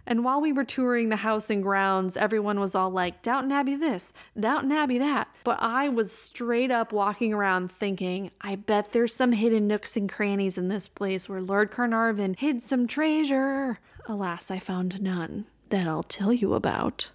And 0.08 0.24
while 0.24 0.40
we 0.40 0.52
were 0.52 0.64
touring 0.64 1.10
the 1.10 1.16
house 1.18 1.50
and 1.50 1.64
grounds, 1.64 2.18
everyone 2.18 2.60
was 2.60 2.76
all 2.76 2.90
like, 2.90 3.22
Downton 3.22 3.52
Abbey 3.52 3.76
this, 3.76 4.14
Downton 4.40 4.72
Abbey 4.72 4.98
that. 5.00 5.30
But 5.44 5.58
I 5.62 5.90
was 5.90 6.12
straight 6.12 6.72
up 6.72 6.92
walking 6.92 7.34
around 7.34 7.72
thinking, 7.72 8.32
I 8.42 8.56
bet 8.56 8.92
there's 8.92 9.14
some 9.14 9.32
hidden 9.32 9.68
nooks 9.68 9.98
and 9.98 10.10
crannies 10.10 10.58
in 10.58 10.68
this 10.68 10.88
place 10.88 11.28
where 11.28 11.42
Lord 11.42 11.72
Carnarvon 11.72 12.36
hid 12.38 12.62
some 12.62 12.88
treasure. 12.88 13.80
Alas, 14.08 14.52
I 14.52 14.60
found 14.60 15.02
none 15.02 15.46
that 15.70 15.88
I'll 15.88 16.04
tell 16.04 16.32
you 16.32 16.54
about. 16.54 17.12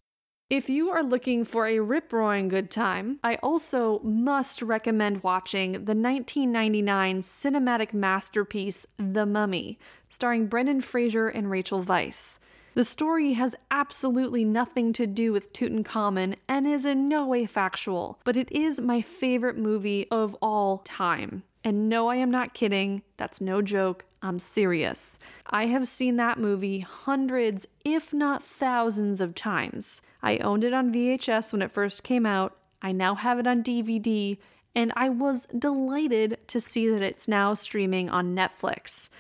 If 0.51 0.69
you 0.69 0.91
are 0.91 1.05
looking 1.05 1.45
for 1.45 1.69
a 1.69 1.79
rip 1.79 2.13
roaring 2.13 2.49
good 2.49 2.73
time, 2.73 3.21
I 3.23 3.37
also 3.37 4.01
must 4.01 4.63
recommend 4.63 5.23
watching 5.23 5.73
the 5.73 5.95
1999 5.95 7.23
cinematic 7.23 7.95
masterpiece, 7.95 8.85
The 8.97 9.27
Mummy, 9.27 9.79
starring 10.09 10.49
Brendan 10.49 10.81
Fraser 10.81 11.29
and 11.29 11.49
Rachel 11.49 11.85
Weisz. 11.85 12.41
The 12.75 12.85
story 12.85 13.33
has 13.33 13.57
absolutely 13.71 14.45
nothing 14.45 14.93
to 14.93 15.07
do 15.07 15.33
with 15.33 15.53
Tutankhamun 15.53 16.37
and 16.47 16.67
is 16.69 16.85
in 16.85 17.09
no 17.09 17.27
way 17.27 17.45
factual, 17.45 18.21
but 18.25 18.37
it 18.37 18.51
is 18.53 18.81
my 18.81 19.01
favorite 19.01 19.59
movie 19.59 20.07
of 20.11 20.37
all 20.41 20.79
time. 20.79 21.43
And 21.65 21.89
no, 21.89 22.09
I 22.09 22.17
am 22.17 22.31
not 22.31 22.55
kidding. 22.55 23.03
That's 23.17 23.41
no 23.41 23.61
joke. 23.61 24.05
I'm 24.23 24.39
serious. 24.39 25.19
I 25.47 25.67
have 25.67 25.89
seen 25.89 26.17
that 26.17 26.39
movie 26.39 26.81
hundreds, 26.81 27.67
if 27.85 28.13
not 28.13 28.45
thousands, 28.45 29.21
of 29.21 29.35
times. 29.35 30.01
I 30.23 30.39
owned 30.39 30.63
it 30.63 30.73
on 30.73 30.93
VHS 30.93 31.53
when 31.53 31.63
it 31.63 31.73
first 31.73 32.05
came 32.05 32.25
out. 32.25 32.57
I 32.83 32.93
now 32.93 33.15
have 33.15 33.39
it 33.39 33.47
on 33.47 33.65
DVD, 33.65 34.39
and 34.75 34.93
I 34.95 35.09
was 35.09 35.47
delighted 35.59 36.39
to 36.49 36.61
see 36.61 36.89
that 36.89 37.03
it's 37.03 37.29
now 37.29 37.55
streaming 37.55 38.09
on 38.09 38.35
Netflix. 38.37 39.11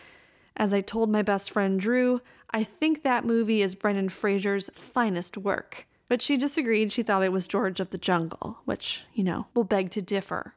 As 0.57 0.72
I 0.72 0.82
told 0.82 1.11
my 1.11 1.22
best 1.22 1.51
friend 1.51 1.80
Drew, 1.80 2.20
I 2.53 2.64
think 2.64 3.03
that 3.03 3.24
movie 3.24 3.62
is 3.62 3.74
Brendan 3.74 4.09
Fraser's 4.09 4.70
finest 4.74 5.36
work. 5.36 5.86
But 6.09 6.20
she 6.20 6.36
disagreed. 6.36 6.90
She 6.90 7.05
thought 7.05 7.22
it 7.22 7.30
was 7.30 7.46
George 7.46 7.78
of 7.78 7.90
the 7.90 7.98
Jungle, 7.98 8.59
which, 8.64 9.05
you 9.14 9.22
know, 9.22 9.46
will 9.55 9.62
beg 9.62 9.92
to 9.92 10.03
differ. 10.03 10.55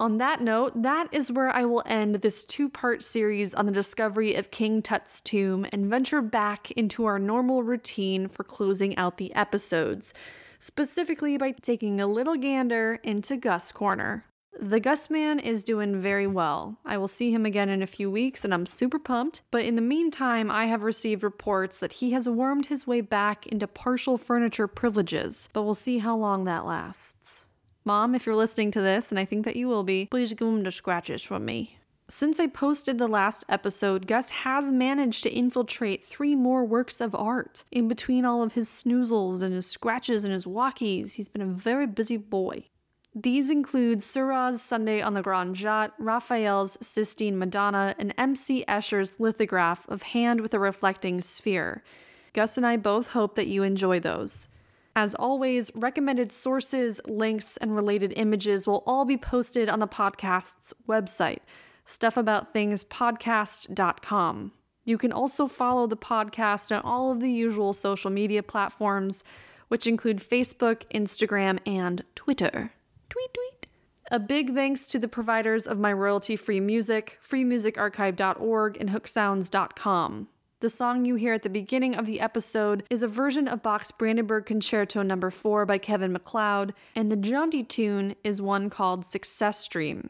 On 0.00 0.18
that 0.18 0.40
note, 0.40 0.82
that 0.82 1.06
is 1.12 1.30
where 1.30 1.50
I 1.50 1.64
will 1.64 1.84
end 1.86 2.16
this 2.16 2.42
two 2.42 2.68
part 2.68 3.04
series 3.04 3.54
on 3.54 3.66
the 3.66 3.72
discovery 3.72 4.34
of 4.34 4.50
King 4.50 4.82
Tut's 4.82 5.20
tomb 5.20 5.64
and 5.70 5.86
venture 5.86 6.20
back 6.20 6.72
into 6.72 7.04
our 7.04 7.20
normal 7.20 7.62
routine 7.62 8.26
for 8.26 8.42
closing 8.42 8.96
out 8.96 9.18
the 9.18 9.32
episodes, 9.36 10.12
specifically 10.58 11.36
by 11.38 11.52
taking 11.52 12.00
a 12.00 12.08
little 12.08 12.36
gander 12.36 12.98
into 13.04 13.36
Gus 13.36 13.70
Corner. 13.70 14.24
The 14.60 14.80
Gus 14.80 15.10
man 15.10 15.38
is 15.38 15.62
doing 15.62 16.00
very 16.00 16.26
well. 16.26 16.78
I 16.84 16.96
will 16.98 17.08
see 17.08 17.32
him 17.32 17.46
again 17.46 17.68
in 17.68 17.82
a 17.82 17.86
few 17.86 18.10
weeks 18.10 18.44
and 18.44 18.52
I'm 18.52 18.66
super 18.66 18.98
pumped. 18.98 19.42
But 19.50 19.64
in 19.64 19.76
the 19.76 19.82
meantime, 19.82 20.50
I 20.50 20.66
have 20.66 20.82
received 20.82 21.22
reports 21.22 21.78
that 21.78 21.94
he 21.94 22.10
has 22.10 22.28
wormed 22.28 22.66
his 22.66 22.86
way 22.86 23.00
back 23.00 23.46
into 23.46 23.66
partial 23.66 24.18
furniture 24.18 24.68
privileges, 24.68 25.48
but 25.52 25.62
we'll 25.62 25.74
see 25.74 25.98
how 25.98 26.16
long 26.16 26.44
that 26.44 26.66
lasts. 26.66 27.46
Mom, 27.84 28.14
if 28.14 28.26
you're 28.26 28.36
listening 28.36 28.70
to 28.72 28.80
this, 28.80 29.10
and 29.10 29.18
I 29.18 29.24
think 29.24 29.44
that 29.44 29.56
you 29.56 29.66
will 29.66 29.82
be, 29.82 30.06
please 30.06 30.32
give 30.32 30.46
him 30.46 30.62
the 30.62 30.70
scratches 30.70 31.22
from 31.22 31.44
me. 31.44 31.78
Since 32.08 32.38
I 32.38 32.46
posted 32.46 32.98
the 32.98 33.08
last 33.08 33.44
episode, 33.48 34.06
Gus 34.06 34.28
has 34.28 34.70
managed 34.70 35.22
to 35.22 35.30
infiltrate 35.30 36.04
three 36.04 36.36
more 36.36 36.64
works 36.64 37.00
of 37.00 37.14
art. 37.14 37.64
In 37.72 37.88
between 37.88 38.24
all 38.24 38.42
of 38.42 38.52
his 38.52 38.68
snoozles 38.68 39.42
and 39.42 39.54
his 39.54 39.66
scratches 39.66 40.24
and 40.24 40.32
his 40.32 40.44
walkies, 40.44 41.14
he's 41.14 41.28
been 41.28 41.42
a 41.42 41.46
very 41.46 41.86
busy 41.86 42.18
boy. 42.18 42.66
These 43.14 43.50
include 43.50 43.98
Seurat's 43.98 44.62
Sunday 44.62 45.02
on 45.02 45.12
the 45.12 45.20
Grand 45.20 45.54
Jatte, 45.54 45.92
Raphael's 45.98 46.78
Sistine 46.80 47.38
Madonna, 47.38 47.94
and 47.98 48.14
M.C. 48.16 48.64
Escher's 48.66 49.20
lithograph 49.20 49.86
of 49.88 50.00
Hand 50.02 50.40
with 50.40 50.54
a 50.54 50.58
Reflecting 50.58 51.20
Sphere. 51.20 51.84
Gus 52.32 52.56
and 52.56 52.66
I 52.66 52.78
both 52.78 53.08
hope 53.08 53.34
that 53.34 53.48
you 53.48 53.64
enjoy 53.64 54.00
those. 54.00 54.48
As 54.96 55.14
always, 55.14 55.70
recommended 55.74 56.32
sources, 56.32 57.02
links, 57.06 57.58
and 57.58 57.76
related 57.76 58.14
images 58.16 58.66
will 58.66 58.82
all 58.86 59.04
be 59.04 59.18
posted 59.18 59.68
on 59.68 59.78
the 59.78 59.86
podcast's 59.86 60.72
website, 60.88 61.40
stuffaboutthingspodcast.com. 61.86 64.52
You 64.84 64.98
can 64.98 65.12
also 65.12 65.46
follow 65.46 65.86
the 65.86 65.96
podcast 65.98 66.74
on 66.74 66.80
all 66.82 67.12
of 67.12 67.20
the 67.20 67.30
usual 67.30 67.74
social 67.74 68.10
media 68.10 68.42
platforms, 68.42 69.22
which 69.68 69.86
include 69.86 70.16
Facebook, 70.18 70.84
Instagram, 70.94 71.58
and 71.66 72.04
Twitter. 72.14 72.72
Tweet, 73.12 73.34
tweet. 73.34 73.66
A 74.10 74.18
big 74.18 74.54
thanks 74.54 74.86
to 74.86 74.98
the 74.98 75.06
providers 75.06 75.66
of 75.66 75.78
my 75.78 75.92
royalty 75.92 76.34
free 76.34 76.60
music, 76.60 77.18
freemusicarchive.org, 77.22 78.76
and 78.80 78.88
hooksounds.com. 78.88 80.28
The 80.60 80.70
song 80.70 81.04
you 81.04 81.16
hear 81.16 81.34
at 81.34 81.42
the 81.42 81.50
beginning 81.50 81.94
of 81.94 82.06
the 82.06 82.20
episode 82.20 82.84
is 82.88 83.02
a 83.02 83.08
version 83.08 83.48
of 83.48 83.62
Bach's 83.62 83.90
Brandenburg 83.90 84.46
Concerto 84.46 85.02
No. 85.02 85.28
4 85.28 85.66
by 85.66 85.76
Kevin 85.76 86.14
MacLeod, 86.14 86.72
and 86.96 87.12
the 87.12 87.16
jaunty 87.16 87.62
tune 87.62 88.14
is 88.24 88.40
one 88.40 88.70
called 88.70 89.04
Success 89.04 89.58
Stream. 89.58 90.08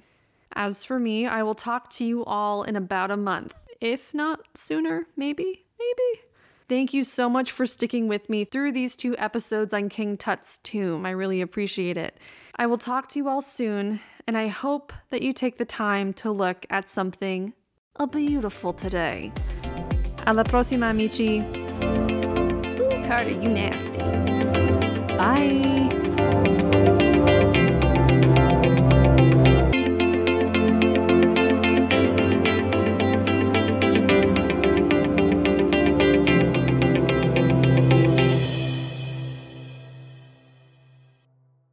As 0.52 0.84
for 0.84 1.00
me, 1.00 1.26
I 1.26 1.42
will 1.42 1.56
talk 1.56 1.90
to 1.94 2.04
you 2.04 2.24
all 2.24 2.62
in 2.62 2.76
about 2.76 3.10
a 3.10 3.16
month, 3.16 3.54
if 3.80 4.14
not 4.14 4.46
sooner, 4.54 5.08
maybe, 5.16 5.64
maybe. 5.76 6.22
Thank 6.72 6.94
you 6.94 7.04
so 7.04 7.28
much 7.28 7.52
for 7.52 7.66
sticking 7.66 8.08
with 8.08 8.30
me 8.30 8.46
through 8.46 8.72
these 8.72 8.96
two 8.96 9.14
episodes 9.18 9.74
on 9.74 9.90
King 9.90 10.16
Tut's 10.16 10.56
tomb. 10.56 11.04
I 11.04 11.10
really 11.10 11.42
appreciate 11.42 11.98
it. 11.98 12.16
I 12.56 12.64
will 12.64 12.78
talk 12.78 13.10
to 13.10 13.18
you 13.18 13.28
all 13.28 13.42
soon, 13.42 14.00
and 14.26 14.38
I 14.38 14.46
hope 14.46 14.90
that 15.10 15.20
you 15.20 15.34
take 15.34 15.58
the 15.58 15.66
time 15.66 16.14
to 16.14 16.30
look 16.30 16.64
at 16.70 16.88
something 16.88 17.52
a 17.96 18.06
beautiful 18.06 18.72
today. 18.72 19.32
Alla 20.26 20.44
prossima, 20.44 20.88
amici. 20.88 21.40
Ooh, 21.40 23.06
Carter, 23.06 23.32
you 23.32 23.50
nasty. 23.50 23.98
Bye. 25.14 26.01